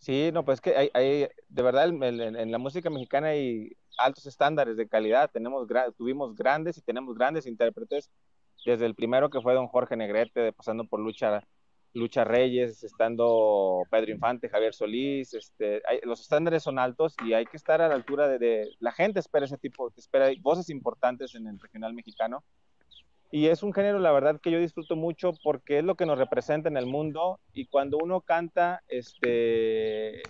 Sí, 0.00 0.30
no, 0.32 0.44
pues 0.44 0.60
que 0.60 0.90
hay, 0.92 1.28
de 1.48 1.62
verdad, 1.62 1.86
en, 1.86 2.50
la 2.50 2.58
música 2.58 2.90
mexicana 2.90 3.28
hay 3.28 3.76
altos 3.98 4.26
estándares 4.26 4.76
de 4.76 4.88
calidad. 4.88 5.30
Tenemos, 5.30 5.66
tuvimos 5.96 6.34
grandes 6.36 6.78
y 6.78 6.82
tenemos 6.82 7.16
grandes 7.16 7.46
intérpretes, 7.46 8.10
desde 8.64 8.86
el 8.86 8.94
primero 8.94 9.30
que 9.30 9.40
fue 9.40 9.54
don 9.54 9.68
Jorge 9.68 9.96
Negrete, 9.96 10.52
pasando 10.52 10.84
por 10.84 11.00
Lucha, 11.00 11.42
Lucha 11.94 12.24
Reyes, 12.24 12.84
estando 12.84 13.82
Pedro 13.90 14.12
Infante, 14.12 14.48
Javier 14.48 14.74
Solís. 14.74 15.34
Este, 15.34 15.82
los 16.04 16.20
estándares 16.20 16.62
son 16.62 16.78
altos 16.78 17.14
y 17.24 17.32
hay 17.32 17.46
que 17.46 17.56
estar 17.56 17.80
a 17.80 17.88
la 17.88 17.94
altura 17.94 18.28
de, 18.28 18.38
de, 18.38 18.68
la 18.78 18.92
gente 18.92 19.20
espera 19.20 19.46
ese 19.46 19.58
tipo, 19.58 19.92
espera 19.96 20.30
voces 20.40 20.68
importantes 20.70 21.34
en 21.34 21.46
el 21.46 21.58
regional 21.58 21.94
mexicano 21.94 22.44
y 23.32 23.46
es 23.46 23.62
un 23.62 23.72
género, 23.72 24.00
la 24.00 24.10
verdad, 24.10 24.40
que 24.40 24.50
yo 24.50 24.58
disfruto 24.58 24.96
mucho 24.96 25.32
porque 25.44 25.78
es 25.78 25.84
lo 25.84 25.94
que 25.94 26.04
nos 26.04 26.18
representa 26.18 26.68
en 26.68 26.76
el 26.76 26.86
mundo. 26.86 27.38
Y 27.52 27.66
cuando 27.66 27.96
uno 28.02 28.22
canta, 28.22 28.82
este, 28.88 30.20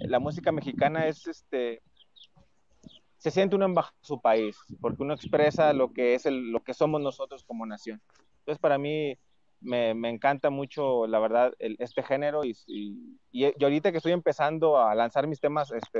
la 0.00 0.18
música 0.18 0.52
mexicana 0.52 1.06
es, 1.06 1.26
este, 1.26 1.80
se 3.24 3.30
siente 3.30 3.56
uno 3.56 3.64
en 3.64 3.74
su 4.02 4.20
país, 4.20 4.54
porque 4.82 5.02
uno 5.02 5.14
expresa 5.14 5.72
lo 5.72 5.94
que 5.94 6.14
es 6.14 6.26
el, 6.26 6.52
lo 6.52 6.62
que 6.62 6.74
somos 6.74 7.00
nosotros 7.00 7.42
como 7.42 7.64
nación. 7.64 8.02
Entonces, 8.40 8.58
para 8.60 8.76
mí, 8.76 9.18
me, 9.62 9.94
me 9.94 10.10
encanta 10.10 10.50
mucho, 10.50 11.06
la 11.06 11.18
verdad, 11.20 11.54
el, 11.58 11.74
este 11.78 12.02
género 12.02 12.44
y, 12.44 12.54
y, 12.66 13.16
y, 13.32 13.64
ahorita 13.64 13.92
que 13.92 13.96
estoy 13.96 14.12
empezando 14.12 14.76
a 14.76 14.94
lanzar 14.94 15.26
mis 15.26 15.40
temas 15.40 15.72
este, 15.72 15.98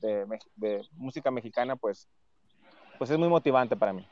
de, 0.00 0.38
de, 0.54 0.82
música 0.92 1.32
mexicana, 1.32 1.74
pues, 1.74 2.08
pues 2.98 3.10
es 3.10 3.18
muy 3.18 3.28
motivante 3.28 3.76
para 3.76 3.92
mí. 3.92 4.06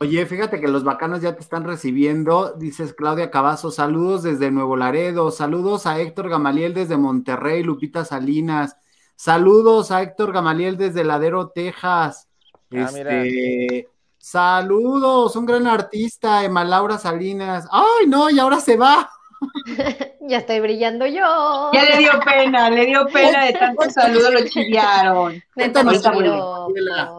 Oye, 0.00 0.26
fíjate 0.26 0.60
que 0.60 0.68
los 0.68 0.84
bacanos 0.84 1.22
ya 1.22 1.34
te 1.34 1.40
están 1.40 1.64
recibiendo, 1.64 2.52
dices 2.58 2.92
Claudia 2.92 3.30
Cavazo, 3.30 3.70
saludos 3.70 4.22
desde 4.22 4.50
Nuevo 4.50 4.76
Laredo, 4.76 5.30
saludos 5.30 5.86
a 5.86 5.98
Héctor 5.98 6.28
Gamaliel 6.28 6.74
desde 6.74 6.98
Monterrey, 6.98 7.62
Lupita 7.62 8.04
Salinas, 8.04 8.76
saludos 9.16 9.90
a 9.90 10.02
Héctor 10.02 10.32
Gamaliel 10.32 10.76
desde 10.76 11.04
Ladero, 11.04 11.48
Texas. 11.48 12.28
Ah, 12.72 12.90
este, 12.90 13.88
saludos, 14.18 15.36
un 15.36 15.46
gran 15.46 15.66
artista, 15.66 16.44
Emma 16.44 16.64
Laura 16.64 16.98
Salinas. 16.98 17.66
Ay, 17.70 18.06
no, 18.06 18.30
y 18.30 18.38
ahora 18.38 18.60
se 18.60 18.76
va. 18.76 19.10
ya 20.20 20.38
estoy 20.38 20.60
brillando 20.60 21.06
yo. 21.06 21.70
Ya 21.72 21.84
le 21.84 21.98
dio 21.98 22.12
pena, 22.24 22.70
le 22.70 22.86
dio 22.86 23.06
pena 23.06 23.46
de 23.46 23.52
tantos 23.52 23.92
saludos, 23.94 24.32
lo 24.32 24.44
chiviaron. 24.46 25.42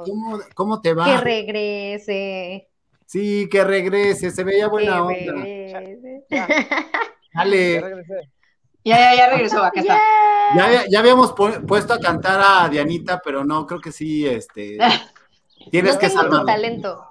¿Cómo, 0.05 0.39
¿Cómo, 0.53 0.81
te 0.81 0.93
va? 0.93 1.05
Que 1.05 1.17
regrese. 1.17 2.67
Sí, 3.05 3.47
que 3.49 3.63
regrese, 3.63 4.31
se 4.31 4.43
veía 4.43 4.67
buena 4.67 5.03
onda. 5.03 5.33
Dale. 7.33 7.81
Ya, 7.81 7.87
ya, 8.85 9.15
ya 9.15 9.29
regresó, 9.29 9.63
acá 9.63 9.81
está. 9.81 9.99
Ya, 10.55 10.83
ya 10.89 10.99
habíamos 10.99 11.33
puesto 11.33 11.93
a 11.93 11.99
cantar 11.99 12.39
a 12.43 12.69
Dianita, 12.69 13.19
pero 13.23 13.43
no, 13.43 13.65
creo 13.65 13.81
que 13.81 13.91
sí, 13.91 14.27
este. 14.27 14.77
Tienes 15.71 15.97
que 15.97 16.09
salvar. 16.09 16.45
talento. 16.45 17.03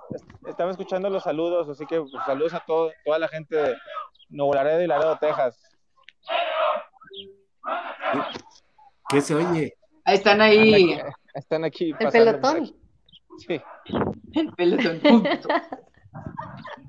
Estaba 0.47 0.71
escuchando 0.71 1.11
los 1.11 1.25
saludos, 1.25 1.69
así 1.69 1.85
que 1.87 2.01
pues, 2.01 2.13
saludos 2.25 2.55
a 2.55 2.61
todo, 2.61 2.93
toda 3.05 3.19
la 3.19 3.29
gente 3.29 3.57
de 3.57 3.77
Nuevo 4.29 4.55
Laredo 4.55 4.83
y 4.83 4.87
Laredo, 4.87 5.19
Texas. 5.19 5.59
¿Qué 9.09 9.21
se 9.21 9.35
oye? 9.35 9.77
Ahí 10.05 10.17
están 10.17 10.41
ahí. 10.41 11.01
Están 11.35 11.65
aquí. 11.65 11.95
El 11.99 12.09
pelotón. 12.11 12.77
Sí. 13.39 13.61
El 14.33 14.53
pelotón. 14.53 15.01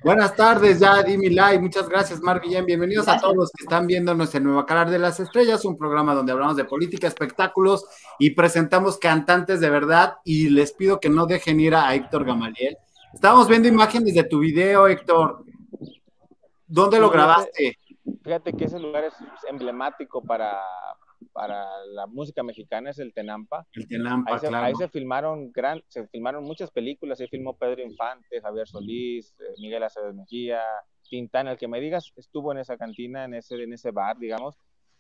Buenas 0.04 0.36
tardes, 0.36 0.80
ya 0.80 1.02
di 1.02 1.18
mi 1.18 1.30
like. 1.30 1.60
Muchas 1.60 1.90
gracias, 1.90 2.22
Mar 2.22 2.40
Guillén. 2.40 2.66
Bienvenidos 2.66 3.08
a 3.08 3.20
todos 3.20 3.36
los 3.36 3.52
que 3.52 3.64
están 3.64 3.88
viéndonos 3.88 4.36
en 4.36 4.44
Nueva 4.44 4.66
Calar 4.66 4.90
de 4.90 5.00
las 5.00 5.20
Estrellas, 5.20 5.66
un 5.66 5.78
programa 5.78 6.14
donde 6.14 6.32
hablamos 6.32 6.56
de 6.56 6.66
política, 6.66 7.08
espectáculos 7.08 7.86
y 8.20 8.32
presentamos 8.32 9.00
cantantes 9.00 9.60
de 9.60 9.70
verdad. 9.70 10.18
Y 10.24 10.50
les 10.50 10.74
pido 10.74 11.00
que 11.00 11.10
no 11.10 11.26
dejen 11.26 11.60
ir 11.60 11.74
a 11.74 11.96
Héctor 11.96 12.24
Gamaliel. 12.24 12.78
Estábamos 13.14 13.48
viendo 13.48 13.68
imágenes 13.68 14.14
de 14.14 14.26
tu 14.26 14.40
video, 14.40 14.88
Héctor. 14.88 15.44
¿Dónde 16.68 17.00
lo 17.00 17.10
grabaste? 17.10 17.80
Fíjate 18.24 18.54
que 18.54 18.66
ese 18.66 18.80
lugar 18.80 19.06
es 19.06 19.14
emblemático 19.50 20.22
para, 20.22 20.62
para 21.32 21.66
la 21.88 22.08
música 22.08 22.44
mexicana, 22.44 22.90
es 22.90 23.00
el 23.00 23.14
Tenampa. 23.14 23.66
El 23.74 23.88
Tenampa, 23.88 24.34
ahí 24.34 24.40
se, 24.40 24.48
claro. 24.48 24.66
Ahí 24.66 24.76
se 24.76 24.88
filmaron, 24.90 25.52
gran, 25.52 25.84
se 25.88 26.08
filmaron 26.08 26.44
muchas 26.44 26.72
películas, 26.72 27.20
ahí 27.20 27.28
filmó 27.28 27.58
Pedro 27.58 27.82
Infante, 27.82 28.42
Javier 28.42 28.68
Solís, 28.68 29.36
eh, 29.40 29.54
Miguel 29.60 29.84
Acevedo 29.84 30.14
Mejía, 30.14 30.62
Tintán, 31.10 31.48
el 31.48 31.58
que 31.58 31.68
me 31.68 31.80
digas 31.80 32.14
estuvo 32.16 32.52
en 32.52 32.60
esa 32.60 32.78
cantina, 32.78 33.26
en 33.26 33.36
ese, 33.36 33.56
en 33.62 33.74
ese 33.74 33.92
bar, 33.92 34.18
digamos, 34.18 34.58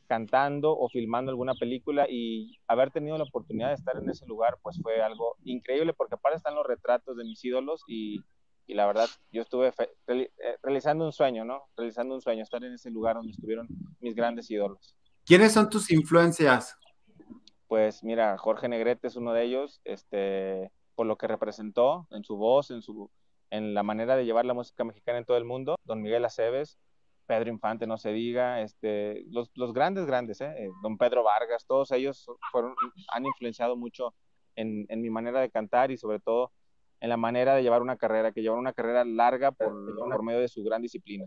cantando 0.07 0.77
o 0.77 0.87
filmando 0.89 1.31
alguna 1.31 1.55
película 1.55 2.05
y 2.07 2.59
haber 2.67 2.91
tenido 2.91 3.17
la 3.17 3.23
oportunidad 3.23 3.69
de 3.69 3.75
estar 3.75 3.97
en 3.97 4.07
ese 4.09 4.25
lugar, 4.27 4.57
pues 4.61 4.79
fue 4.81 5.01
algo 5.01 5.35
increíble 5.43 5.93
porque 5.93 6.15
aparte 6.15 6.37
están 6.37 6.53
los 6.53 6.65
retratos 6.65 7.17
de 7.17 7.23
mis 7.23 7.43
ídolos 7.43 7.81
y 7.87 8.19
y 8.67 8.73
la 8.73 8.85
verdad 8.87 9.07
yo 9.31 9.41
estuve 9.41 9.71
eh, 10.07 10.29
realizando 10.63 11.05
un 11.05 11.11
sueño, 11.11 11.45
¿no? 11.45 11.63
Realizando 11.75 12.15
un 12.15 12.21
sueño, 12.21 12.43
estar 12.43 12.63
en 12.63 12.73
ese 12.73 12.89
lugar 12.89 13.15
donde 13.15 13.31
estuvieron 13.31 13.67
mis 13.99 14.15
grandes 14.15 14.49
ídolos. 14.49 14.95
¿Quiénes 15.25 15.53
son 15.53 15.71
tus 15.71 15.91
influencias? 15.91 16.77
Pues 17.67 18.03
mira, 18.03 18.37
Jorge 18.37 18.69
Negrete 18.69 19.07
es 19.07 19.15
uno 19.15 19.33
de 19.33 19.43
ellos, 19.43 19.81
este, 19.83 20.71
por 20.93 21.07
lo 21.07 21.17
que 21.17 21.25
representó 21.27 22.07
en 22.11 22.23
su 22.23 22.37
voz, 22.37 22.69
en, 22.69 22.83
su, 22.83 23.09
en 23.49 23.73
la 23.73 23.81
manera 23.81 24.15
de 24.15 24.25
llevar 24.25 24.45
la 24.45 24.53
música 24.53 24.83
mexicana 24.83 25.17
en 25.17 25.25
todo 25.25 25.37
el 25.37 25.43
mundo. 25.43 25.77
Don 25.83 26.03
Miguel 26.03 26.25
Aceves, 26.25 26.77
Pedro 27.25 27.49
Infante, 27.49 27.87
no 27.87 27.97
se 27.97 28.11
diga, 28.11 28.61
este, 28.61 29.25
los, 29.31 29.49
grandes, 29.73 30.05
grandes, 30.05 30.41
¿eh? 30.41 30.53
¿eh? 30.59 30.69
Don 30.83 30.95
Pedro 30.99 31.23
Vargas, 31.23 31.65
todos 31.65 31.91
ellos 31.91 32.27
fueron, 32.51 32.75
han 33.11 33.25
influenciado 33.25 33.75
mucho 33.75 34.13
en, 34.55 34.85
mi 34.89 35.09
manera 35.09 35.41
de 35.41 35.49
cantar 35.49 35.89
y 35.89 35.97
sobre 35.97 36.19
todo 36.19 36.51
en 36.99 37.09
la 37.09 37.17
manera 37.17 37.55
de 37.55 37.63
llevar 37.63 37.81
una 37.81 37.97
carrera, 37.97 38.31
que 38.31 38.43
llevar 38.43 38.59
una 38.59 38.73
carrera 38.73 39.03
larga 39.03 39.51
por, 39.51 39.73
por 39.97 40.23
medio 40.23 40.39
de 40.39 40.49
su 40.49 40.63
gran 40.63 40.83
disciplina. 40.83 41.25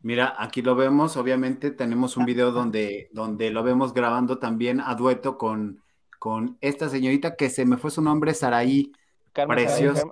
Mira, 0.00 0.34
aquí 0.38 0.62
lo 0.62 0.74
vemos, 0.74 1.16
obviamente 1.16 1.70
tenemos 1.70 2.16
un 2.16 2.24
video 2.26 2.52
donde, 2.52 3.08
donde 3.12 3.50
lo 3.50 3.62
vemos 3.62 3.92
grabando 3.92 4.38
también 4.38 4.80
a 4.80 4.94
dueto 4.94 5.36
con, 5.36 5.82
con 6.18 6.58
esta 6.60 6.88
señorita 6.88 7.36
que 7.36 7.50
se 7.50 7.64
me 7.64 7.76
fue 7.76 7.90
su 7.90 8.02
nombre, 8.02 8.34
Saraí. 8.34 8.92
Carmen 9.32 9.56
Preciosa. 9.56 10.04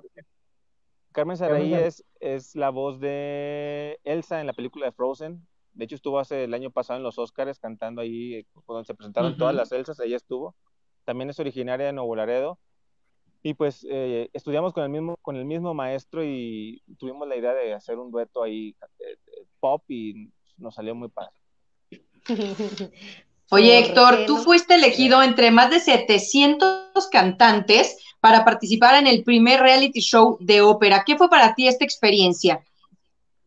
Carmen, 1.11 1.37
Saraí 1.37 1.73
es, 1.73 2.03
es 2.19 2.55
la 2.55 2.71
voz 2.71 2.99
de 2.99 3.99
Elsa 4.03 4.41
en 4.41 4.47
la 4.47 4.53
película 4.53 4.85
de 4.85 4.91
Frozen. 4.91 5.47
De 5.73 5.85
hecho, 5.85 5.95
estuvo 5.95 6.19
hace 6.19 6.43
el 6.43 6.53
año 6.53 6.71
pasado 6.71 6.97
en 6.97 7.03
los 7.03 7.17
Oscars 7.17 7.59
cantando 7.59 8.01
ahí, 8.01 8.45
cuando 8.65 8.83
se 8.83 8.95
presentaron 8.95 9.37
todas 9.37 9.55
las 9.55 9.71
Elsas, 9.71 9.99
ella 9.99 10.17
estuvo. 10.17 10.55
También 11.05 11.29
es 11.29 11.39
originaria 11.39 11.85
de 11.85 11.93
Nuevo 11.93 12.15
Laredo 12.15 12.59
y 13.45 13.53
pues 13.53 13.85
eh, 13.87 14.31
estudiamos 14.33 14.73
con 14.73 14.81
el, 14.81 14.89
mismo, 14.89 15.17
con 15.17 15.35
el 15.35 15.45
mismo 15.45 15.75
maestro 15.75 16.23
y 16.23 16.81
tuvimos 16.97 17.27
la 17.27 17.35
idea 17.35 17.53
de 17.53 17.75
hacer 17.75 17.99
un 17.99 18.09
dueto 18.09 18.41
ahí 18.41 18.75
eh, 18.97 19.17
pop 19.65 19.83
y 19.89 20.29
nos 20.57 20.75
salió 20.75 20.93
muy 20.93 21.09
padre. 21.09 21.33
Oye, 23.49 23.79
Héctor, 23.79 24.25
tú 24.27 24.37
fuiste 24.37 24.75
elegido 24.75 25.23
entre 25.23 25.49
más 25.49 25.71
de 25.71 25.79
700 25.79 27.07
cantantes 27.11 27.97
para 28.19 28.45
participar 28.45 28.95
en 28.95 29.07
el 29.07 29.23
primer 29.23 29.61
reality 29.61 30.01
show 30.01 30.37
de 30.39 30.61
ópera. 30.61 31.03
¿Qué 31.03 31.17
fue 31.17 31.29
para 31.29 31.55
ti 31.55 31.67
esta 31.67 31.83
experiencia? 31.83 32.63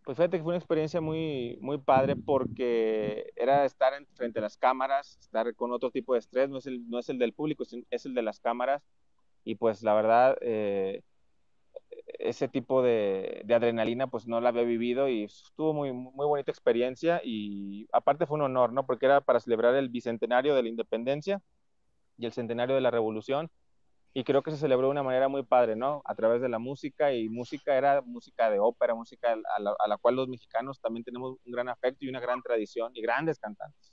Pues 0.05 0.17
fíjate 0.17 0.39
que 0.39 0.43
fue 0.43 0.55
una 0.55 0.59
experiencia 0.59 1.01
muy, 1.01 1.57
muy 1.61 1.79
padre 1.79 2.17
porque 2.17 3.31
era 3.37 3.65
estar 3.65 3.93
frente 4.15 4.41
a 4.41 4.43
las 4.43 4.57
cámaras, 4.57 5.19
estar 5.21 5.55
con 5.55 5.71
otro 5.73 5.93
tipo 5.93 6.15
de 6.15 6.19
estrés, 6.19 6.49
no 6.49 6.59
es 6.59 6.67
el, 6.67 6.89
no 6.89 6.99
es 6.99 7.09
el 7.11 7.19
del 7.19 7.33
público, 7.33 7.63
es 7.91 8.07
el 8.07 8.15
de 8.15 8.23
las 8.23 8.41
cámaras 8.41 8.83
y 9.45 9.55
pues 9.55 9.83
la 9.85 9.95
verdad, 9.95 10.37
eh, 10.41 11.03
ese 12.19 12.49
tipo 12.49 12.83
de, 12.83 13.45
adrenalina 13.49 14.07
pues 14.07 14.27
no 14.27 14.41
la 14.41 14.49
había 14.51 14.63
vivido 14.63 15.09
y 15.09 15.25
estuvo 15.25 15.75
muy, 15.75 15.93
muy 15.93 16.27
bonita 16.27 16.51
experiencia 16.51 17.21
y 17.23 17.89
aparte 17.93 18.27
fue 18.27 18.37
un 18.37 18.43
honor, 18.43 18.73
¿no? 18.73 18.87
Porque 18.87 19.07
era 19.07 19.21
para 19.21 19.41
celebrar 19.41 19.75
el 19.75 19.89
bicentenario 19.89 20.55
de 20.55 20.63
la 20.63 20.69
independencia 20.69 21.41
y 22.17 22.27
el 22.27 22.33
centenario 22.33 22.75
de 22.75 22.81
la 22.81 22.91
revolución 22.91 23.51
y 24.15 24.25
creo 24.25 24.43
que 24.43 24.51
se 24.51 24.57
celebró 24.57 24.89
de 24.89 24.93
una 24.93 25.03
manera 25.03 25.29
muy 25.29 25.45
padre, 25.45 25.77
¿no? 25.77 26.03
A 26.05 26.15
través 26.15 26.41
de 26.41 26.49
la 26.49 26.59
música 26.59 27.13
y 27.13 27.29
música 27.29 27.77
era 27.77 28.01
música 28.03 28.51
de 28.51 28.59
ópera, 28.59 28.95
música 28.95 29.33
a 29.33 29.61
la, 29.61 29.75
a 29.79 29.89
la 29.89 29.97
cual 29.99 30.17
los 30.17 30.29
mexicanos 30.29 30.81
también 30.81 31.05
tenemos 31.05 31.37
un 31.45 31.53
gran 31.53 31.69
afecto 31.69 32.05
y 32.05 32.09
una 32.09 32.21
gran 32.21 32.43
tradición 32.43 32.91
y 32.95 33.03
grandes 33.03 33.39
cantantes. 33.39 33.93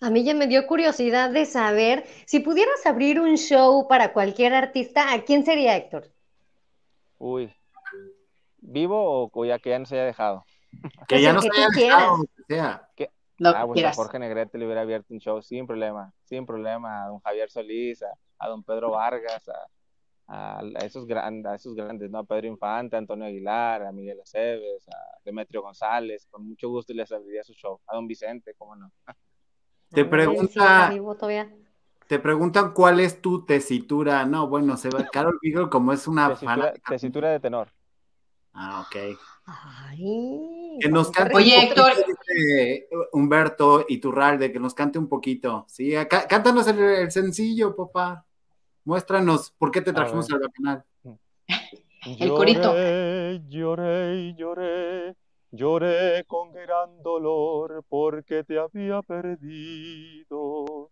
A 0.00 0.10
mí 0.10 0.22
ya 0.22 0.32
me 0.34 0.46
dio 0.46 0.66
curiosidad 0.68 1.30
de 1.30 1.44
saber 1.44 2.04
si 2.24 2.38
pudieras 2.38 2.86
abrir 2.86 3.20
un 3.20 3.36
show 3.36 3.88
para 3.88 4.12
cualquier 4.12 4.54
artista, 4.54 5.12
¿a 5.12 5.24
quién 5.24 5.44
sería 5.44 5.76
Héctor? 5.76 6.12
Uy, 7.18 7.52
¿vivo 8.58 9.30
o, 9.32 9.44
ya 9.44 9.58
que 9.58 9.70
ya 9.70 9.78
no 9.78 9.86
se 9.86 9.96
haya 9.96 10.06
dejado? 10.06 10.44
Que 11.08 11.22
ya 11.22 11.32
no 11.32 11.40
se 11.40 11.48
haya 11.52 11.68
dejado, 11.74 12.18
sea. 12.46 12.88
ah, 13.44 13.66
pues 13.66 13.84
a 13.84 13.92
Jorge 13.94 14.18
Negrete 14.18 14.58
le 14.58 14.66
hubiera 14.66 14.82
abierto 14.82 15.14
un 15.14 15.20
show 15.20 15.40
sin 15.42 15.66
problema, 15.66 16.12
sin 16.24 16.44
problema, 16.44 17.04
a 17.04 17.08
don 17.08 17.20
Javier 17.20 17.50
Solís, 17.50 18.02
a, 18.02 18.48
don 18.48 18.62
Pedro 18.62 18.90
Vargas, 18.90 19.50
a, 20.28 20.60
esos 20.84 21.06
grandes, 21.06 21.50
a 21.50 21.54
esos 21.54 21.74
grandes, 21.74 22.10
¿no? 22.10 22.18
A 22.18 22.24
Pedro 22.24 22.48
Infante, 22.48 22.96
a 22.96 22.98
Antonio 22.98 23.26
Aguilar, 23.26 23.82
a 23.82 23.92
Miguel 23.92 24.20
Aceves, 24.20 24.86
a 24.88 25.18
Demetrio 25.24 25.62
González, 25.62 26.26
con 26.30 26.46
mucho 26.46 26.68
gusto 26.68 26.92
les 26.92 27.10
abriría 27.10 27.42
su 27.42 27.54
show, 27.54 27.80
a 27.86 27.96
don 27.96 28.06
Vicente, 28.06 28.54
cómo 28.58 28.76
no. 28.76 28.92
Te 29.90 30.04
pregunta. 30.04 30.92
Te 32.08 32.18
preguntan 32.18 32.72
cuál 32.72 33.00
es 33.00 33.20
tu 33.20 33.44
tesitura. 33.44 34.24
No, 34.24 34.48
bueno, 34.48 34.78
se 34.78 34.88
va. 34.88 35.06
Carol 35.12 35.38
Beagle, 35.42 35.68
como 35.68 35.92
es 35.92 36.08
una 36.08 36.30
tesitura, 36.30 36.72
tesitura 36.88 37.30
de 37.30 37.38
tenor. 37.38 37.68
Ah, 38.54 38.80
ok. 38.86 39.18
Ay, 39.44 40.78
que 40.80 40.88
nos 40.88 41.10
cante 41.10 41.36
Oye, 41.36 41.64
Héctor. 41.64 41.92
Humberto 43.12 43.84
Iturralde, 43.88 44.50
que 44.50 44.58
nos 44.58 44.72
cante 44.72 44.98
un 44.98 45.06
poquito. 45.06 45.66
Sí, 45.68 45.92
cántanos 46.08 46.66
el, 46.68 47.10
sencillo, 47.10 47.76
papá. 47.76 48.24
Muéstranos 48.84 49.50
por 49.50 49.70
qué 49.70 49.82
te 49.82 49.92
trajimos 49.92 50.30
al 50.32 50.40
canal. 50.50 50.84
El 52.06 52.30
corito. 52.30 52.72
Lloré, 53.48 54.34
lloré, 54.34 55.14
Lloré 55.50 56.24
con 56.26 56.52
gran 56.52 57.02
dolor 57.02 57.84
porque 57.86 58.44
te 58.44 58.58
había 58.58 59.02
perdido. 59.02 60.90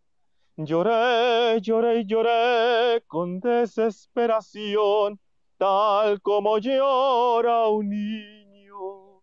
Lloré, 0.58 1.60
lloré 1.60 2.00
y 2.00 2.06
lloré 2.06 3.02
con 3.06 3.40
desesperación 3.40 5.20
tal 5.58 6.20
como 6.22 6.58
llora 6.58 7.68
un 7.68 7.88
niño. 7.90 9.22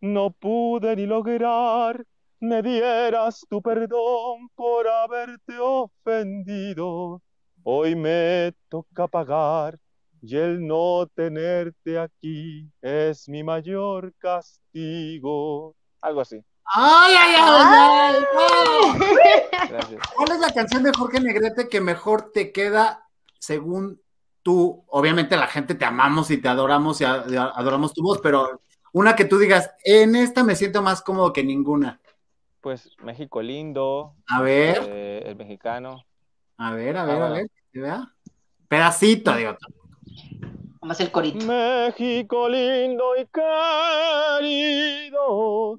No 0.00 0.30
pude 0.30 0.96
ni 0.96 1.06
lograr 1.06 2.04
me 2.44 2.62
dieras 2.62 3.46
tu 3.48 3.62
perdón 3.62 4.48
por 4.54 4.86
haberte 4.86 5.58
ofendido. 5.58 7.22
Hoy 7.62 7.96
me 7.96 8.52
toca 8.68 9.08
pagar 9.08 9.78
y 10.20 10.36
el 10.36 10.66
no 10.66 11.06
tenerte 11.14 11.98
aquí 11.98 12.70
es 12.82 13.28
mi 13.28 13.42
mayor 13.42 14.12
castigo. 14.18 15.74
Algo 16.02 16.20
así. 16.20 16.44
¡Ay, 16.66 17.14
ay, 17.18 17.34
ay! 17.38 18.16
ay, 18.38 19.68
Gracias. 19.68 20.00
¿Cuál 20.16 20.32
es 20.32 20.40
la 20.40 20.50
canción 20.52 20.82
de 20.82 20.92
Jorge 20.96 21.20
Negrete 21.20 21.68
que 21.68 21.80
mejor 21.80 22.30
te 22.32 22.52
queda 22.52 23.06
según 23.38 24.00
tú? 24.42 24.84
Obviamente 24.88 25.36
la 25.36 25.46
gente 25.46 25.74
te 25.74 25.84
amamos 25.84 26.30
y 26.30 26.38
te 26.38 26.48
adoramos 26.48 27.00
y 27.00 27.04
adoramos 27.04 27.92
tu 27.92 28.02
voz, 28.02 28.18
pero 28.22 28.60
una 28.92 29.14
que 29.16 29.24
tú 29.24 29.38
digas, 29.38 29.70
en 29.84 30.16
esta 30.16 30.42
me 30.44 30.56
siento 30.56 30.80
más 30.82 31.02
cómodo 31.02 31.32
que 31.32 31.44
ninguna. 31.44 32.00
Pues 32.60 32.90
México 33.02 33.42
lindo, 33.42 34.14
A 34.28 34.40
ver, 34.40 34.80
eh, 34.88 35.22
el 35.26 35.36
mexicano. 35.36 36.04
a 36.56 36.72
ver, 36.72 36.96
a 36.96 37.04
ver, 37.04 37.22
Ah, 37.22 37.26
a 37.26 37.30
ver, 37.30 37.46
¿se 37.72 37.80
vea? 37.80 38.10
Pedacito, 38.68 39.34
digo. 39.36 39.56
Vamos 40.80 40.98
el 41.00 41.10
corito. 41.10 41.44
México 41.44 42.48
lindo 42.48 43.16
y 43.16 43.26
querido, 44.44 45.78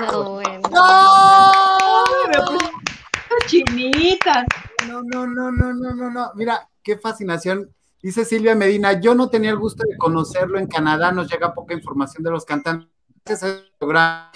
No, 0.00 0.34
bueno. 0.34 0.60
Chinita. 3.46 4.46
No, 4.88 5.02
no, 5.02 5.26
no, 5.26 5.50
no, 5.50 5.72
no, 5.72 5.94
no, 5.94 6.10
no. 6.10 6.30
Mira, 6.34 6.68
qué 6.82 6.96
fascinación. 6.96 7.74
Dice 8.02 8.24
Silvia 8.24 8.54
Medina, 8.54 8.98
yo 8.98 9.14
no 9.14 9.28
tenía 9.28 9.50
el 9.50 9.58
gusto 9.58 9.84
de 9.86 9.96
conocerlo 9.98 10.58
en 10.58 10.66
Canadá, 10.66 11.12
nos 11.12 11.30
llega 11.30 11.52
poca 11.52 11.74
información 11.74 12.22
de 12.22 12.30
los 12.30 12.46
cantantes. 12.46 12.88
Gracias 13.24 13.62
programa 13.78 14.32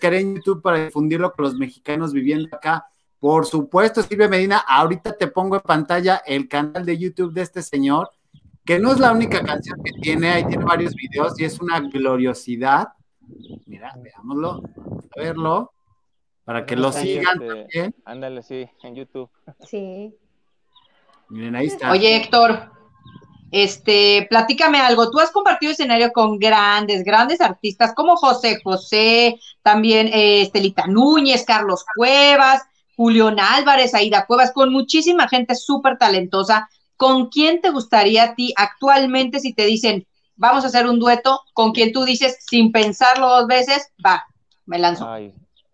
en 0.00 0.36
YouTube 0.36 0.62
para 0.62 0.84
difundirlo 0.84 1.32
con 1.32 1.44
los 1.44 1.54
mexicanos 1.54 2.12
viviendo 2.12 2.54
acá. 2.54 2.86
Por 3.18 3.46
supuesto, 3.46 4.02
Silvia 4.02 4.28
Medina, 4.28 4.58
ahorita 4.58 5.16
te 5.16 5.26
pongo 5.26 5.56
en 5.56 5.62
pantalla 5.62 6.22
el 6.24 6.48
canal 6.48 6.84
de 6.84 6.98
YouTube 6.98 7.32
de 7.32 7.42
este 7.42 7.62
señor, 7.62 8.10
que 8.64 8.78
no 8.78 8.92
es 8.92 9.00
la 9.00 9.10
única 9.10 9.42
canción 9.42 9.82
que 9.82 9.92
tiene, 10.00 10.30
ahí 10.30 10.46
tiene 10.46 10.64
varios 10.64 10.94
videos 10.94 11.38
y 11.40 11.44
es 11.44 11.58
una 11.60 11.80
gloriosidad. 11.80 12.88
Mira, 13.66 13.94
veámoslo, 13.96 14.62
vamos 14.76 15.04
a 15.16 15.20
verlo, 15.20 15.72
para 16.44 16.64
que 16.64 16.76
lo 16.76 16.92
sigan 16.92 17.42
este, 17.42 17.46
también. 17.46 17.94
Ándale, 18.04 18.42
sí, 18.42 18.68
en 18.82 18.94
YouTube. 18.94 19.28
Sí. 19.66 20.14
Miren, 21.28 21.56
ahí 21.56 21.66
está. 21.66 21.92
Oye, 21.92 22.16
Héctor, 22.16 22.70
este, 23.50 24.26
platícame 24.28 24.78
algo. 24.80 25.10
Tú 25.10 25.20
has 25.20 25.30
compartido 25.30 25.72
escenario 25.72 26.12
con 26.12 26.38
grandes, 26.38 27.04
grandes 27.04 27.40
artistas 27.40 27.94
como 27.94 28.16
José 28.16 28.60
José, 28.62 29.38
también 29.62 30.08
eh, 30.08 30.42
Estelita 30.42 30.86
Núñez, 30.86 31.44
Carlos 31.44 31.84
Cuevas, 31.94 32.62
Julián 32.96 33.38
Álvarez, 33.38 33.94
Aida 33.94 34.26
Cuevas, 34.26 34.52
con 34.52 34.72
muchísima 34.72 35.28
gente 35.28 35.54
súper 35.54 35.98
talentosa. 35.98 36.68
¿Con 36.96 37.28
quién 37.28 37.60
te 37.60 37.70
gustaría 37.70 38.24
a 38.24 38.34
ti 38.34 38.52
actualmente 38.56 39.38
si 39.38 39.54
te 39.54 39.66
dicen, 39.66 40.06
vamos 40.38 40.64
a 40.64 40.68
hacer 40.68 40.86
un 40.86 40.98
dueto, 40.98 41.40
con 41.52 41.72
quien 41.72 41.92
tú 41.92 42.04
dices, 42.04 42.38
sin 42.40 42.72
pensarlo 42.72 43.28
dos 43.28 43.46
veces, 43.46 43.92
va, 44.04 44.24
me 44.64 44.78
lanzo? 44.78 45.04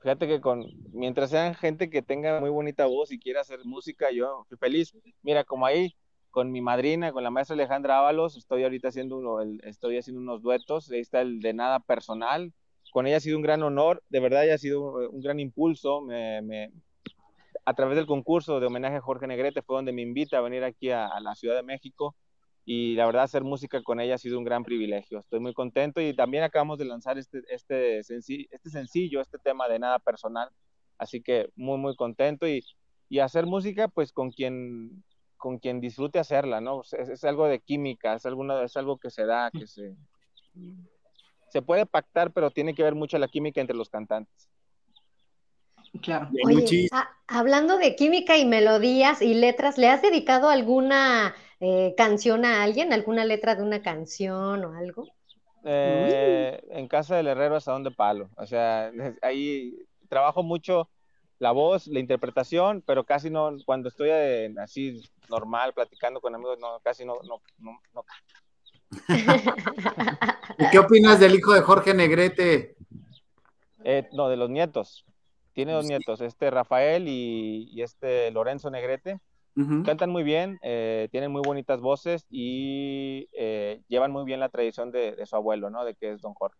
Fíjate 0.01 0.27
que 0.27 0.41
con, 0.41 0.67
mientras 0.93 1.31
sean 1.31 1.55
gente 1.55 1.89
que 1.89 2.03
tenga 2.03 2.39
muy 2.41 2.51
bonita 2.51 2.85
voz 2.85 3.11
y 3.11 3.19
quiera 3.19 3.41
hacer 3.41 3.61
música, 3.65 4.11
yo 4.11 4.45
fui 4.49 4.59
feliz. 4.59 4.93
Mira, 5.23 5.45
como 5.45 5.65
ahí, 5.65 5.95
con 6.31 6.53
mi 6.53 6.61
madrina, 6.61 7.11
con 7.13 7.23
la 7.23 7.31
maestra 7.31 7.55
Alejandra 7.55 7.99
Ábalos, 7.99 8.37
estoy 8.37 8.65
ahorita 8.65 8.89
haciendo, 8.89 9.17
uno, 9.17 9.41
el- 9.41 9.61
estoy 9.65 9.97
haciendo 9.97 10.21
unos 10.21 10.43
duetos, 10.43 10.91
ahí 10.91 11.01
está 11.01 11.23
el 11.23 11.41
de 11.41 11.55
nada 11.55 11.81
personal. 11.81 12.53
Con 12.93 13.07
ella 13.07 13.17
ha 13.17 13.21
sido 13.21 13.39
un 13.39 13.43
gran 13.43 13.63
honor, 13.63 14.03
de 14.11 14.21
verdad 14.21 14.45
ella 14.45 14.57
ha 14.57 14.59
sido 14.59 15.09
un 15.11 15.23
gran 15.23 15.41
impulso. 15.41 16.03
A 17.65 17.73
través 17.73 17.97
del 17.97 18.05
concurso 18.07 18.61
de 18.61 18.67
homenaje 18.67 18.97
a 18.97 19.01
Jorge 19.01 19.27
Negrete 19.27 19.63
fue 19.63 19.77
donde 19.77 19.93
me 19.93 20.03
invita 20.03 20.37
a 20.37 20.43
venir 20.43 20.65
aquí 20.65 20.91
a 20.91 21.19
la 21.21 21.35
Ciudad 21.35 21.57
de 21.57 21.63
México 21.63 22.15
y 22.67 22.95
la 22.95 23.07
verdad 23.07 23.25
hacer 23.25 23.45
música 23.45 23.83
con 23.83 24.01
ella 24.01 24.15
ha 24.15 24.19
sido 24.19 24.39
un 24.39 24.45
gran 24.45 24.65
privilegio. 24.65 25.19
Estoy 25.19 25.41
muy 25.41 25.53
contento 25.53 26.01
y 26.01 26.15
también 26.15 26.45
acabamos 26.45 26.79
de 26.79 26.87
lanzar 26.87 27.19
este, 27.19 27.43
este, 27.51 28.01
senci- 28.01 28.49
este 28.51 28.71
sencillo, 28.71 29.21
este 29.21 29.39
tema 29.39 29.69
de 29.69 29.79
nada 29.79 29.99
personal, 29.99 30.49
así 30.99 31.21
que 31.21 31.51
muy, 31.57 31.77
muy 31.79 31.95
contento 31.95 32.49
y, 32.49 32.65
y 33.09 33.19
hacer 33.19 33.45
música 33.47 33.89
pues 33.89 34.13
con 34.13 34.31
quien, 34.31 35.05
con 35.37 35.59
quien 35.59 35.81
disfrute 35.81 36.19
hacerla, 36.19 36.61
¿no? 36.63 36.81
Es, 36.83 36.93
es 36.95 37.25
algo 37.25 37.47
de 37.47 37.61
química, 37.61 38.15
es, 38.15 38.25
alguna, 38.25 38.63
es 38.63 38.77
algo 38.79 38.97
que 38.97 39.11
se 39.11 39.27
da, 39.27 39.51
que 39.51 39.67
se, 39.67 39.95
se 41.51 41.61
puede 41.61 41.85
pactar, 41.85 42.33
pero 42.33 42.51
tiene 42.51 42.75
que 42.75 42.83
ver 42.83 42.95
mucho 42.95 43.19
la 43.19 43.29
química 43.29 43.61
entre 43.61 43.77
los 43.77 43.91
cantantes. 43.91 44.49
Claro. 46.03 46.31
Oye, 46.45 46.89
a- 46.93 47.11
hablando 47.29 47.77
de 47.79 47.95
química 47.95 48.37
y 48.37 48.47
melodías 48.47 49.23
y 49.23 49.35
letras, 49.35 49.79
¿le 49.79 49.89
has 49.89 50.03
dedicado 50.03 50.49
alguna 50.49 51.35
eh, 51.61 51.95
canción 51.97 52.45
a 52.45 52.63
alguien? 52.63 52.93
¿Alguna 52.93 53.25
letra 53.25 53.55
de 53.55 53.63
una 53.63 53.83
canción 53.83 54.65
o 54.65 54.77
algo? 54.77 55.07
Eh, 55.65 56.63
en 56.71 56.89
casa 56.89 57.17
del 57.17 57.29
herrero 57.29 57.57
hasta 57.57 57.73
donde 57.73 57.91
palo. 57.91 58.29
O 58.37 58.47
sea, 58.47 58.93
ahí 59.23 59.75
trabajo 60.09 60.43
mucho 60.43 60.91
la 61.39 61.53
voz, 61.53 61.87
la 61.87 62.01
interpretación, 62.01 62.83
pero 62.87 63.05
casi 63.05 63.31
no, 63.31 63.57
cuando 63.65 63.89
estoy 63.89 64.09
eh, 64.13 64.55
así 64.59 65.03
normal, 65.29 65.73
platicando 65.73 66.21
con 66.21 66.35
amigos, 66.35 66.59
no, 66.59 66.81
casi 66.83 67.05
no, 67.05 67.15
no, 67.25 67.41
no, 67.59 67.81
no 67.95 68.05
¿Y 70.59 70.71
qué 70.71 70.79
opinas 70.79 71.19
del 71.19 71.35
hijo 71.35 71.53
de 71.53 71.63
Jorge 71.63 71.95
Negrete? 71.95 72.77
Eh, 73.83 74.09
no, 74.13 74.29
de 74.29 74.37
los 74.37 74.51
nietos. 74.51 75.05
Tiene 75.53 75.73
dos 75.73 75.85
Sí. 75.85 75.89
nietos, 75.91 76.21
este 76.21 76.51
Rafael 76.51 77.09
y, 77.09 77.69
y 77.73 77.83
este 77.83 78.31
Lorenzo 78.31 78.71
Negrete. 78.71 79.19
Cantan 79.85 80.11
muy 80.11 80.25
bien, 80.25 80.59
eh, 80.63 81.09
tienen 81.13 81.31
muy 81.31 81.43
bonitas 81.45 81.81
voces 81.81 82.27
y 82.29 83.29
eh, 83.33 83.83
llevan 83.87 84.11
muy 84.11 84.25
bien 84.25 84.41
la 84.41 84.49
tradición 84.49 84.91
de, 84.91 85.13
de 85.15 85.27
su 85.27 85.37
abuelo, 85.37 85.71
¿no? 85.71 85.85
De 85.85 85.95
que 85.95 86.11
es 86.11 86.21
Don 86.21 86.35
Jorge. 86.35 86.59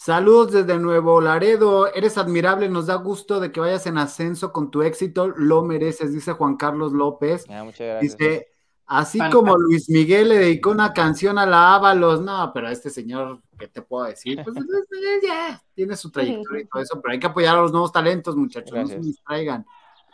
Saludos 0.00 0.52
desde 0.52 0.78
Nuevo 0.78 1.20
Laredo. 1.20 1.92
Eres 1.92 2.18
admirable, 2.18 2.68
nos 2.68 2.86
da 2.86 2.94
gusto 2.94 3.40
de 3.40 3.50
que 3.50 3.58
vayas 3.58 3.84
en 3.88 3.98
ascenso 3.98 4.52
con 4.52 4.70
tu 4.70 4.82
éxito. 4.82 5.26
Lo 5.26 5.64
mereces, 5.64 6.12
dice 6.12 6.34
Juan 6.34 6.56
Carlos 6.56 6.92
López. 6.92 7.44
Ah, 7.48 7.64
muchas 7.64 7.80
gracias. 7.80 8.16
Dice, 8.16 8.48
así 8.86 9.18
como. 9.32 9.56
Luis 9.58 9.90
Miguel 9.90 10.28
le 10.28 10.38
dedicó 10.38 10.70
una 10.70 10.92
canción 10.92 11.36
a 11.36 11.46
la 11.46 11.74
Ábalos. 11.74 12.20
No, 12.20 12.52
pero 12.54 12.68
este 12.68 12.90
señor, 12.90 13.42
¿qué 13.58 13.66
te 13.66 13.82
puedo 13.82 14.04
decir? 14.04 14.40
Pues 14.44 14.56
este, 14.56 15.26
ya 15.26 15.60
tiene 15.74 15.96
su 15.96 16.12
trayectoria 16.12 16.62
y 16.62 16.66
todo 16.66 16.80
eso, 16.82 17.00
pero 17.02 17.14
hay 17.14 17.18
que 17.18 17.26
apoyar 17.26 17.56
a 17.56 17.62
los 17.62 17.72
nuevos 17.72 17.90
talentos, 17.90 18.36
muchachos. 18.36 18.78
No 18.78 18.86
se 18.86 19.00
distraigan. 19.00 19.66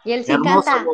Y 0.02 0.12
él 0.12 0.24
sí 0.24 0.32
Hermoso. 0.32 0.62
canta. 0.62 0.90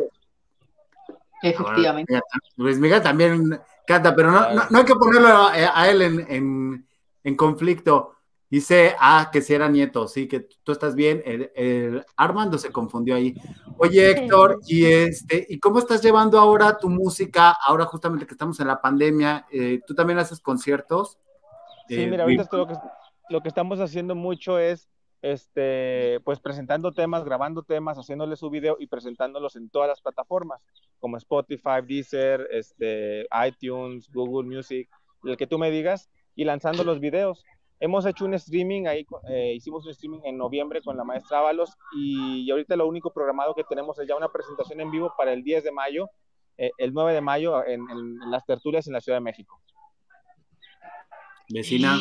Efectivamente. 1.41 2.13
Ahora, 2.13 2.25
Luis 2.57 2.79
Miguel 2.79 3.01
también 3.01 3.59
canta, 3.87 4.15
pero 4.15 4.31
no, 4.31 4.53
no, 4.53 4.63
no 4.69 4.77
hay 4.79 4.85
que 4.85 4.95
ponerlo 4.95 5.27
a, 5.27 5.51
a 5.53 5.89
él 5.89 6.01
en, 6.01 6.25
en- 6.29 6.87
en 7.23 7.35
conflicto. 7.35 8.15
Dice, 8.49 8.95
ah, 8.99 9.29
que 9.31 9.41
si 9.41 9.53
era 9.53 9.69
nieto, 9.69 10.07
sí, 10.09 10.27
que 10.27 10.41
tú 10.63 10.73
estás 10.73 10.93
bien. 10.93 11.21
El, 11.25 11.51
el 11.55 12.05
Armando 12.17 12.57
se 12.57 12.71
confundió 12.71 13.15
ahí. 13.15 13.33
Oye, 13.77 14.11
Héctor, 14.11 14.59
y 14.67 14.85
este, 14.85 15.45
¿y 15.49 15.57
cómo 15.59 15.79
estás 15.79 16.01
llevando 16.03 16.37
ahora 16.37 16.77
tu 16.77 16.89
música? 16.89 17.51
Ahora 17.65 17.85
justamente 17.85 18.25
que 18.27 18.33
estamos 18.33 18.59
en 18.59 18.67
la 18.67 18.81
pandemia, 18.81 19.47
eh, 19.51 19.79
¿tú 19.87 19.95
también 19.95 20.19
haces 20.19 20.41
conciertos? 20.41 21.17
Sí, 21.87 21.95
Eh, 22.01 22.07
mira, 22.07 22.23
ahorita 22.23 22.43
esto 22.43 22.57
lo 22.57 22.67
que, 22.67 22.73
lo 23.29 23.41
que 23.41 23.47
estamos 23.47 23.79
haciendo 23.79 24.15
mucho 24.15 24.59
es, 24.59 24.89
este, 25.21 26.19
pues 26.23 26.39
presentando 26.39 26.91
temas, 26.91 27.23
grabando 27.23 27.63
temas, 27.63 27.97
haciéndole 27.97 28.35
su 28.35 28.49
video 28.49 28.77
y 28.79 28.87
presentándolos 28.87 29.55
en 29.55 29.69
todas 29.69 29.87
las 29.87 30.01
plataformas, 30.01 30.61
como 30.99 31.17
Spotify, 31.17 31.81
Deezer, 31.85 32.47
este, 32.51 33.27
iTunes, 33.47 34.09
Google 34.11 34.47
Music, 34.47 34.89
el 35.23 35.37
que 35.37 35.47
tú 35.47 35.59
me 35.59 35.71
digas, 35.71 36.09
y 36.35 36.43
lanzando 36.43 36.83
los 36.83 36.99
videos. 36.99 37.43
Hemos 37.79 38.05
hecho 38.05 38.25
un 38.25 38.35
streaming, 38.35 38.85
ahí 38.85 39.07
eh, 39.27 39.53
hicimos 39.55 39.85
un 39.85 39.91
streaming 39.91 40.19
en 40.23 40.37
noviembre 40.37 40.81
con 40.83 40.97
la 40.97 41.03
maestra 41.03 41.39
Ábalos 41.39 41.75
y, 41.95 42.43
y 42.45 42.51
ahorita 42.51 42.75
lo 42.75 42.87
único 42.87 43.11
programado 43.11 43.55
que 43.55 43.63
tenemos 43.63 43.97
es 43.97 44.07
ya 44.07 44.15
una 44.15 44.31
presentación 44.31 44.81
en 44.81 44.91
vivo 44.91 45.13
para 45.17 45.33
el 45.33 45.43
10 45.43 45.63
de 45.63 45.71
mayo 45.71 46.09
eh, 46.57 46.71
el 46.77 46.93
9 46.93 47.13
de 47.13 47.21
mayo 47.21 47.65
en, 47.65 47.89
en 47.89 48.29
las 48.29 48.45
tertulias 48.45 48.85
en 48.85 48.93
la 48.93 49.01
Ciudad 49.01 49.17
de 49.17 49.23
México. 49.23 49.59
Vecina. 51.49 51.97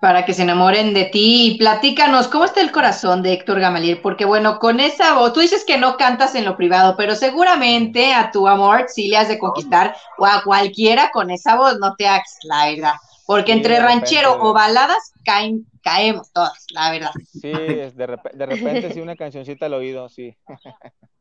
Para 0.00 0.24
que 0.26 0.34
se 0.34 0.42
enamoren 0.42 0.92
de 0.94 1.04
ti 1.06 1.46
y 1.52 1.58
platícanos, 1.58 2.28
¿cómo 2.28 2.44
está 2.44 2.60
el 2.60 2.70
corazón 2.70 3.22
de 3.22 3.32
Héctor 3.32 3.60
Gamaliel? 3.60 4.00
Porque 4.02 4.24
bueno, 4.26 4.58
con 4.58 4.78
esa 4.78 5.14
voz, 5.14 5.32
tú 5.32 5.40
dices 5.40 5.64
que 5.66 5.78
no 5.78 5.96
cantas 5.96 6.34
en 6.34 6.44
lo 6.44 6.56
privado, 6.56 6.96
pero 6.96 7.14
seguramente 7.16 8.12
a 8.12 8.30
tu 8.30 8.46
amor 8.46 8.86
sí 8.88 9.08
le 9.08 9.16
has 9.16 9.28
de 9.28 9.38
conquistar 9.38 9.96
o 10.18 10.26
a 10.26 10.42
cualquiera 10.44 11.10
con 11.12 11.30
esa 11.30 11.56
voz, 11.56 11.78
no 11.80 11.94
te 11.96 12.06
hagas, 12.06 12.36
la 12.42 12.66
verdad. 12.66 12.92
Porque 13.26 13.52
Sí, 13.52 13.58
entre 13.58 13.80
ranchero 13.80 14.30
repente. 14.30 14.40
o 14.40 14.52
baladas 14.52 15.12
caen, 15.24 15.66
caemos 15.82 16.30
todas, 16.32 16.66
la 16.70 16.90
verdad. 16.90 17.10
Sí, 17.30 17.48
es 17.48 17.94
de, 17.96 18.06
rep- 18.06 18.32
de 18.32 18.46
repente 18.46 18.90
sí 18.90 19.00
una 19.00 19.16
cancioncita 19.16 19.66
al 19.66 19.74
oído, 19.74 20.08
sí. 20.08 20.36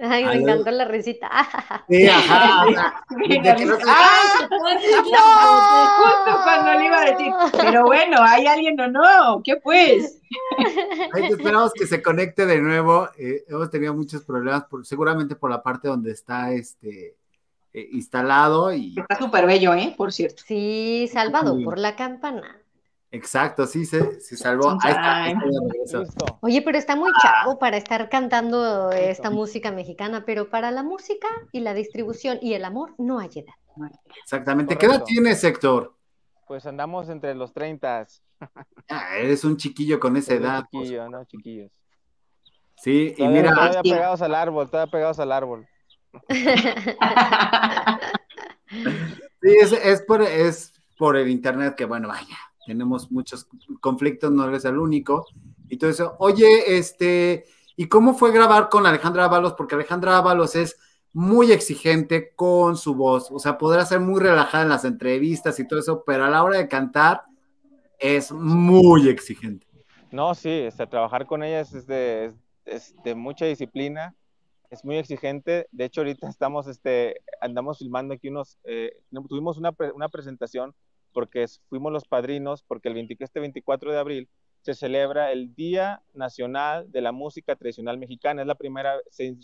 Ay, 0.00 0.24
me 0.24 0.34
encantó 0.34 0.70
la 0.70 0.84
risita. 0.86 1.30
Sí, 1.88 2.06
ajá. 2.08 2.64
De 3.10 3.54
que 3.56 3.64
no 3.66 3.76
se- 3.76 3.82
¡Ah! 3.86 4.48
¡No! 4.50 6.04
Justo 6.04 6.40
cuando 6.44 6.74
le 6.80 6.86
iba 6.86 7.00
a 7.00 7.04
decir, 7.10 7.32
pero 7.60 7.84
bueno, 7.84 8.16
¿hay 8.20 8.46
alguien 8.46 8.78
o 8.80 8.88
no? 8.88 9.42
¿Qué 9.44 9.56
pues? 9.56 10.20
Ay, 11.12 11.24
esperamos 11.30 11.72
que 11.74 11.86
se 11.86 12.02
conecte 12.02 12.46
de 12.46 12.60
nuevo. 12.60 13.08
Eh, 13.18 13.44
hemos 13.48 13.70
tenido 13.70 13.94
muchos 13.94 14.22
problemas, 14.24 14.64
por- 14.64 14.84
seguramente 14.86 15.36
por 15.36 15.50
la 15.50 15.62
parte 15.62 15.88
donde 15.88 16.12
está 16.12 16.50
este 16.52 17.16
eh, 17.72 17.88
instalado 17.92 18.72
y 18.72 18.94
Está 18.98 19.16
súper 19.16 19.46
bello, 19.46 19.74
¿eh? 19.74 19.94
Por 19.96 20.12
cierto. 20.12 20.42
Sí, 20.46 21.08
salvado 21.12 21.56
Sí. 21.56 21.64
por 21.64 21.78
la 21.78 21.94
campana. 21.96 22.58
Exacto, 23.14 23.66
sí 23.66 23.86
se, 23.86 24.20
se 24.20 24.36
salvó. 24.36 24.70
Ahí 24.82 24.90
está, 24.90 25.22
ahí. 25.24 25.34
Oye, 26.40 26.62
pero 26.62 26.78
está 26.78 26.96
muy 26.96 27.10
chavo 27.22 27.58
para 27.58 27.76
estar 27.76 28.08
cantando 28.08 28.90
esta 28.90 29.30
música 29.30 29.70
mexicana, 29.70 30.24
pero 30.24 30.50
para 30.50 30.70
la 30.70 30.82
música 30.82 31.28
y 31.52 31.60
la 31.60 31.74
distribución 31.74 32.38
y 32.42 32.54
el 32.54 32.64
amor 32.64 32.94
no 32.98 33.18
hay 33.18 33.30
edad. 33.34 33.54
Exactamente. 34.22 34.76
¿Qué 34.76 34.86
edad 34.86 35.04
tienes, 35.04 35.42
Héctor? 35.42 35.94
Pues 36.46 36.66
andamos 36.66 37.08
entre 37.08 37.34
los 37.34 37.52
30. 37.52 38.06
Ah, 38.88 39.16
eres 39.16 39.44
un 39.44 39.56
chiquillo 39.56 39.98
con 39.98 40.16
esa 40.16 40.34
edad. 40.34 40.64
pues. 40.70 40.84
Chiquillos, 40.84 41.10
¿no? 41.10 41.24
Chiquillos. 41.24 41.70
Sí, 42.76 43.14
y 43.16 43.28
mira, 43.28 43.54
todavía 43.54 43.82
pegados 43.82 44.20
al 44.20 44.34
árbol, 44.34 44.68
todavía 44.68 44.90
pegados 44.90 45.18
al 45.18 45.32
árbol. 45.32 45.66
sí, 46.28 46.46
es, 49.42 49.72
es 49.72 50.02
por, 50.02 50.22
es 50.22 50.72
por 50.98 51.16
el 51.16 51.28
internet 51.28 51.74
que, 51.76 51.84
bueno, 51.84 52.08
vaya, 52.08 52.36
tenemos 52.66 53.10
muchos 53.10 53.46
conflictos, 53.80 54.30
no 54.32 54.46
eres 54.48 54.64
el 54.64 54.78
único. 54.78 55.26
Y 55.68 55.76
todo 55.78 55.90
eso. 55.90 56.16
Oye, 56.18 56.76
este, 56.76 57.44
¿y 57.76 57.88
cómo 57.88 58.14
fue 58.14 58.32
grabar 58.32 58.68
con 58.68 58.86
Alejandra 58.86 59.24
Ábalos? 59.24 59.54
Porque 59.54 59.74
Alejandra 59.74 60.18
Ábalos 60.18 60.56
es 60.56 60.76
muy 61.12 61.52
exigente 61.52 62.32
con 62.34 62.76
su 62.76 62.94
voz. 62.94 63.30
O 63.30 63.38
sea, 63.38 63.56
podrá 63.58 63.86
ser 63.86 64.00
muy 64.00 64.20
relajada 64.20 64.64
en 64.64 64.70
las 64.70 64.84
entrevistas 64.84 65.58
y 65.60 65.66
todo 65.66 65.78
eso, 65.78 66.04
pero 66.04 66.24
a 66.24 66.30
la 66.30 66.42
hora 66.42 66.58
de 66.58 66.68
cantar 66.68 67.22
es 67.98 68.32
muy 68.32 69.08
exigente. 69.08 69.66
No, 70.12 70.34
sí, 70.34 70.48
este, 70.50 70.86
trabajar 70.86 71.26
con 71.26 71.42
ella 71.42 71.60
es, 71.60 71.86
de, 71.86 72.32
es- 72.64 72.94
de 73.04 73.14
mucha 73.14 73.46
disciplina, 73.46 74.14
es 74.70 74.84
muy 74.84 74.96
exigente. 74.96 75.66
De 75.72 75.84
hecho, 75.86 76.00
ahorita 76.02 76.28
estamos, 76.28 76.66
este, 76.68 77.20
andamos 77.40 77.78
filmando 77.78 78.14
aquí 78.14 78.28
unos, 78.28 78.58
eh, 78.64 78.92
tuvimos 79.28 79.58
una, 79.58 79.74
una 79.94 80.08
presentación 80.08 80.74
porque 81.14 81.46
fuimos 81.70 81.90
los 81.92 82.04
padrinos, 82.06 82.62
porque 82.62 82.88
el 82.88 82.94
20 82.94 83.16
este 83.20 83.40
24 83.40 83.90
de 83.92 83.98
abril 83.98 84.28
se 84.60 84.74
celebra 84.74 85.30
el 85.32 85.54
Día 85.54 86.02
Nacional 86.14 86.90
de 86.90 87.00
la 87.02 87.12
Música 87.12 87.54
Tradicional 87.56 87.96
Mexicana. 87.98 88.42
Es 88.42 88.46
la 88.48 88.54
primera 88.54 88.98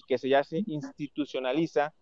que 0.06 0.18
se 0.18 0.28
ya 0.28 0.44
se 0.44 0.62
institucionaliza 0.66 1.94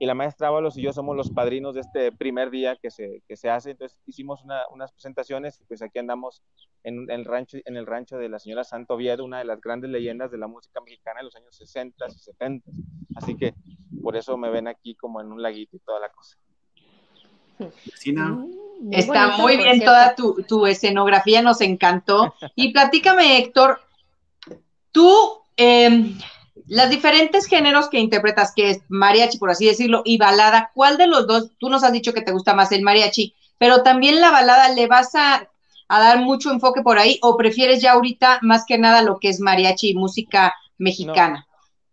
y 0.00 0.06
la 0.06 0.14
maestra 0.14 0.48
Ábalos 0.48 0.76
y 0.76 0.82
yo 0.82 0.92
somos 0.92 1.16
los 1.16 1.30
padrinos 1.30 1.74
de 1.76 1.82
este 1.82 2.10
primer 2.10 2.50
día 2.50 2.76
que 2.76 2.90
se, 2.90 3.22
que 3.28 3.36
se 3.36 3.48
hace. 3.48 3.70
Entonces 3.70 4.00
hicimos 4.06 4.42
una- 4.42 4.64
unas 4.72 4.92
presentaciones 4.92 5.60
y 5.60 5.64
pues 5.66 5.82
aquí 5.82 6.00
andamos 6.00 6.42
en, 6.82 7.08
el 7.10 7.24
rancho, 7.24 7.58
en 7.64 7.76
el 7.76 7.86
rancho 7.86 8.18
de 8.18 8.28
la 8.28 8.40
señora 8.40 8.64
Santo 8.64 8.94
Oviedo, 8.94 9.24
una 9.24 9.38
de 9.38 9.44
las 9.44 9.60
grandes 9.60 9.90
leyendas 9.90 10.32
de 10.32 10.38
la 10.38 10.48
música 10.48 10.80
mexicana 10.80 11.20
de 11.20 11.24
los 11.26 11.36
años 11.36 11.54
60 11.56 12.06
y 12.08 12.18
70. 12.18 12.70
Así 13.14 13.36
que 13.36 13.54
por 14.02 14.16
eso 14.16 14.36
me 14.36 14.50
ven 14.50 14.66
aquí 14.66 14.96
como 14.96 15.20
en 15.20 15.30
un 15.30 15.40
laguito 15.40 15.76
y 15.76 15.80
toda 15.80 16.00
la 16.00 16.08
cosa. 16.08 16.36
Vecina. 17.84 18.28
Mm, 18.28 18.54
muy 18.80 18.96
Está 18.96 19.26
bonito, 19.26 19.42
muy 19.42 19.56
bien 19.56 19.84
toda 19.84 20.14
tu, 20.14 20.42
tu 20.46 20.66
escenografía, 20.66 21.42
nos 21.42 21.60
encantó. 21.60 22.34
Y 22.54 22.72
platícame, 22.72 23.38
Héctor, 23.38 23.80
tú, 24.92 25.38
eh, 25.56 26.12
las 26.66 26.90
diferentes 26.90 27.46
géneros 27.46 27.88
que 27.88 27.98
interpretas, 27.98 28.52
que 28.54 28.70
es 28.70 28.82
mariachi, 28.88 29.38
por 29.38 29.50
así 29.50 29.66
decirlo, 29.66 30.02
y 30.04 30.18
balada, 30.18 30.70
¿cuál 30.74 30.96
de 30.96 31.06
los 31.06 31.26
dos? 31.26 31.50
Tú 31.58 31.68
nos 31.68 31.84
has 31.84 31.92
dicho 31.92 32.12
que 32.12 32.22
te 32.22 32.32
gusta 32.32 32.54
más 32.54 32.72
el 32.72 32.82
mariachi, 32.82 33.34
pero 33.58 33.82
también 33.82 34.20
la 34.20 34.30
balada, 34.30 34.68
¿le 34.70 34.86
vas 34.86 35.14
a, 35.14 35.48
a 35.88 36.00
dar 36.00 36.20
mucho 36.20 36.50
enfoque 36.50 36.82
por 36.82 36.98
ahí 36.98 37.18
o 37.22 37.36
prefieres 37.36 37.82
ya 37.82 37.92
ahorita 37.92 38.38
más 38.42 38.64
que 38.66 38.78
nada 38.78 39.02
lo 39.02 39.18
que 39.18 39.28
es 39.28 39.40
mariachi 39.40 39.90
y 39.90 39.94
música 39.94 40.54
mexicana? 40.78 41.46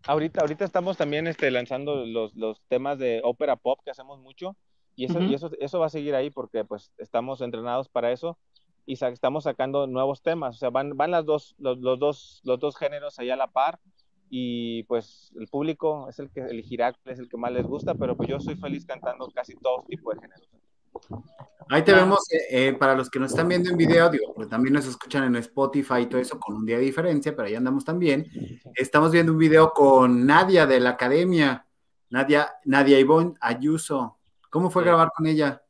Ahorita, 0.05 0.41
ahorita 0.41 0.65
estamos 0.65 0.97
también 0.97 1.27
este, 1.27 1.51
lanzando 1.51 2.05
los, 2.05 2.35
los 2.35 2.59
temas 2.67 2.97
de 2.97 3.21
ópera 3.23 3.55
pop 3.55 3.79
que 3.83 3.91
hacemos 3.91 4.19
mucho 4.19 4.55
y, 5.01 5.05
eso, 5.05 5.19
y 5.21 5.33
eso, 5.33 5.49
eso 5.59 5.79
va 5.79 5.87
a 5.87 5.89
seguir 5.89 6.13
ahí 6.15 6.29
porque 6.29 6.63
pues 6.63 6.91
estamos 6.97 7.41
entrenados 7.41 7.89
para 7.89 8.11
eso 8.11 8.37
y 8.85 8.95
sa- 8.97 9.09
estamos 9.09 9.43
sacando 9.45 9.87
nuevos 9.87 10.21
temas, 10.21 10.55
o 10.55 10.59
sea, 10.59 10.69
van, 10.69 10.95
van 10.97 11.11
las 11.11 11.25
dos, 11.25 11.55
los, 11.57 11.77
los 11.79 11.97
dos, 11.99 12.41
los 12.43 12.59
dos 12.59 12.75
géneros 12.77 13.17
allá 13.19 13.33
a 13.33 13.37
la 13.37 13.47
par 13.47 13.79
y 14.29 14.83
pues 14.83 15.31
el 15.39 15.47
público 15.47 16.07
es 16.09 16.19
el 16.19 16.29
que 16.29 16.41
elegirá, 16.41 16.95
es 17.05 17.19
el 17.19 17.27
que 17.27 17.37
más 17.37 17.51
les 17.51 17.65
gusta, 17.65 17.95
pero 17.95 18.15
pues 18.15 18.29
yo 18.29 18.39
soy 18.39 18.55
feliz 18.55 18.85
cantando 18.85 19.27
casi 19.33 19.55
todo 19.55 19.83
tipo 19.87 20.13
de 20.13 20.21
géneros. 20.21 20.47
Ahí 21.69 21.83
te 21.83 21.93
vemos, 21.93 22.19
eh, 22.31 22.67
eh, 22.67 22.73
para 22.73 22.95
los 22.95 23.09
que 23.09 23.19
nos 23.19 23.31
están 23.31 23.47
viendo 23.47 23.69
en 23.69 23.77
video, 23.77 24.09
digo, 24.09 24.33
pues 24.35 24.49
también 24.49 24.73
nos 24.73 24.85
escuchan 24.87 25.23
en 25.23 25.35
Spotify 25.37 26.01
y 26.01 26.05
todo 26.05 26.19
eso 26.19 26.37
con 26.39 26.55
un 26.55 26.65
día 26.65 26.77
de 26.77 26.83
diferencia, 26.83 27.33
pero 27.35 27.47
ahí 27.47 27.55
andamos 27.55 27.85
también. 27.85 28.25
Estamos 28.75 29.11
viendo 29.11 29.31
un 29.31 29.37
video 29.37 29.71
con 29.71 30.25
Nadia 30.25 30.65
de 30.65 30.79
la 30.79 30.91
academia, 30.91 31.65
Nadia, 32.09 32.51
Nadia 32.65 32.99
Ivonne 32.99 33.33
Ayuso. 33.39 34.17
¿Cómo 34.51 34.69
fue 34.69 34.83
Sí. 34.83 34.87
grabar 34.89 35.09
con 35.15 35.25
ella? 35.25 35.63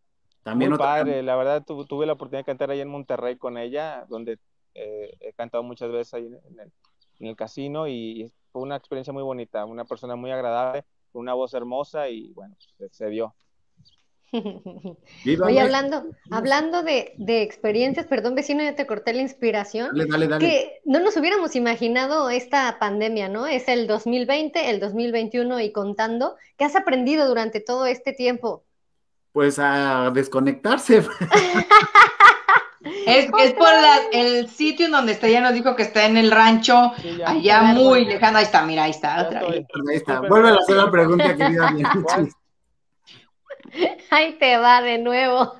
También 0.43 0.71
Muy 0.71 0.75
otra- 0.75 0.87
padre, 0.87 1.23
la 1.23 1.35
verdad 1.37 1.63
tu- 1.63 1.85
tuve 1.85 2.05
la 2.05 2.13
oportunidad 2.13 2.41
de 2.41 2.45
cantar 2.45 2.71
ahí 2.71 2.81
en 2.81 2.89
Monterrey 2.89 3.37
con 3.37 3.57
ella, 3.57 4.05
donde 4.09 4.39
eh, 4.73 5.15
he 5.21 5.31
cantado 5.33 5.63
muchas 5.63 5.89
veces 5.91 6.13
ahí 6.15 6.25
en 6.25 6.59
el, 6.59 6.71
en 7.19 7.27
el 7.27 7.35
casino 7.35 7.87
y 7.87 8.31
fue 8.51 8.61
una 8.63 8.75
experiencia 8.75 9.13
muy 9.13 9.23
bonita, 9.23 9.63
una 9.65 9.85
persona 9.85 10.15
muy 10.15 10.31
agradable, 10.31 10.83
con 11.11 11.21
una 11.21 11.33
voz 11.33 11.53
hermosa 11.53 12.09
y 12.09 12.31
bueno, 12.33 12.55
se, 12.77 12.89
se 12.89 13.07
dio. 13.09 13.35
Viva 15.25 15.47
Oye, 15.47 15.59
hablando, 15.59 16.05
hablando 16.31 16.83
de, 16.83 17.13
de 17.17 17.41
experiencias, 17.41 18.07
perdón 18.07 18.33
vecino, 18.33 18.63
ya 18.63 18.75
te 18.75 18.87
corté 18.87 19.13
la 19.13 19.21
inspiración, 19.21 19.89
Dale, 19.93 20.05
dale, 20.09 20.27
dale. 20.27 20.45
que 20.47 20.81
no 20.85 20.99
nos 21.01 21.17
hubiéramos 21.17 21.55
imaginado 21.57 22.29
esta 22.29 22.77
pandemia, 22.79 23.27
¿no? 23.27 23.45
Es 23.45 23.67
el 23.67 23.87
2020, 23.87 24.69
el 24.69 24.79
2021 24.79 25.59
y 25.59 25.71
contando. 25.73 26.37
¿Qué 26.57 26.63
has 26.63 26.75
aprendido 26.77 27.27
durante 27.27 27.59
todo 27.59 27.85
este 27.85 28.13
tiempo? 28.13 28.63
Pues 29.31 29.59
a 29.59 30.11
desconectarse. 30.13 31.03
Es, 33.05 33.27
es 33.39 33.53
por 33.53 33.67
la- 33.67 33.99
el 34.11 34.47
sitio 34.49 34.87
en 34.87 34.91
donde 34.91 35.11
está, 35.11 35.27
ya 35.27 35.39
nos 35.41 35.53
dijo 35.53 35.75
que 35.75 35.83
está 35.83 36.05
en 36.05 36.17
el 36.17 36.31
rancho, 36.31 36.91
Sí, 36.99 37.15
ya. 37.17 37.29
allá 37.29 37.61
muy 37.61 38.05
lejano, 38.05 38.39
ahí 38.39 38.43
está, 38.43 38.63
mira, 38.63 38.83
ahí 38.85 38.91
está, 38.91 39.21
otra 39.27 39.41
vez. 39.41 39.65
Ahí 39.89 39.95
está. 39.97 40.19
Vuelve 40.21 40.49
a 40.49 40.53
hacer 40.55 40.75
la 40.77 40.89
pregunta, 40.89 41.35
querida. 41.35 41.73
Ahí 44.09 44.33
te 44.39 44.57
va 44.57 44.81
de 44.81 44.97
nuevo. 44.97 45.53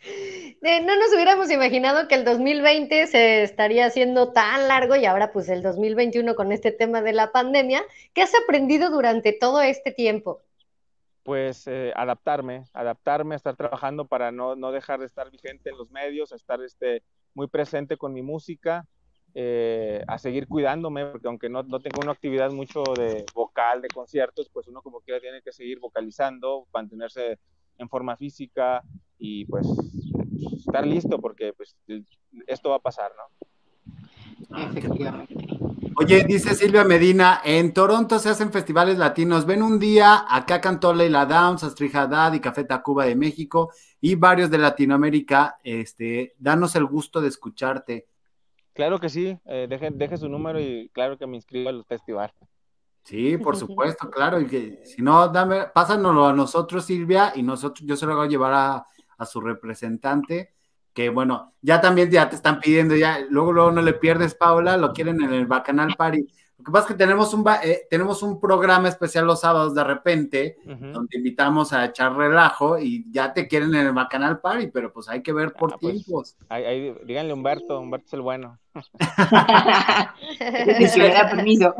Sí. 0.00 0.58
Eh, 0.62 0.80
No 0.80 0.96
nos 0.96 1.12
hubiéramos 1.14 1.50
imaginado 1.50 2.08
que 2.08 2.14
el 2.14 2.24
2020 2.24 3.06
se 3.06 3.42
estaría 3.42 3.86
haciendo 3.86 4.32
tan 4.32 4.66
largo 4.66 4.96
y 4.96 5.04
ahora 5.06 5.32
pues 5.32 5.48
el 5.48 5.62
2021 5.62 6.34
con 6.34 6.50
este 6.52 6.72
tema 6.72 7.02
de 7.02 7.12
la 7.12 7.30
pandemia. 7.32 7.82
¿Qué 8.14 8.22
has 8.22 8.32
aprendido 8.34 8.90
durante 8.90 9.32
todo 9.32 9.60
este 9.60 9.92
tiempo? 9.92 10.40
Pues 11.26 11.66
eh, 11.66 11.92
adaptarme, 11.96 12.62
adaptarme, 12.72 13.34
estar 13.34 13.56
trabajando 13.56 14.04
para 14.06 14.30
no, 14.30 14.54
no 14.54 14.70
dejar 14.70 15.00
de 15.00 15.06
estar 15.06 15.28
vigente 15.28 15.70
en 15.70 15.76
los 15.76 15.90
medios, 15.90 16.30
estar 16.30 16.62
este, 16.62 17.02
muy 17.34 17.48
presente 17.48 17.96
con 17.96 18.12
mi 18.12 18.22
música, 18.22 18.86
eh, 19.34 20.04
a 20.06 20.18
seguir 20.18 20.46
cuidándome, 20.46 21.04
porque 21.06 21.26
aunque 21.26 21.48
no, 21.48 21.64
no 21.64 21.80
tengo 21.80 22.00
una 22.00 22.12
actividad 22.12 22.52
mucho 22.52 22.84
de 22.96 23.26
vocal, 23.34 23.82
de 23.82 23.88
conciertos, 23.88 24.48
pues 24.52 24.68
uno 24.68 24.82
como 24.82 25.00
quiera 25.00 25.20
tiene 25.20 25.42
que 25.42 25.50
seguir 25.50 25.80
vocalizando, 25.80 26.68
mantenerse 26.72 27.40
en 27.76 27.88
forma 27.88 28.16
física 28.16 28.84
y 29.18 29.46
pues 29.46 29.66
estar 30.58 30.86
listo 30.86 31.18
porque 31.18 31.52
pues 31.52 31.76
esto 32.46 32.70
va 32.70 32.76
a 32.76 32.80
pasar, 32.80 33.10
¿no? 33.16 34.58
Efectivamente. 34.70 35.34
Oye, 35.98 36.24
dice 36.24 36.54
Silvia 36.54 36.84
Medina, 36.84 37.40
en 37.42 37.72
Toronto 37.72 38.18
se 38.18 38.28
hacen 38.28 38.52
festivales 38.52 38.98
latinos. 38.98 39.46
Ven 39.46 39.62
un 39.62 39.78
día, 39.78 40.26
acá 40.28 40.60
cantó 40.60 40.92
Leila 40.92 41.24
Downs, 41.24 41.64
Astrid 41.64 41.96
Haddad 41.96 42.34
y 42.34 42.40
Café 42.40 42.64
Tacuba 42.64 43.06
de 43.06 43.16
México 43.16 43.72
y 43.98 44.14
varios 44.14 44.50
de 44.50 44.58
Latinoamérica. 44.58 45.56
Este, 45.64 46.34
danos 46.38 46.76
el 46.76 46.84
gusto 46.84 47.22
de 47.22 47.28
escucharte. 47.28 48.08
Claro 48.74 48.98
que 48.98 49.08
sí, 49.08 49.38
eh, 49.46 49.66
deje, 49.70 49.90
deje 49.90 50.18
su 50.18 50.28
número 50.28 50.60
y 50.60 50.90
claro 50.90 51.16
que 51.16 51.26
me 51.26 51.36
inscribo 51.36 51.70
al 51.70 51.82
festival. 51.86 52.30
Sí, 53.02 53.38
por 53.38 53.56
supuesto, 53.56 54.10
claro. 54.10 54.38
Y 54.38 54.46
que, 54.46 54.82
si 54.84 55.00
no, 55.00 55.28
dame, 55.28 55.68
pásanoslo 55.74 56.26
a 56.26 56.32
nosotros, 56.34 56.84
Silvia, 56.84 57.32
y 57.34 57.42
nosotros, 57.42 57.88
yo 57.88 57.96
se 57.96 58.04
lo 58.04 58.14
voy 58.14 58.26
a 58.26 58.28
llevar 58.28 58.52
a, 58.52 58.86
a 59.16 59.24
su 59.24 59.40
representante, 59.40 60.55
que 60.96 61.10
bueno, 61.10 61.52
ya 61.60 61.82
también 61.82 62.10
ya 62.10 62.30
te 62.30 62.36
están 62.36 62.58
pidiendo, 62.58 62.96
ya, 62.96 63.18
luego, 63.28 63.52
luego 63.52 63.70
no 63.70 63.82
le 63.82 63.92
pierdes, 63.92 64.34
Paula, 64.34 64.78
lo 64.78 64.94
quieren 64.94 65.22
en 65.22 65.30
el 65.34 65.44
Bacanal 65.46 65.94
Party. 65.94 66.26
Lo 66.56 66.64
que 66.64 66.72
pasa 66.72 66.86
es 66.86 66.92
que 66.92 66.98
tenemos 66.98 67.34
un, 67.34 67.44
ba- 67.44 67.60
eh, 67.62 67.82
tenemos 67.90 68.22
un 68.22 68.40
programa 68.40 68.88
especial 68.88 69.26
los 69.26 69.40
sábados 69.42 69.74
de 69.74 69.84
repente, 69.84 70.56
donde 70.64 71.18
invitamos 71.18 71.74
a 71.74 71.84
echar 71.84 72.16
relajo 72.16 72.78
y 72.78 73.04
ya 73.12 73.34
te 73.34 73.46
quieren 73.46 73.74
en 73.74 73.88
el 73.88 73.92
Bacanal 73.92 74.40
Party, 74.40 74.68
pero 74.68 74.90
pues 74.90 75.06
hay 75.10 75.22
que 75.22 75.34
ver 75.34 75.52
por 75.52 75.74
Ah, 75.74 75.76
pues. 75.78 76.02
tiempos. 76.02 76.34
Ahí, 76.48 76.64
ahí, 76.64 76.94
díganle 77.04 77.34
Humberto, 77.34 77.78
Humberto 77.78 78.06
es 78.06 78.12
el 78.14 78.22
bueno. 78.22 78.58
Ni 80.78 80.86
si 80.86 80.98
le 80.98 81.10
da 81.12 81.28
permiso. 81.30 81.74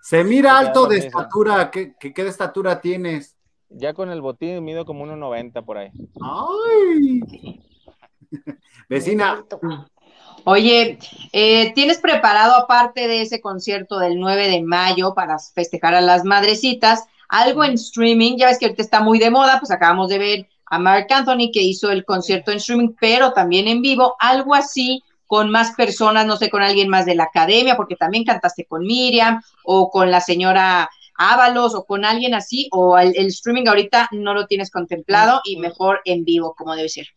Se 0.00 0.22
mira 0.22 0.56
alto 0.58 0.86
de 0.86 0.98
estatura, 0.98 1.72
¿qué, 1.72 1.96
qué, 1.98 2.12
qué 2.14 2.22
de 2.22 2.30
estatura 2.30 2.80
tienes? 2.80 3.36
Ya 3.68 3.94
con 3.94 4.10
el 4.10 4.20
botín 4.20 4.64
mido 4.64 4.84
como 4.84 5.04
1.90 5.06 5.64
por 5.64 5.78
ahí. 5.78 5.90
¡Ay! 6.22 7.60
Vecina, 8.88 9.44
Oye, 10.44 10.98
eh, 11.32 11.72
¿tienes 11.74 11.98
preparado, 11.98 12.54
aparte 12.56 13.08
de 13.08 13.22
ese 13.22 13.40
concierto 13.40 13.98
del 13.98 14.18
9 14.18 14.48
de 14.48 14.62
mayo 14.62 15.14
para 15.14 15.38
festejar 15.38 15.94
a 15.94 16.00
las 16.00 16.24
madrecitas, 16.24 17.04
algo 17.28 17.62
en 17.62 17.74
streaming? 17.74 18.36
Ya 18.36 18.46
ves 18.46 18.58
que 18.58 18.66
ahorita 18.66 18.82
está 18.82 19.00
muy 19.00 19.18
de 19.18 19.30
moda, 19.30 19.58
pues 19.58 19.70
acabamos 19.70 20.08
de 20.08 20.18
ver 20.18 20.48
a 20.66 20.78
Mark 20.78 21.06
Anthony 21.10 21.50
que 21.52 21.62
hizo 21.62 21.90
el 21.90 22.04
concierto 22.04 22.52
en 22.52 22.58
streaming, 22.58 22.94
pero 22.98 23.32
también 23.32 23.68
en 23.68 23.82
vivo, 23.82 24.16
algo 24.18 24.54
así 24.54 25.02
con 25.26 25.50
más 25.50 25.72
personas, 25.72 26.26
no 26.26 26.36
sé, 26.36 26.50
con 26.50 26.62
alguien 26.62 26.88
más 26.88 27.06
de 27.06 27.14
la 27.14 27.24
academia, 27.24 27.76
porque 27.76 27.96
también 27.96 28.24
cantaste 28.24 28.64
con 28.64 28.82
Miriam 28.82 29.40
o 29.64 29.90
con 29.90 30.10
la 30.10 30.20
señora 30.20 30.88
Ábalos 31.16 31.74
o 31.74 31.84
con 31.84 32.04
alguien 32.04 32.34
así, 32.34 32.68
o 32.72 32.98
el, 32.98 33.12
el 33.14 33.26
streaming 33.26 33.66
ahorita 33.68 34.08
no 34.12 34.32
lo 34.32 34.46
tienes 34.46 34.70
contemplado 34.70 35.42
y 35.44 35.58
mejor 35.58 36.00
en 36.04 36.24
vivo, 36.24 36.54
como 36.56 36.74
debe 36.74 36.88
ser. 36.88 37.08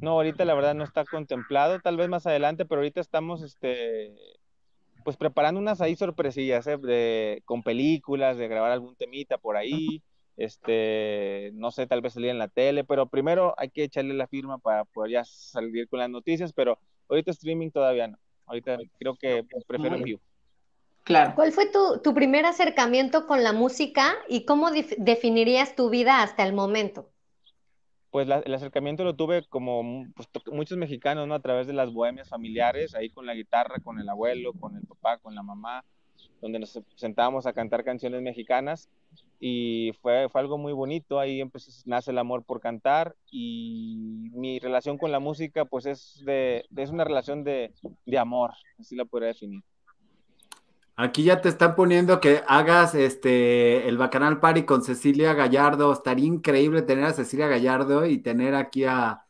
No, 0.00 0.12
ahorita 0.12 0.44
la 0.44 0.54
verdad 0.54 0.74
no 0.74 0.84
está 0.84 1.04
contemplado, 1.04 1.80
tal 1.80 1.96
vez 1.96 2.08
más 2.08 2.26
adelante, 2.26 2.64
pero 2.64 2.80
ahorita 2.80 3.00
estamos, 3.00 3.42
este, 3.42 4.14
pues 5.04 5.16
preparando 5.16 5.60
unas 5.60 5.80
ahí 5.80 5.96
sorpresillas, 5.96 6.66
¿eh? 6.66 6.76
de, 6.76 7.42
con 7.44 7.62
películas, 7.62 8.36
de 8.36 8.48
grabar 8.48 8.72
algún 8.72 8.96
temita 8.96 9.38
por 9.38 9.56
ahí, 9.56 10.02
este, 10.36 11.50
no 11.54 11.70
sé, 11.70 11.86
tal 11.86 12.02
vez 12.02 12.12
salir 12.12 12.30
en 12.30 12.38
la 12.38 12.48
tele, 12.48 12.84
pero 12.84 13.06
primero 13.06 13.54
hay 13.56 13.70
que 13.70 13.84
echarle 13.84 14.14
la 14.14 14.26
firma 14.26 14.58
para 14.58 14.84
poder 14.84 15.12
ya 15.12 15.24
salir 15.24 15.88
con 15.88 16.00
las 16.00 16.10
noticias, 16.10 16.52
pero 16.52 16.78
ahorita 17.08 17.30
streaming 17.30 17.70
todavía 17.70 18.08
no, 18.08 18.18
ahorita 18.46 18.78
creo 18.98 19.16
que 19.16 19.44
prefiero 19.66 19.96
en 19.96 20.02
vivo. 20.02 20.20
Claro. 21.04 21.34
¿Cuál 21.36 21.52
fue 21.52 21.70
tu, 21.70 22.00
tu 22.02 22.14
primer 22.14 22.44
acercamiento 22.46 23.28
con 23.28 23.44
la 23.44 23.52
música 23.52 24.16
y 24.28 24.44
cómo 24.44 24.70
definirías 24.98 25.76
tu 25.76 25.88
vida 25.88 26.20
hasta 26.20 26.44
el 26.44 26.52
momento? 26.52 27.12
Pues 28.10 28.28
el 28.28 28.54
acercamiento 28.54 29.04
lo 29.04 29.14
tuve 29.14 29.44
como 29.48 30.06
pues, 30.14 30.28
muchos 30.52 30.78
mexicanos, 30.78 31.28
¿no? 31.28 31.34
A 31.34 31.40
través 31.40 31.66
de 31.66 31.72
las 31.72 31.92
bohemias 31.92 32.28
familiares, 32.28 32.94
ahí 32.94 33.10
con 33.10 33.26
la 33.26 33.34
guitarra, 33.34 33.80
con 33.82 33.98
el 33.98 34.08
abuelo, 34.08 34.52
con 34.54 34.76
el 34.76 34.86
papá, 34.86 35.18
con 35.18 35.34
la 35.34 35.42
mamá, 35.42 35.84
donde 36.40 36.58
nos 36.58 36.80
sentábamos 36.94 37.46
a 37.46 37.52
cantar 37.52 37.84
canciones 37.84 38.22
mexicanas 38.22 38.88
y 39.40 39.92
fue, 40.00 40.28
fue 40.28 40.40
algo 40.40 40.58
muy 40.58 40.72
bonito, 40.72 41.18
ahí 41.18 41.40
empezó, 41.40 41.70
nace 41.84 42.10
el 42.10 42.18
amor 42.18 42.44
por 42.44 42.60
cantar 42.60 43.16
y 43.30 44.30
mi 44.32 44.58
relación 44.58 44.98
con 44.98 45.12
la 45.12 45.18
música 45.18 45.64
pues 45.64 45.86
es, 45.86 46.22
de, 46.24 46.64
es 46.76 46.90
una 46.90 47.04
relación 47.04 47.44
de, 47.44 47.72
de 48.04 48.18
amor, 48.18 48.52
así 48.78 48.96
la 48.96 49.04
podría 49.04 49.28
definir. 49.28 49.62
Aquí 50.98 51.24
ya 51.24 51.42
te 51.42 51.50
están 51.50 51.74
poniendo 51.74 52.20
que 52.20 52.42
hagas 52.46 52.94
este 52.94 53.86
el 53.86 53.98
Bacanal 53.98 54.40
Party 54.40 54.62
con 54.62 54.82
Cecilia 54.82 55.34
Gallardo. 55.34 55.92
Estaría 55.92 56.24
increíble 56.24 56.80
tener 56.80 57.04
a 57.04 57.12
Cecilia 57.12 57.48
Gallardo 57.48 58.06
y 58.06 58.18
tener 58.18 58.54
aquí 58.54 58.84
a 58.84 59.22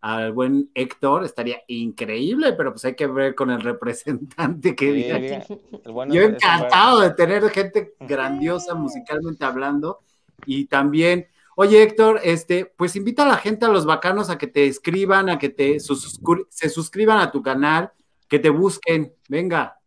al 0.00 0.32
buen 0.32 0.68
Héctor. 0.74 1.24
Estaría 1.24 1.62
increíble, 1.68 2.54
pero 2.54 2.72
pues 2.72 2.84
hay 2.84 2.96
que 2.96 3.06
ver 3.06 3.36
con 3.36 3.50
el 3.50 3.60
representante 3.60 4.74
que 4.74 4.86
Sí, 4.86 4.92
diga. 4.94 5.18
diga, 5.18 5.44
el 5.84 5.92
bueno 5.92 6.12
Yo 6.12 6.22
encantado 6.22 7.00
de 7.00 7.10
tener 7.10 7.48
gente 7.50 7.94
grandiosa 8.00 8.74
musicalmente 8.74 9.44
hablando. 9.44 10.00
Y 10.44 10.64
también, 10.64 11.28
oye 11.54 11.84
Héctor, 11.84 12.20
este, 12.24 12.66
pues 12.66 12.96
invita 12.96 13.22
a 13.22 13.28
la 13.28 13.36
gente, 13.36 13.64
a 13.64 13.68
los 13.68 13.86
bacanos, 13.86 14.28
a 14.28 14.38
que 14.38 14.48
te 14.48 14.66
escriban, 14.66 15.30
a 15.30 15.38
que 15.38 15.50
te 15.50 15.78
se 15.78 16.68
suscriban 16.68 17.18
a 17.18 17.30
tu 17.30 17.42
canal, 17.42 17.92
que 18.26 18.40
te 18.40 18.50
busquen. 18.50 19.14
Venga. 19.28 19.78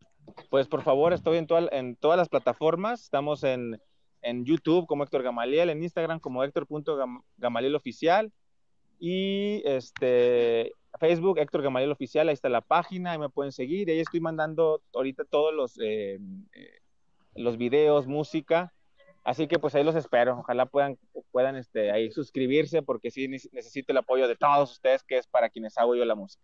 Pues 0.50 0.68
por 0.68 0.84
favor, 0.84 1.14
estoy 1.14 1.38
en, 1.38 1.48
toda- 1.48 1.70
en 1.72 1.96
todas 1.96 2.18
las 2.18 2.30
plataformas. 2.30 3.02
Estamos 3.04 3.44
en, 3.44 3.80
en 4.22 4.46
YouTube 4.46 4.86
como 4.88 5.04
Héctor 5.04 5.24
Gamaliel, 5.24 5.70
en 5.70 5.84
Instagram 5.84 6.20
como 6.20 6.44
Héctor.gamaliel 6.44 7.76
oficial 7.76 8.32
y 9.00 9.62
este 9.66 10.72
Facebook 11.00 11.40
Héctor 11.40 11.62
Gamaliel 11.64 11.92
oficial. 11.92 12.28
Ahí 12.30 12.34
está 12.34 12.50
la 12.50 12.62
página, 12.62 13.12
ahí 13.12 13.18
me 13.20 13.30
pueden 13.30 13.52
seguir. 13.52 13.90
Ahí 13.90 14.00
estoy 14.00 14.20
mandando 14.20 14.82
ahorita 14.94 15.26
todos 15.26 15.54
los, 15.54 15.78
eh, 15.80 16.20
eh, 16.54 16.80
los 17.36 17.58
videos, 17.58 18.08
música. 18.08 18.72
Así 19.24 19.48
que 19.48 19.58
pues 19.58 19.74
ahí 19.74 19.84
los 19.84 19.96
espero. 19.96 20.40
Ojalá 20.40 20.68
puedan, 20.68 20.98
puedan 21.32 21.56
este, 21.56 21.92
ahí 21.92 22.12
suscribirse 22.12 22.84
porque 22.84 23.10
sí 23.10 23.28
ne- 23.28 23.40
necesito 23.52 23.92
el 23.92 23.98
apoyo 23.98 24.28
de 24.28 24.36
todos 24.36 24.72
ustedes, 24.72 25.04
que 25.04 25.18
es 25.18 25.28
para 25.28 25.50
quienes 25.50 25.78
hago 25.80 25.96
yo 25.96 26.06
la 26.06 26.14
música. 26.16 26.44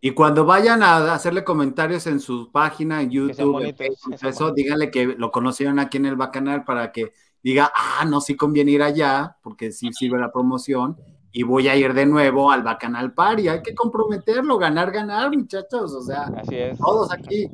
Y 0.00 0.10
cuando 0.10 0.44
vayan 0.44 0.82
a 0.82 1.14
hacerle 1.14 1.44
comentarios 1.44 2.06
en 2.06 2.20
su 2.20 2.52
página, 2.52 3.00
en 3.00 3.10
YouTube, 3.10 3.64
en 3.64 3.74
Facebook, 3.74 4.16
eso, 4.20 4.52
díganle 4.52 4.90
que 4.90 5.06
lo 5.06 5.30
conocieron 5.30 5.78
aquí 5.78 5.96
en 5.96 6.06
el 6.06 6.16
Bacanal 6.16 6.64
para 6.64 6.92
que 6.92 7.12
diga, 7.42 7.72
ah, 7.74 8.04
no, 8.04 8.20
sí 8.20 8.36
conviene 8.36 8.72
ir 8.72 8.82
allá, 8.82 9.38
porque 9.42 9.72
sí 9.72 9.90
sirve 9.92 10.18
la 10.18 10.30
promoción, 10.30 10.98
y 11.32 11.42
voy 11.42 11.68
a 11.68 11.76
ir 11.76 11.94
de 11.94 12.06
nuevo 12.06 12.50
al 12.50 12.62
Bacanal 12.62 13.12
Party. 13.12 13.48
Hay 13.48 13.62
que 13.62 13.74
comprometerlo, 13.74 14.56
ganar, 14.56 14.92
ganar, 14.92 15.36
muchachos, 15.36 15.92
o 15.92 16.00
sea, 16.00 16.30
Así 16.36 16.54
es. 16.54 16.78
todos 16.78 17.10
aquí. 17.12 17.50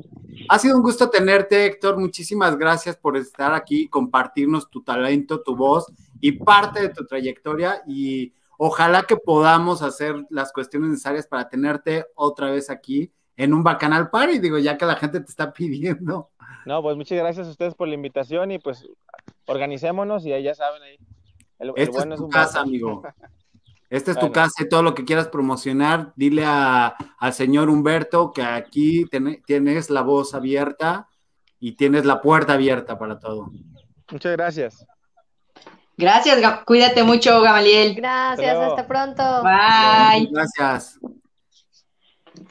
Ha 0.49 0.59
sido 0.59 0.77
un 0.77 0.83
gusto 0.83 1.09
tenerte, 1.09 1.65
Héctor. 1.65 1.97
Muchísimas 1.97 2.57
gracias 2.57 2.95
por 2.95 3.17
estar 3.17 3.53
aquí, 3.53 3.87
compartirnos 3.87 4.69
tu 4.69 4.83
talento, 4.83 5.41
tu 5.41 5.55
voz 5.55 5.91
y 6.19 6.33
parte 6.33 6.81
de 6.81 6.89
tu 6.89 7.05
trayectoria. 7.05 7.81
Y 7.87 8.33
ojalá 8.63 9.03
que 9.03 9.17
podamos 9.17 9.81
hacer 9.81 10.15
las 10.29 10.53
cuestiones 10.53 10.91
necesarias 10.91 11.25
para 11.25 11.49
tenerte 11.49 12.05
otra 12.13 12.51
vez 12.51 12.69
aquí 12.69 13.11
en 13.35 13.55
un 13.55 13.63
Bacanal 13.63 14.11
Party. 14.11 14.37
Digo, 14.37 14.59
ya 14.59 14.77
que 14.77 14.85
la 14.85 14.95
gente 14.95 15.19
te 15.19 15.25
está 15.29 15.51
pidiendo. 15.53 16.29
No, 16.65 16.81
pues 16.83 16.95
muchas 16.95 17.17
gracias 17.17 17.47
a 17.47 17.49
ustedes 17.49 17.73
por 17.73 17.87
la 17.87 17.95
invitación 17.95 18.51
y 18.51 18.59
pues 18.59 18.85
organicémonos 19.47 20.25
y 20.25 20.33
ahí 20.33 20.43
ya 20.43 20.53
saben 20.53 20.83
ahí. 20.83 20.97
El, 21.57 21.69
el 21.69 21.73
Esta 21.75 21.91
bueno 21.97 22.13
es 22.13 22.17
es 22.17 22.19
tu 22.19 22.25
un 22.25 22.31
casa, 22.31 22.61
amigo. 22.61 23.01
Esta 23.89 24.11
es 24.11 24.17
tu 24.17 24.21
Bueno. 24.27 24.33
casa 24.33 24.63
y 24.63 24.69
todo 24.69 24.83
lo 24.83 24.93
que 24.93 25.03
quieras 25.05 25.27
promocionar, 25.27 26.13
dile 26.15 26.43
a- 26.45 26.95
al 27.19 27.33
señor 27.33 27.67
Humberto 27.69 28.31
que 28.31 28.41
aquí 28.43 29.05
ten- 29.07 29.41
tienes 29.45 29.89
la 29.89 30.01
voz 30.01 30.33
abierta 30.33 31.09
y 31.59 31.73
tienes 31.73 32.05
la 32.05 32.21
puerta 32.21 32.53
abierta 32.53 32.97
para 32.97 33.19
todo. 33.19 33.51
Muchas 34.11 34.31
gracias. 34.33 34.85
Gracias, 36.01 36.63
cuídate 36.65 37.03
mucho, 37.03 37.41
Gamaliel. 37.41 37.93
Gracias, 37.93 38.57
hasta 38.57 38.87
pronto. 38.87 39.23
Bye. 39.43 40.27
Gracias. 40.31 40.99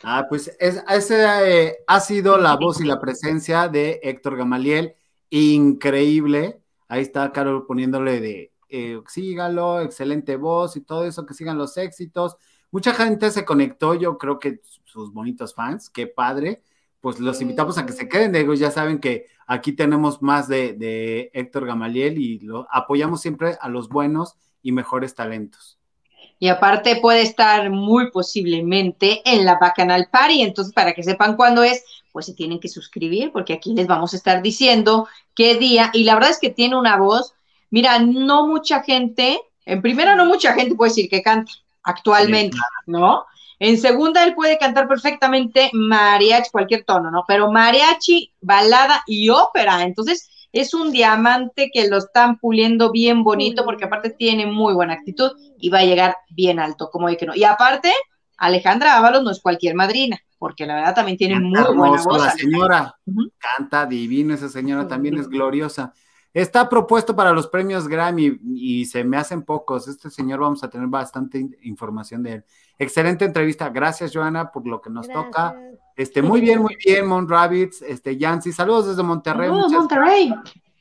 Ah, 0.04 0.24
pues 0.28 0.56
es, 0.60 0.80
ese 0.88 1.26
eh, 1.42 1.76
ha 1.84 1.98
sido 1.98 2.38
la 2.38 2.54
voz 2.54 2.80
y 2.80 2.84
la 2.84 3.00
presencia 3.00 3.66
de 3.66 3.98
Héctor 4.04 4.36
Gamaliel. 4.36 4.94
Increíble. 5.30 6.60
Ahí 6.86 7.02
está 7.02 7.32
Carol 7.32 7.66
poniéndole 7.66 8.20
de 8.20 8.52
eh, 8.68 9.00
sígalo, 9.08 9.80
excelente 9.80 10.36
voz 10.36 10.76
y 10.76 10.82
todo 10.82 11.04
eso, 11.04 11.26
que 11.26 11.34
sigan 11.34 11.58
los 11.58 11.76
éxitos. 11.76 12.36
Mucha 12.70 12.94
gente 12.94 13.32
se 13.32 13.44
conectó, 13.44 13.94
yo 13.94 14.16
creo 14.16 14.38
que 14.38 14.60
sus 14.84 15.12
bonitos 15.12 15.56
fans, 15.56 15.90
qué 15.90 16.06
padre. 16.06 16.62
Pues 17.00 17.18
los 17.18 17.40
invitamos 17.40 17.78
a 17.78 17.86
que 17.86 17.92
se 17.92 18.08
queden, 18.08 18.32
digo, 18.32 18.52
ya 18.54 18.70
saben 18.70 18.98
que 18.98 19.26
aquí 19.46 19.72
tenemos 19.72 20.20
más 20.20 20.48
de, 20.48 20.74
de 20.74 21.30
Héctor 21.32 21.66
Gamaliel 21.66 22.18
y 22.18 22.40
lo 22.40 22.66
apoyamos 22.70 23.20
siempre 23.20 23.56
a 23.60 23.68
los 23.68 23.88
buenos 23.88 24.36
y 24.62 24.72
mejores 24.72 25.14
talentos. 25.14 25.78
Y 26.42 26.48
aparte 26.48 26.96
puede 26.96 27.20
estar 27.20 27.68
muy 27.68 28.10
posiblemente 28.10 29.20
en 29.30 29.44
la 29.44 29.58
Bacanal 29.58 30.08
Party. 30.10 30.40
Entonces, 30.40 30.72
para 30.72 30.94
que 30.94 31.02
sepan 31.02 31.36
cuándo 31.36 31.62
es, 31.62 31.84
pues 32.12 32.26
se 32.26 32.34
tienen 32.34 32.58
que 32.58 32.68
suscribir, 32.68 33.30
porque 33.30 33.52
aquí 33.52 33.74
les 33.74 33.86
vamos 33.86 34.14
a 34.14 34.16
estar 34.16 34.40
diciendo 34.40 35.06
qué 35.34 35.56
día. 35.56 35.90
Y 35.92 36.04
la 36.04 36.14
verdad 36.14 36.30
es 36.30 36.38
que 36.38 36.48
tiene 36.48 36.76
una 36.76 36.96
voz. 36.96 37.34
Mira, 37.68 37.98
no 37.98 38.46
mucha 38.46 38.82
gente, 38.82 39.38
en 39.66 39.82
primera, 39.82 40.16
no 40.16 40.24
mucha 40.24 40.54
gente 40.54 40.74
puede 40.74 40.90
decir 40.90 41.10
que 41.10 41.22
canta 41.22 41.52
actualmente, 41.82 42.56
¿no? 42.86 43.26
En 43.60 43.78
segunda, 43.78 44.24
él 44.24 44.34
puede 44.34 44.58
cantar 44.58 44.88
perfectamente 44.88 45.70
mariachi, 45.72 46.50
cualquier 46.50 46.84
tono, 46.84 47.10
¿no? 47.12 47.24
Pero 47.28 47.52
mariachi, 47.52 48.32
balada 48.40 49.02
y 49.06 49.28
ópera. 49.30 49.82
Entonces, 49.84 50.28
es 50.52 50.74
un 50.74 50.90
diamante 50.90 51.70
que 51.72 51.88
lo 51.88 51.98
están 51.98 52.38
puliendo 52.38 52.90
bien 52.90 53.22
bonito, 53.22 53.64
porque 53.64 53.84
aparte 53.84 54.10
tiene 54.10 54.46
muy 54.46 54.74
buena 54.74 54.94
actitud 54.94 55.30
y 55.58 55.68
va 55.70 55.80
a 55.80 55.84
llegar 55.84 56.16
bien 56.30 56.58
alto, 56.58 56.90
como 56.90 57.08
de 57.08 57.16
que 57.16 57.26
no. 57.26 57.36
Y 57.36 57.44
aparte, 57.44 57.92
Alejandra 58.38 58.96
Ábalos 58.96 59.22
no 59.22 59.30
es 59.30 59.40
cualquier 59.40 59.74
madrina, 59.76 60.18
porque 60.38 60.66
la 60.66 60.76
verdad 60.76 60.94
también 60.94 61.18
tiene 61.18 61.36
muy 61.36 61.76
buena 61.76 62.02
voz. 62.02 62.22
La 62.22 62.30
señora 62.30 62.94
canta 63.38 63.86
divino, 63.86 64.34
esa 64.34 64.48
señora 64.48 64.88
también 64.88 65.18
es 65.18 65.28
gloriosa. 65.28 65.92
Está 66.32 66.68
propuesto 66.68 67.16
para 67.16 67.32
los 67.32 67.48
premios 67.48 67.88
Grammy 67.88 68.38
y 68.54 68.86
se 68.86 69.02
me 69.04 69.16
hacen 69.16 69.42
pocos. 69.42 69.88
Este 69.88 70.10
señor 70.10 70.40
vamos 70.40 70.62
a 70.62 70.70
tener 70.70 70.86
bastante 70.86 71.38
in- 71.38 71.56
información 71.62 72.22
de 72.22 72.32
él. 72.34 72.44
Excelente 72.80 73.26
entrevista. 73.26 73.68
Gracias, 73.68 74.10
Joana, 74.12 74.50
por 74.50 74.66
lo 74.66 74.80
que 74.80 74.88
nos 74.88 75.06
toca. 75.06 75.54
Este, 75.94 76.22
muy 76.22 76.40
bien, 76.40 76.62
muy 76.62 76.76
bien, 76.82 77.06
Mon 77.06 77.28
Rabbits, 77.28 77.82
este, 77.82 78.16
Yancy, 78.16 78.52
saludos 78.52 78.88
desde 78.88 79.02
Monterrey. 79.02 79.48
Saludos, 79.50 79.70
Monterrey. 79.72 80.34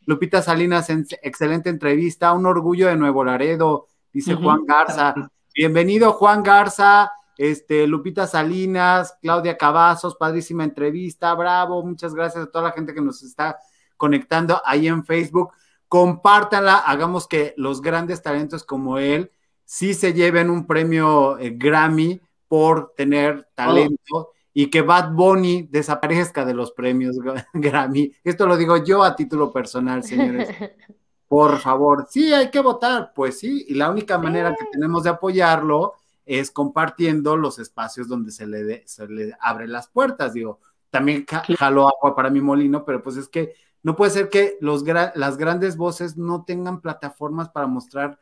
Lupita 0.06 0.42
Salinas, 0.42 0.90
en- 0.90 1.06
excelente 1.22 1.70
entrevista, 1.70 2.32
un 2.32 2.46
orgullo 2.46 2.88
de 2.88 2.96
Nuevo 2.96 3.24
Laredo, 3.26 3.88
dice. 4.14 4.34
Juan 4.34 4.66
Garza. 4.66 5.14
Bienvenido, 5.54 6.14
Juan 6.14 6.42
Garza, 6.42 7.12
este, 7.38 7.86
Lupita 7.86 8.28
Salinas, 8.28 9.18
Claudia 9.22 9.58
Cavazos, 9.58 10.16
padrísima 10.16 10.64
entrevista, 10.64 11.34
bravo, 11.34 11.84
muchas 11.86 12.14
gracias 12.16 12.46
a 12.46 12.50
toda 12.50 12.66
la 12.70 12.72
gente 12.72 12.94
que 12.94 13.02
nos 13.02 13.22
está 13.24 13.58
conectando 13.98 14.62
ahí 14.64 14.88
en 14.88 15.04
Facebook. 15.04 15.52
Compártanla, 15.90 16.78
hagamos 16.78 17.28
que 17.28 17.54
los 17.58 17.82
grandes 17.82 18.22
talentos 18.24 18.64
como 18.64 19.00
él 19.00 19.32
sí 19.72 19.94
se 19.94 20.14
lleven 20.14 20.50
un 20.50 20.66
premio 20.66 21.38
eh, 21.38 21.52
Grammy 21.56 22.20
por 22.48 22.94
tener 22.98 23.48
talento 23.54 24.32
y 24.52 24.68
que 24.72 24.82
Bad 24.82 25.12
Bunny 25.12 25.68
desaparezca 25.70 26.44
de 26.44 26.56
los 26.56 26.72
premios 26.72 27.18
Gra- 27.18 27.46
Grammy. 27.54 28.12
Esto 28.24 28.48
lo 28.48 28.58
digo 28.58 28.78
yo 28.84 29.04
a 29.04 29.16
título 29.16 29.54
personal, 29.54 30.04
señores. 30.04 30.50
Por 31.28 31.60
favor, 31.60 32.08
sí, 32.10 32.34
hay 32.34 32.50
que 32.50 32.60
votar, 32.60 33.12
pues 33.14 33.38
sí, 33.38 33.64
y 33.68 33.76
la 33.76 33.92
única 33.92 34.18
manera 34.18 34.50
que 34.58 34.66
tenemos 34.72 35.04
de 35.04 35.12
apoyarlo 35.12 35.94
es 36.26 36.50
compartiendo 36.50 37.38
los 37.38 37.60
espacios 37.60 38.08
donde 38.08 38.32
se 38.32 38.48
le, 38.48 38.64
de- 38.64 38.84
se 38.88 39.08
le 39.08 39.36
abren 39.40 39.72
las 39.72 39.88
puertas, 39.90 40.34
digo, 40.34 40.60
también 40.90 41.28
jalo 41.60 41.88
agua 41.88 42.16
para 42.16 42.32
mi 42.32 42.42
molino, 42.42 42.84
pero 42.84 43.04
pues 43.04 43.16
es 43.18 43.28
que 43.30 43.54
no 43.84 43.96
puede 43.96 44.10
ser 44.10 44.30
que 44.30 44.58
los 44.60 44.84
gra- 44.84 45.12
las 45.14 45.38
grandes 45.38 45.78
voces 45.78 46.18
no 46.18 46.44
tengan 46.46 46.82
plataformas 46.82 47.50
para 47.50 47.68
mostrar, 47.68 48.18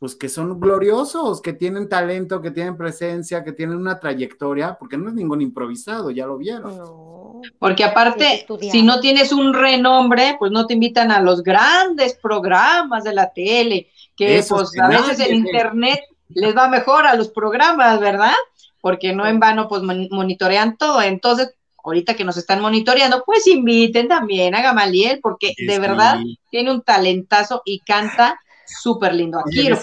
pues 0.00 0.14
que 0.16 0.30
son 0.30 0.58
gloriosos, 0.58 1.42
que 1.42 1.52
tienen 1.52 1.86
talento, 1.86 2.40
que 2.40 2.50
tienen 2.50 2.78
presencia, 2.78 3.44
que 3.44 3.52
tienen 3.52 3.76
una 3.76 4.00
trayectoria, 4.00 4.74
porque 4.80 4.96
no 4.96 5.10
es 5.10 5.14
ningún 5.14 5.42
improvisado, 5.42 6.10
ya 6.10 6.26
lo 6.26 6.38
vieron. 6.38 6.74
No. 6.74 7.42
Porque 7.58 7.84
aparte, 7.84 8.46
si 8.72 8.82
no 8.82 9.00
tienes 9.00 9.30
un 9.30 9.52
renombre, 9.52 10.36
pues 10.38 10.52
no 10.52 10.66
te 10.66 10.72
invitan 10.72 11.10
a 11.12 11.20
los 11.20 11.42
grandes 11.42 12.14
programas 12.14 13.04
de 13.04 13.12
la 13.12 13.30
tele, 13.30 13.88
que 14.16 14.38
Eso 14.38 14.56
pues 14.56 14.70
a 14.80 14.88
veces 14.88 15.20
en 15.20 15.36
internet 15.36 16.00
les 16.30 16.56
va 16.56 16.66
mejor 16.68 17.06
a 17.06 17.14
los 17.14 17.28
programas, 17.28 18.00
¿verdad? 18.00 18.32
Porque 18.80 19.12
no 19.12 19.26
en 19.26 19.38
vano 19.38 19.68
pues 19.68 19.82
mon- 19.82 20.08
monitorean 20.10 20.78
todo. 20.78 21.02
Entonces, 21.02 21.54
ahorita 21.84 22.14
que 22.14 22.24
nos 22.24 22.38
están 22.38 22.62
monitoreando, 22.62 23.22
pues 23.26 23.46
inviten 23.46 24.08
también 24.08 24.54
a 24.54 24.62
Gamaliel, 24.62 25.20
porque 25.22 25.52
de 25.58 25.78
verdad 25.78 26.20
tiene 26.50 26.70
un 26.70 26.80
talentazo 26.80 27.60
y 27.66 27.80
canta 27.80 28.40
súper 28.82 29.14
lindo. 29.14 29.38
Aquí 29.38 29.60
Oye, 29.60 29.70
lo. 29.70 29.76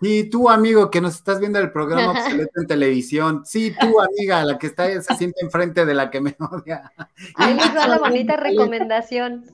Sí, 0.00 0.28
tú, 0.28 0.50
amigo, 0.50 0.90
que 0.90 1.00
nos 1.00 1.14
estás 1.14 1.40
viendo 1.40 1.58
el 1.58 1.72
programa 1.72 2.12
obsoleto 2.12 2.60
en 2.60 2.66
televisión. 2.66 3.42
Sí, 3.46 3.74
tú, 3.80 3.98
amiga, 4.00 4.44
la 4.44 4.58
que 4.58 4.66
está, 4.66 4.86
se 5.00 5.14
siente 5.14 5.42
enfrente 5.42 5.86
de 5.86 5.94
la 5.94 6.10
que 6.10 6.20
me 6.20 6.36
odia. 6.52 6.92
Ahí 7.36 7.54
les 7.54 7.74
va 7.74 7.86
la 7.86 7.98
bonita 7.98 8.36
recomendación. 8.36 9.46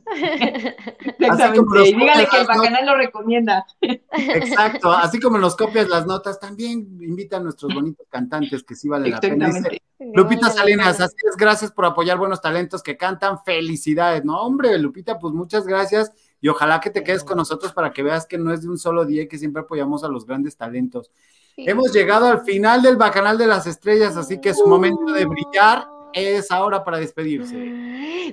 Exactamente. 1.18 1.88
Y 1.88 1.94
dígale 1.94 2.26
que 2.26 2.40
el 2.40 2.46
bacanal 2.46 2.86
lo 2.86 2.96
recomienda. 2.96 3.64
Exacto, 3.80 4.90
así 4.90 5.20
como 5.20 5.38
nos 5.38 5.54
copias 5.54 5.88
las 5.88 6.06
notas, 6.06 6.40
también 6.40 6.98
invita 7.00 7.36
a 7.36 7.40
nuestros 7.40 7.72
bonitos 7.72 8.06
cantantes 8.10 8.64
que 8.64 8.74
sí 8.74 8.88
vale 8.88 9.10
la 9.10 9.20
pena. 9.20 9.46
Dice. 9.46 9.80
Lupita 10.12 10.50
Salinas, 10.50 11.00
así 11.00 11.14
es, 11.30 11.36
gracias 11.36 11.70
por 11.70 11.84
apoyar 11.84 12.18
buenos 12.18 12.40
talentos 12.40 12.82
que 12.82 12.96
cantan. 12.96 13.38
Felicidades, 13.44 14.24
¿no? 14.24 14.40
Hombre, 14.40 14.76
Lupita, 14.78 15.20
pues 15.20 15.32
muchas 15.32 15.64
gracias 15.64 16.10
y 16.42 16.48
ojalá 16.48 16.80
que 16.80 16.90
te 16.90 17.04
quedes 17.04 17.24
con 17.24 17.38
nosotros 17.38 17.72
para 17.72 17.92
que 17.92 18.02
veas 18.02 18.26
que 18.26 18.36
no 18.36 18.52
es 18.52 18.62
de 18.62 18.68
un 18.68 18.76
solo 18.76 19.06
día 19.06 19.22
y 19.22 19.28
que 19.28 19.38
siempre 19.38 19.62
apoyamos 19.62 20.02
a 20.04 20.08
los 20.08 20.26
grandes 20.26 20.56
talentos. 20.56 21.10
Sí. 21.54 21.64
Hemos 21.68 21.92
llegado 21.92 22.26
al 22.26 22.42
final 22.42 22.82
del 22.82 22.96
Bacanal 22.96 23.38
de 23.38 23.46
las 23.46 23.66
Estrellas, 23.66 24.16
así 24.16 24.40
que 24.40 24.52
su 24.52 24.66
momento 24.66 25.12
de 25.12 25.24
brillar 25.24 25.86
es 26.12 26.50
ahora 26.50 26.84
para 26.84 26.98
despedirse. 26.98 27.54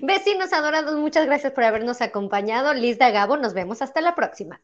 Vecinos 0.02 0.52
adorados, 0.54 0.98
muchas 0.98 1.28
gracias 1.28 1.54
por 1.54 1.64
habernos 1.64 2.02
acompañado. 2.02 2.74
Liz 2.74 2.98
Gabo, 2.98 3.38
nos 3.38 3.54
vemos 3.54 3.82
hasta 3.84 4.02
la 4.02 4.16
próxima. 4.16 4.60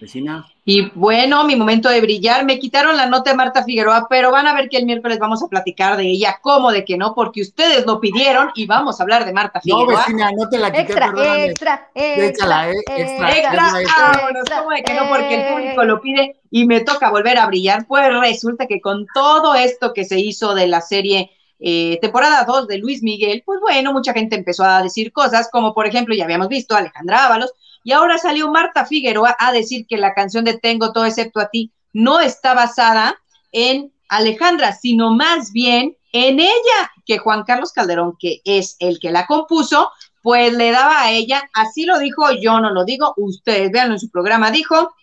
Vecina. 0.00 0.46
Y 0.64 0.90
bueno, 0.94 1.42
mi 1.44 1.56
momento 1.56 1.88
de 1.88 2.00
brillar, 2.00 2.44
me 2.44 2.58
quitaron 2.60 2.96
la 2.96 3.06
nota 3.06 3.30
de 3.30 3.36
Marta 3.36 3.64
Figueroa, 3.64 4.06
pero 4.08 4.30
van 4.30 4.46
a 4.46 4.54
ver 4.54 4.68
que 4.68 4.76
el 4.76 4.84
miércoles 4.86 5.18
vamos 5.18 5.42
a 5.42 5.48
platicar 5.48 5.96
de 5.96 6.04
ella, 6.04 6.38
cómo 6.40 6.70
de 6.70 6.84
que 6.84 6.96
no, 6.96 7.14
porque 7.14 7.40
ustedes 7.40 7.84
lo 7.84 7.98
pidieron 7.98 8.50
y 8.54 8.66
vamos 8.66 9.00
a 9.00 9.02
hablar 9.02 9.24
de 9.24 9.32
Marta 9.32 9.60
No, 9.64 9.78
Figueroa. 9.80 10.00
vecina, 10.04 10.30
no 10.36 10.48
te 10.48 10.58
la 10.58 10.70
quité, 10.70 10.82
Extra, 10.82 11.06
perdóname. 11.06 11.44
extra, 11.46 11.90
extra, 11.94 12.26
Échala, 12.26 12.70
eh, 12.70 12.74
extra, 12.96 13.30
Extra, 13.30 13.80
extra, 13.80 14.12
vámonos, 14.14 14.44
¿cómo 14.56 14.70
de 14.70 14.82
que 14.84 14.94
no? 14.94 15.08
Porque 15.08 15.34
el 15.34 15.52
público 15.54 15.84
lo 15.84 16.00
pide 16.00 16.36
y 16.50 16.64
me 16.66 16.80
toca 16.82 17.10
volver 17.10 17.38
a 17.38 17.46
brillar. 17.46 17.86
Pues 17.88 18.08
resulta 18.20 18.66
que 18.66 18.80
con 18.80 19.06
todo 19.12 19.54
esto 19.56 19.92
que 19.92 20.04
se 20.04 20.20
hizo 20.20 20.54
de 20.54 20.68
la 20.68 20.80
serie 20.80 21.30
eh, 21.58 21.98
temporada 22.00 22.44
2 22.44 22.68
de 22.68 22.78
Luis 22.78 23.02
Miguel, 23.02 23.42
pues 23.44 23.58
bueno, 23.60 23.92
mucha 23.92 24.12
gente 24.12 24.36
empezó 24.36 24.62
a 24.64 24.82
decir 24.82 25.12
cosas, 25.12 25.48
como 25.50 25.74
por 25.74 25.86
ejemplo, 25.86 26.14
ya 26.14 26.22
habíamos 26.24 26.46
visto 26.48 26.74
a 26.76 26.78
Alejandra 26.78 27.24
Ábalos, 27.26 27.52
y 27.84 27.92
ahora 27.92 28.18
salió 28.18 28.50
Marta 28.50 28.86
Figueroa 28.86 29.36
a 29.38 29.52
decir 29.52 29.86
que 29.86 29.96
la 29.96 30.14
canción 30.14 30.44
de 30.44 30.58
Tengo 30.58 30.92
todo 30.92 31.04
excepto 31.04 31.40
a 31.40 31.48
ti 31.48 31.72
no 31.92 32.20
está 32.20 32.54
basada 32.54 33.18
en 33.52 33.92
Alejandra, 34.08 34.72
sino 34.72 35.10
más 35.10 35.52
bien 35.52 35.96
en 36.12 36.40
ella, 36.40 36.92
que 37.04 37.18
Juan 37.18 37.44
Carlos 37.44 37.72
Calderón, 37.72 38.16
que 38.18 38.40
es 38.44 38.76
el 38.78 38.98
que 38.98 39.10
la 39.10 39.26
compuso, 39.26 39.90
pues 40.22 40.52
le 40.54 40.70
daba 40.70 41.02
a 41.02 41.10
ella, 41.10 41.48
así 41.54 41.84
lo 41.84 41.98
dijo, 41.98 42.30
yo 42.32 42.60
no 42.60 42.70
lo 42.70 42.84
digo, 42.84 43.14
ustedes 43.16 43.70
véanlo 43.70 43.94
en 43.94 44.00
su 44.00 44.10
programa, 44.10 44.50
dijo, 44.50 44.94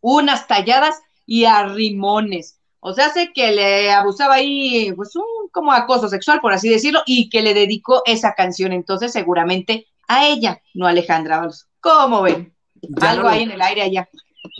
unas 0.00 0.46
talladas 0.46 1.00
y 1.26 1.44
arrimones. 1.44 2.58
O 2.80 2.92
sea, 2.92 3.06
hace 3.06 3.32
que 3.32 3.50
le 3.52 3.90
abusaba 3.90 4.34
ahí, 4.34 4.92
pues 4.92 5.16
un 5.16 5.24
como 5.52 5.72
acoso 5.72 6.08
sexual, 6.08 6.40
por 6.40 6.52
así 6.52 6.68
decirlo, 6.68 7.02
y 7.06 7.28
que 7.28 7.42
le 7.42 7.54
dedicó 7.54 8.02
esa 8.06 8.34
canción, 8.34 8.72
entonces 8.72 9.12
seguramente 9.12 9.86
a 10.06 10.26
ella, 10.26 10.62
no 10.74 10.86
a 10.86 10.90
Alejandra. 10.90 11.48
¿Cómo 11.80 12.22
ven? 12.22 12.52
Ya 12.80 13.10
Algo 13.10 13.24
no, 13.24 13.28
ahí 13.30 13.38
le, 13.40 13.44
en 13.44 13.50
el 13.52 13.62
aire 13.62 13.82
allá. 13.82 14.08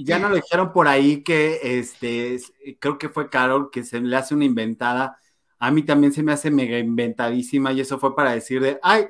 ya 0.05 0.19
no 0.19 0.29
le 0.29 0.37
dijeron 0.37 0.73
por 0.73 0.89
ahí 0.89 1.23
que, 1.23 1.61
este, 1.79 2.35
es- 2.35 2.53
creo 2.81 2.99
que 2.99 3.09
fue 3.09 3.29
Carol, 3.31 3.71
que 3.71 3.85
se 3.85 4.01
le 4.01 4.17
hace 4.17 4.35
una 4.35 4.45
inventada. 4.45 5.19
A 5.59 5.71
mí 5.71 5.83
también 5.83 6.13
se 6.13 6.23
me 6.23 6.33
hace 6.33 6.51
mega 6.51 6.79
inventadísima 6.79 7.73
y 7.73 7.81
eso 7.81 7.99
fue 7.99 8.15
para 8.15 8.33
decir 8.33 8.61
de, 8.61 8.79
ay, 8.83 9.07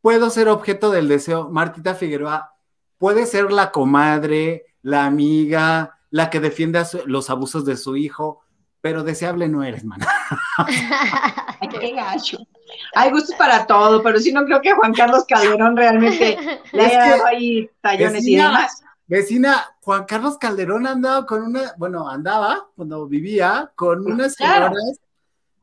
puedo 0.00 0.30
ser 0.30 0.48
objeto 0.48 0.90
del 0.90 1.08
deseo. 1.08 1.48
Martita 1.50 1.94
Figueroa 1.94 2.52
puede 2.98 3.26
ser 3.26 3.52
la 3.52 3.70
comadre, 3.72 4.64
la 4.82 5.04
amiga, 5.06 5.98
la 6.10 6.30
que 6.30 6.40
defiende 6.40 6.84
su- 6.84 7.02
los 7.06 7.30
abusos 7.30 7.64
de 7.64 7.76
su 7.76 7.96
hijo, 7.96 8.42
pero 8.80 9.02
deseable 9.04 9.48
no 9.48 9.62
eres, 9.64 9.84
man. 9.84 10.00
Qué 11.80 11.92
gacho. 11.92 12.38
Hay 12.94 13.10
gustos 13.10 13.34
para 13.36 13.66
todo, 13.66 14.02
pero 14.02 14.18
sí 14.18 14.32
no 14.32 14.44
creo 14.44 14.60
que 14.60 14.72
Juan 14.72 14.92
Carlos 14.92 15.24
Calderón 15.28 15.76
realmente 15.76 16.36
le 16.72 16.84
haya 16.84 16.98
dado 16.98 17.26
ahí 17.26 17.70
tallones 17.80 18.22
y 18.22 18.34
vecina, 18.36 18.44
demás. 18.46 18.82
Vecina, 19.06 19.64
Juan 19.82 20.04
Carlos 20.04 20.36
Calderón 20.38 20.86
andaba 20.86 21.24
con 21.26 21.42
una, 21.42 21.74
bueno, 21.76 22.08
andaba 22.08 22.66
cuando 22.74 23.06
vivía 23.06 23.70
con 23.76 24.04
unas 24.04 24.34
Claro. 24.36 24.66
señoras 24.66 25.00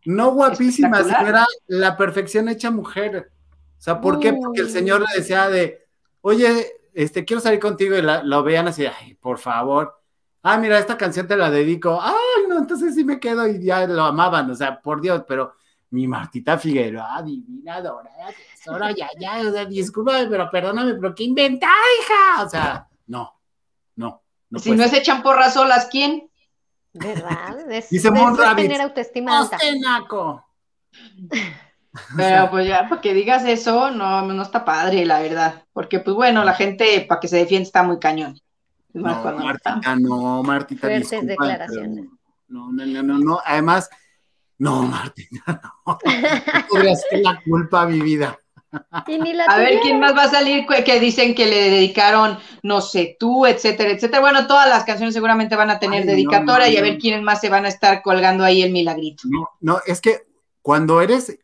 no 0.06 0.32
guapísimas, 0.32 1.08
era 1.08 1.46
la 1.68 1.96
perfección 1.96 2.50
hecha 2.50 2.70
mujer. 2.72 3.32
O 3.78 3.82
sea, 3.82 4.00
¿por 4.02 4.20
qué? 4.20 4.34
Porque 4.34 4.62
el 4.62 4.68
Mm. 4.68 4.72
señor 4.72 5.02
le 5.02 5.08
decía 5.20 5.50
de, 5.50 5.86
oye, 6.22 6.68
este, 6.94 7.24
quiero 7.26 7.42
salir 7.42 7.60
contigo 7.60 7.96
y 7.98 8.02
la, 8.02 8.22
lo 8.24 8.44
veían 8.44 8.68
así, 8.68 8.86
ay, 8.86 9.14
por 9.16 9.38
favor. 9.40 10.00
Ah, 10.42 10.58
mira, 10.58 10.78
esta 10.78 10.98
canción 10.98 11.26
te 11.28 11.38
la 11.38 11.50
dedico. 11.50 12.00
Ay, 12.02 12.48
no, 12.50 12.58
entonces 12.58 12.96
sí 12.96 13.04
me 13.06 13.18
quedo 13.20 13.48
y 13.48 13.64
ya 13.64 13.88
lo 13.88 14.04
amaban, 14.04 14.50
o 14.52 14.56
sea, 14.56 14.82
por 14.82 15.00
Dios, 15.02 15.24
pero 15.28 15.54
mi 15.94 16.08
Martita 16.08 16.58
Figueroa, 16.58 17.22
divina, 17.22 17.80
dorada, 17.80 18.34
tesoro, 18.52 18.90
ya, 18.90 19.08
ya, 19.20 19.48
o 19.48 19.52
sea, 19.52 19.66
discúlpame, 19.66 20.26
pero 20.26 20.50
perdóname, 20.50 20.96
pero 20.96 21.14
qué 21.14 21.24
inventada, 21.24 21.74
hija. 22.02 22.44
O 22.44 22.50
sea, 22.50 22.88
no, 23.06 23.40
no, 23.96 24.24
no 24.50 24.60
si 24.60 24.72
no 24.72 24.78
ser. 24.84 24.90
se 24.90 24.98
echan 24.98 25.22
porras 25.22 25.54
solas, 25.54 25.88
¿quién? 25.92 26.30
¿Verdad? 26.94 27.60
Es, 27.70 27.90
Dice 27.90 28.10
Mon 28.10 28.34
es 28.34 28.40
Rabbit, 28.40 28.66
tener 28.66 28.82
autoestima 28.82 29.40
alta. 29.40 29.58
Pero 32.18 32.50
pues 32.50 32.68
ya, 32.68 32.90
para 32.90 33.00
que 33.00 33.14
digas 33.14 33.46
eso, 33.46 33.92
no, 33.92 34.24
no 34.24 34.42
está 34.42 34.66
padre, 34.66 35.06
la 35.06 35.20
verdad. 35.20 35.64
Porque, 35.74 36.00
pues 36.00 36.16
bueno, 36.16 36.44
la 36.44 36.56
gente, 36.56 37.06
para 37.08 37.20
que 37.20 37.28
se 37.28 37.38
defienda, 37.38 37.68
está 37.68 37.84
muy 37.84 38.00
cañón. 38.00 38.34
Es 38.94 39.00
No. 39.02 39.24
Martita, 39.24 39.96
no, 39.98 40.42
Martita, 40.42 40.88
Fuertes 40.88 41.12
disculpa, 41.12 41.32
declaraciones. 41.34 42.06
pero 42.06 42.18
No, 42.48 42.72
no, 42.72 42.84
no, 42.84 43.04
no, 43.04 43.20
no, 43.20 43.42
además, 43.46 43.92
no, 44.58 44.84
Martita, 44.84 45.62
no, 45.86 46.00
ser 47.10 47.20
la 47.22 47.42
culpa, 47.44 47.86
mi 47.86 48.02
vida. 48.02 48.38
Y 49.08 49.20
ni 49.20 49.34
la 49.34 49.44
A 49.46 49.58
ver. 49.60 49.80
¿quién 49.82 50.00
más 50.00 50.16
va 50.16 50.24
a 50.24 50.30
salir 50.30 50.66
que 50.66 51.00
dicen 51.00 51.36
que 51.36 51.46
le 51.46 51.70
dedicaron, 51.70 52.40
no 52.64 52.82
sé, 52.82 53.18
tú, 53.20 53.46
etcétera, 53.46 53.92
etcétera? 53.92 54.20
Bueno, 54.20 54.48
todas 54.48 54.68
las 54.68 54.84
canciones 54.84 55.14
seguramente 55.14 55.56
van 55.56 55.70
a 55.70 55.78
tener 55.80 56.02
Ay, 56.02 56.08
dedicatoria 56.08 56.66
no, 56.68 56.74
y 56.74 56.78
a 56.78 56.82
ver 56.82 56.98
quiénes 56.98 57.22
más 57.22 57.40
se 57.40 57.50
van 57.50 57.66
a 57.66 57.68
estar 57.68 58.02
colgando 58.02 58.44
ahí 58.44 58.64
el 58.64 58.72
milagrito. 58.72 59.24
No, 59.30 59.50
no, 59.62 59.80
es 59.86 60.02
que 60.02 60.26
cuando 60.64 61.02
eres 61.02 61.38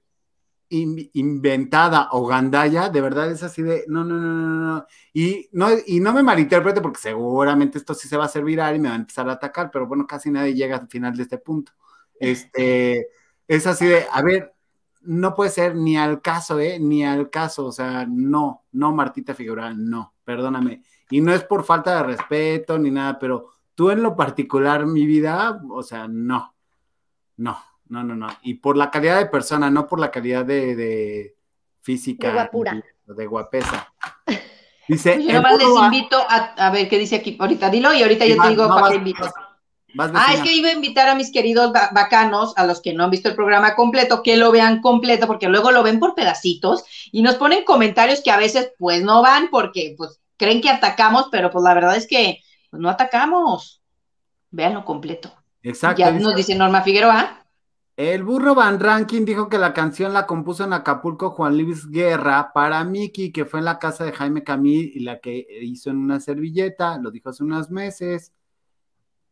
in- 0.69 1.09
inventada 1.13 2.09
o 2.13 2.25
gandalla, 2.25 2.89
de 2.89 3.01
verdad 3.01 3.31
es 3.31 3.43
así 3.43 3.61
de, 3.61 3.85
no, 3.87 4.03
no, 4.03 4.15
no, 4.15 4.31
no, 4.33 4.73
no. 4.75 4.85
Y 5.13 5.49
no, 5.51 5.67
y 5.85 5.99
no 5.99 6.13
me 6.13 6.23
malinterprete 6.23 6.81
porque 6.81 6.99
seguramente 6.99 7.77
esto 7.77 7.93
sí 7.93 8.07
se 8.07 8.17
va 8.17 8.23
a 8.23 8.27
hacer 8.27 8.43
viral 8.43 8.75
y 8.75 8.79
me 8.79 8.89
va 8.89 8.95
a 8.95 8.99
empezar 8.99 9.29
a 9.29 9.33
atacar, 9.33 9.69
pero 9.71 9.85
bueno, 9.85 10.07
casi 10.07 10.31
nadie 10.31 10.55
llega 10.55 10.77
al 10.77 10.87
final 10.87 11.15
de 11.15 11.23
este 11.23 11.37
punto. 11.37 11.73
Este, 12.19 13.07
es 13.47 13.67
así 13.67 13.85
de, 13.85 14.05
a 14.11 14.21
ver, 14.21 14.53
no 15.01 15.33
puede 15.33 15.49
ser 15.49 15.75
ni 15.75 15.97
al 15.97 16.21
caso, 16.21 16.59
¿eh? 16.59 16.79
Ni 16.79 17.05
al 17.05 17.29
caso, 17.29 17.65
o 17.65 17.71
sea, 17.71 18.05
no, 18.07 18.65
no, 18.71 18.93
Martita 18.93 19.33
Figueroa, 19.33 19.73
no, 19.73 20.13
perdóname. 20.23 20.83
Y 21.09 21.21
no 21.21 21.33
es 21.33 21.43
por 21.43 21.63
falta 21.63 21.95
de 21.97 22.03
respeto 22.03 22.77
ni 22.77 22.91
nada, 22.91 23.17
pero 23.17 23.49
tú 23.75 23.89
en 23.89 24.03
lo 24.03 24.15
particular, 24.15 24.85
mi 24.85 25.05
vida, 25.05 25.61
o 25.71 25.81
sea, 25.81 26.07
no, 26.07 26.53
no, 27.37 27.57
no, 27.87 28.03
no, 28.03 28.15
no. 28.15 28.27
Y 28.43 28.55
por 28.55 28.77
la 28.77 28.91
calidad 28.91 29.17
de 29.17 29.25
persona, 29.27 29.69
no 29.69 29.87
por 29.87 29.99
la 29.99 30.11
calidad 30.11 30.45
de, 30.45 30.75
de 30.75 31.35
física. 31.81 32.27
De 32.27 32.33
guapura. 32.33 32.83
De 33.05 33.25
guapesa. 33.25 33.93
Dice, 34.87 35.23
Yo 35.23 35.29
el 35.29 35.35
nomás 35.35 35.57
les 35.57 35.67
invito 35.67 36.17
a, 36.17 36.55
a 36.67 36.71
ver 36.71 36.89
qué 36.89 36.97
dice 36.97 37.15
aquí. 37.15 37.37
Ahorita 37.39 37.69
dilo 37.69 37.93
y 37.93 38.01
ahorita 38.01 38.25
yo 38.25 38.41
te 38.41 38.49
digo 38.49 38.67
no, 38.67 38.75
para 38.75 39.03
qué 39.03 39.13
vas, 39.19 39.33
Ah, 39.97 40.33
es 40.35 40.41
que 40.41 40.53
iba 40.53 40.69
a 40.69 40.73
invitar 40.73 41.09
a 41.09 41.15
mis 41.15 41.31
queridos 41.31 41.73
ba- 41.73 41.89
bacanos, 41.93 42.53
a 42.57 42.65
los 42.65 42.81
que 42.81 42.93
no 42.93 43.03
han 43.03 43.09
visto 43.09 43.29
el 43.29 43.35
programa 43.35 43.75
completo, 43.75 44.21
que 44.21 44.37
lo 44.37 44.51
vean 44.51 44.81
completo, 44.81 45.25
porque 45.25 45.47
luego 45.47 45.71
lo 45.71 45.83
ven 45.83 45.99
por 45.99 46.13
pedacitos 46.15 46.83
y 47.11 47.21
nos 47.21 47.35
ponen 47.35 47.63
comentarios 47.63 48.21
que 48.21 48.31
a 48.31 48.37
veces 48.37 48.71
pues 48.77 49.03
no 49.03 49.21
van 49.21 49.49
porque 49.49 49.95
pues 49.97 50.19
creen 50.37 50.61
que 50.61 50.69
atacamos, 50.69 51.27
pero 51.31 51.49
pues 51.49 51.63
la 51.63 51.73
verdad 51.73 51.95
es 51.95 52.07
que 52.07 52.39
pues, 52.69 52.81
no 52.81 52.89
atacamos. 52.89 53.81
Véanlo 54.51 54.85
completo. 54.85 55.33
Exacto. 55.63 55.99
Ya 55.99 56.11
nos 56.11 56.35
dice 56.35 56.55
Norma 56.55 56.81
Figueroa. 56.81 57.45
El 57.97 58.23
burro 58.23 58.55
Van 58.55 58.79
Rankin 58.79 59.25
dijo 59.25 59.49
que 59.49 59.57
la 59.57 59.73
canción 59.73 60.13
la 60.13 60.25
compuso 60.25 60.63
en 60.63 60.71
Acapulco 60.71 61.31
Juan 61.31 61.57
Luis 61.57 61.89
Guerra 61.89 62.51
para 62.53 62.81
Miki, 62.85 63.33
que 63.33 63.43
fue 63.43 63.59
en 63.59 63.65
la 63.65 63.77
casa 63.77 64.05
de 64.05 64.13
Jaime 64.13 64.41
Camil 64.43 64.91
y 64.95 65.01
la 65.01 65.19
que 65.19 65.45
hizo 65.63 65.89
en 65.89 65.97
una 65.97 66.21
servilleta, 66.21 66.97
lo 66.97 67.11
dijo 67.11 67.29
hace 67.29 67.43
unos 67.43 67.69
meses. 67.69 68.31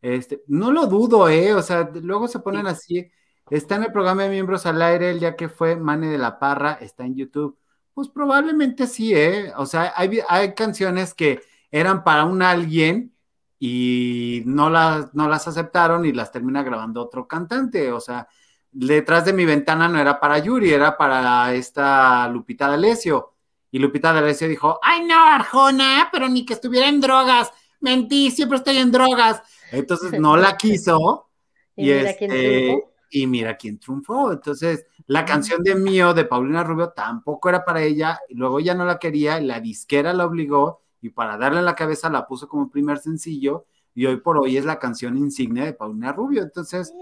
Este, 0.00 0.42
no 0.46 0.70
lo 0.72 0.86
dudo, 0.86 1.28
¿eh? 1.28 1.54
O 1.54 1.62
sea, 1.62 1.90
luego 1.94 2.28
se 2.28 2.38
ponen 2.40 2.66
así. 2.66 3.10
Está 3.50 3.76
en 3.76 3.84
el 3.84 3.92
programa 3.92 4.24
de 4.24 4.30
miembros 4.30 4.66
al 4.66 4.80
aire 4.82 5.10
el 5.10 5.20
día 5.20 5.36
que 5.36 5.48
fue 5.48 5.76
Mane 5.76 6.08
de 6.08 6.18
la 6.18 6.38
Parra, 6.38 6.78
está 6.80 7.04
en 7.04 7.16
YouTube. 7.16 7.58
Pues 7.94 8.08
probablemente 8.08 8.86
sí, 8.86 9.14
¿eh? 9.14 9.52
O 9.56 9.66
sea, 9.66 9.92
hay, 9.96 10.20
hay 10.28 10.54
canciones 10.54 11.14
que 11.14 11.40
eran 11.70 12.04
para 12.04 12.24
un 12.24 12.42
alguien 12.42 13.14
y 13.58 14.42
no 14.46 14.70
las, 14.70 15.14
no 15.14 15.28
las 15.28 15.48
aceptaron 15.48 16.04
y 16.04 16.12
las 16.12 16.30
termina 16.30 16.62
grabando 16.62 17.02
otro 17.02 17.26
cantante. 17.26 17.90
O 17.92 18.00
sea, 18.00 18.28
detrás 18.70 19.24
de 19.24 19.32
mi 19.32 19.44
ventana 19.44 19.88
no 19.88 19.98
era 19.98 20.20
para 20.20 20.38
Yuri, 20.38 20.72
era 20.72 20.96
para 20.96 21.52
esta 21.54 22.28
Lupita 22.28 22.68
D'Alessio. 22.68 23.34
Y 23.70 23.78
Lupita 23.78 24.12
D'Alessio 24.12 24.48
dijo, 24.48 24.78
ay 24.82 25.04
no, 25.04 25.24
Arjona, 25.24 26.08
pero 26.12 26.28
ni 26.28 26.44
que 26.44 26.54
estuviera 26.54 26.88
en 26.88 27.00
drogas. 27.00 27.52
Mentí, 27.80 28.30
siempre 28.30 28.58
estoy 28.58 28.78
en 28.78 28.92
drogas. 28.92 29.42
Entonces 29.72 30.18
no 30.20 30.36
la 30.36 30.56
quiso. 30.56 31.28
Y 31.76 31.84
mira 31.84 32.14
quién 32.16 32.30
este, 32.32 32.58
triunfó. 32.58 32.92
y 33.10 33.26
mira 33.26 33.56
quién 33.56 33.78
triunfó. 33.78 34.32
Entonces, 34.32 34.86
la 35.06 35.24
canción 35.24 35.62
de 35.62 35.74
Mío 35.74 36.12
de 36.12 36.24
Paulina 36.24 36.64
Rubio 36.64 36.90
tampoco 36.90 37.48
era 37.48 37.64
para 37.64 37.82
ella, 37.82 38.18
y 38.28 38.34
luego 38.34 38.60
ya 38.60 38.74
no 38.74 38.84
la 38.84 38.98
quería, 38.98 39.40
la 39.40 39.60
disquera 39.60 40.12
la 40.12 40.26
obligó, 40.26 40.82
y 41.00 41.10
para 41.10 41.36
darle 41.36 41.60
en 41.60 41.64
la 41.64 41.76
cabeza 41.76 42.10
la 42.10 42.26
puso 42.26 42.48
como 42.48 42.68
primer 42.68 42.98
sencillo, 42.98 43.66
y 43.94 44.06
hoy 44.06 44.16
por 44.16 44.38
hoy 44.38 44.56
es 44.56 44.64
la 44.64 44.78
canción 44.78 45.16
insignia 45.16 45.64
de 45.64 45.72
Paulina 45.72 46.12
Rubio. 46.12 46.42
Entonces, 46.42 46.92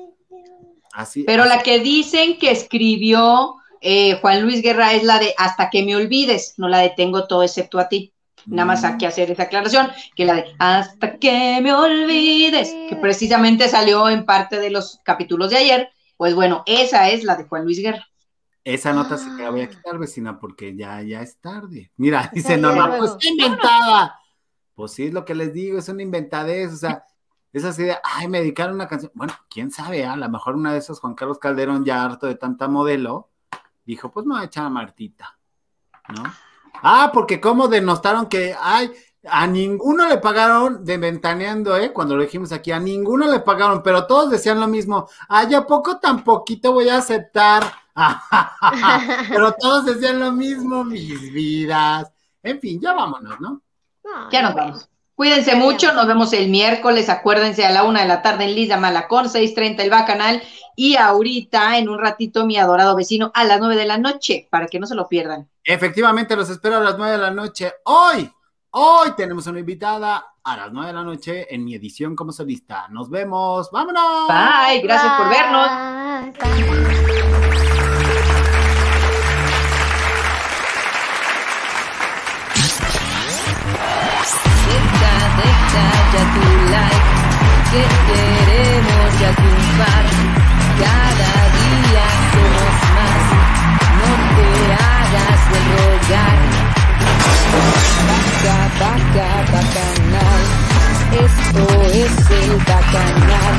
así. 0.92 1.24
Pero 1.24 1.44
así- 1.44 1.56
la 1.56 1.62
que 1.62 1.80
dicen 1.80 2.38
que 2.38 2.50
escribió 2.50 3.56
eh, 3.80 4.18
Juan 4.20 4.42
Luis 4.42 4.62
Guerra 4.62 4.94
es 4.94 5.04
la 5.04 5.18
de 5.18 5.34
Hasta 5.36 5.70
que 5.70 5.84
me 5.84 5.96
olvides, 5.96 6.54
no 6.56 6.68
la 6.68 6.78
de 6.78 6.92
Tengo 6.96 7.26
todo 7.26 7.42
excepto 7.42 7.78
a 7.78 7.88
ti. 7.88 8.12
Nada 8.47 8.66
más 8.66 8.84
hay 8.84 8.97
que 8.97 9.07
hacer 9.07 9.30
esa 9.30 9.44
aclaración, 9.44 9.88
que 10.14 10.24
la 10.24 10.34
de 10.34 10.44
Hasta 10.59 11.18
que 11.18 11.61
me 11.62 11.72
olvides, 11.74 12.72
que 12.88 12.97
precisamente 12.97 13.68
salió 13.68 14.09
en 14.09 14.24
parte 14.24 14.59
de 14.59 14.70
los 14.70 15.01
capítulos 15.03 15.51
de 15.51 15.57
ayer. 15.57 15.90
Pues 16.16 16.34
bueno, 16.34 16.62
esa 16.66 17.09
es 17.11 17.24
la 17.24 17.36
de 17.36 17.44
Juan 17.44 17.64
Luis 17.64 17.80
Guerra. 17.80 18.07
Esa 18.64 18.92
nota 18.92 19.16
sí 19.16 19.28
te 19.36 19.42
la 19.44 19.51
voy 19.51 19.61
a 19.61 19.68
quitar, 19.68 19.99
vecina, 19.99 20.40
porque 20.40 20.74
ya, 20.74 21.01
ya 21.03 21.22
es 21.22 21.38
tarde. 21.38 21.92
Mira, 21.97 22.30
dice 22.32 22.57
Norma, 22.57 22.97
pues 22.99 23.16
inventada. 23.24 24.18
Pues 24.74 24.92
sí, 24.92 25.07
es 25.07 25.14
lo 25.14 25.24
que 25.24 25.34
les 25.34 25.53
digo, 25.53 25.78
es 25.78 25.88
una 25.88 26.03
inventadez, 26.03 26.72
o 26.72 26.76
sea, 26.76 27.05
es 27.53 27.64
así 27.64 27.84
de, 27.84 27.97
ay, 28.03 28.28
me 28.28 28.40
dedicaron 28.40 28.74
una 28.74 28.88
canción. 28.88 29.12
Bueno, 29.14 29.34
quién 29.49 29.70
sabe, 29.70 30.05
¿ah? 30.05 30.12
a 30.12 30.16
lo 30.16 30.28
mejor 30.28 30.57
una 30.57 30.72
de 30.72 30.78
esas, 30.78 31.01
Juan 31.01 31.14
Carlos 31.14 31.38
Calderón, 31.38 31.84
ya 31.84 32.05
harto 32.05 32.26
de 32.26 32.34
tanta 32.34 32.68
modelo, 32.68 33.30
dijo, 33.84 34.11
pues 34.11 34.26
me 34.26 34.34
voy 34.34 34.42
a 34.42 34.47
echar 34.47 34.66
a 34.66 34.70
Martita, 34.70 35.38
¿no? 36.09 36.24
Ah, 36.82 37.10
porque 37.12 37.40
como 37.40 37.68
denostaron 37.68 38.26
que, 38.26 38.54
ay, 38.60 38.92
a 39.28 39.46
ninguno 39.46 40.08
le 40.08 40.18
pagaron 40.18 40.84
de 40.84 40.98
ventaneando, 40.98 41.76
¿eh? 41.76 41.92
Cuando 41.92 42.16
lo 42.16 42.22
dijimos 42.22 42.52
aquí, 42.52 42.72
a 42.72 42.78
ninguno 42.78 43.30
le 43.30 43.40
pagaron, 43.40 43.82
pero 43.82 44.06
todos 44.06 44.30
decían 44.30 44.60
lo 44.60 44.68
mismo. 44.68 45.08
Ay, 45.28 45.54
¿a 45.54 45.66
poco 45.66 45.98
tan 45.98 46.22
poquito 46.22 46.72
voy 46.72 46.88
a 46.88 46.98
aceptar? 46.98 47.64
pero 49.28 49.52
todos 49.52 49.86
decían 49.86 50.20
lo 50.20 50.32
mismo, 50.32 50.84
mis 50.84 51.32
vidas. 51.32 52.12
En 52.42 52.60
fin, 52.60 52.80
ya 52.80 52.92
vámonos, 52.92 53.40
¿no? 53.40 53.62
Ya 54.30 54.42
nos 54.42 54.54
vamos. 54.54 54.88
Cuídense 55.16 55.56
mucho, 55.56 55.86
nos 55.88 55.96
nos 55.96 56.06
vemos 56.06 56.32
el 56.34 56.50
miércoles, 56.50 57.08
acuérdense 57.08 57.64
a 57.64 57.72
la 57.72 57.84
una 57.84 58.02
de 58.02 58.06
la 58.06 58.20
tarde 58.20 58.44
en 58.44 58.54
Lisa 58.54 58.76
Malacón, 58.76 59.24
6.30 59.24 59.80
el 59.80 59.88
Bacanal, 59.88 60.42
y 60.76 60.96
ahorita 60.96 61.78
en 61.78 61.88
un 61.88 61.98
ratito 61.98 62.44
mi 62.44 62.58
adorado 62.58 62.94
vecino 62.94 63.32
a 63.34 63.44
las 63.44 63.58
nueve 63.58 63.76
de 63.76 63.86
la 63.86 63.96
noche, 63.96 64.46
para 64.50 64.66
que 64.66 64.78
no 64.78 64.86
se 64.86 64.94
lo 64.94 65.08
pierdan. 65.08 65.48
Efectivamente, 65.64 66.36
los 66.36 66.50
espero 66.50 66.76
a 66.76 66.80
las 66.80 66.98
nueve 66.98 67.12
de 67.12 67.18
la 67.18 67.30
noche. 67.30 67.72
Hoy, 67.84 68.30
hoy 68.72 69.08
tenemos 69.16 69.46
una 69.46 69.58
invitada 69.58 70.34
a 70.44 70.56
las 70.58 70.70
nueve 70.70 70.88
de 70.88 70.92
la 70.92 71.02
noche 71.02 71.46
en 71.52 71.64
mi 71.64 71.74
edición 71.74 72.14
como 72.14 72.30
solista. 72.30 72.86
Nos 72.90 73.08
vemos. 73.08 73.70
¡Vámonos! 73.72 74.28
Bye, 74.28 74.82
gracias 74.82 75.14
por 75.14 75.30
vernos. 75.30 75.70
Bye, 76.38 77.86
ya 86.16 86.24
tu 86.34 86.44
like, 86.72 87.06
que 87.70 87.82
queremos 88.08 89.10
ya 89.20 89.30
triunfar. 89.38 90.04
Cada 90.80 91.34
día 91.56 92.06
somos 92.32 92.76
más, 92.96 93.24
no 93.98 94.10
te 94.36 94.48
hagas 94.84 95.40
de 95.52 95.58
rogar. 95.72 96.38
Baja, 98.08 98.58
baja, 98.80 99.30
bacanal, 99.52 100.42
esto 101.24 101.64
es 102.03 102.14
el 102.41 102.53
bacanal. 102.70 103.54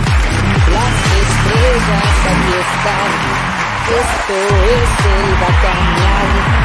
Las 0.76 0.95
estrellas 1.22 2.15
aquí 2.32 2.53
están, 2.65 3.11
esto 4.02 4.38
es 4.76 4.91
el 5.14 5.27
bacanal. 5.44 6.57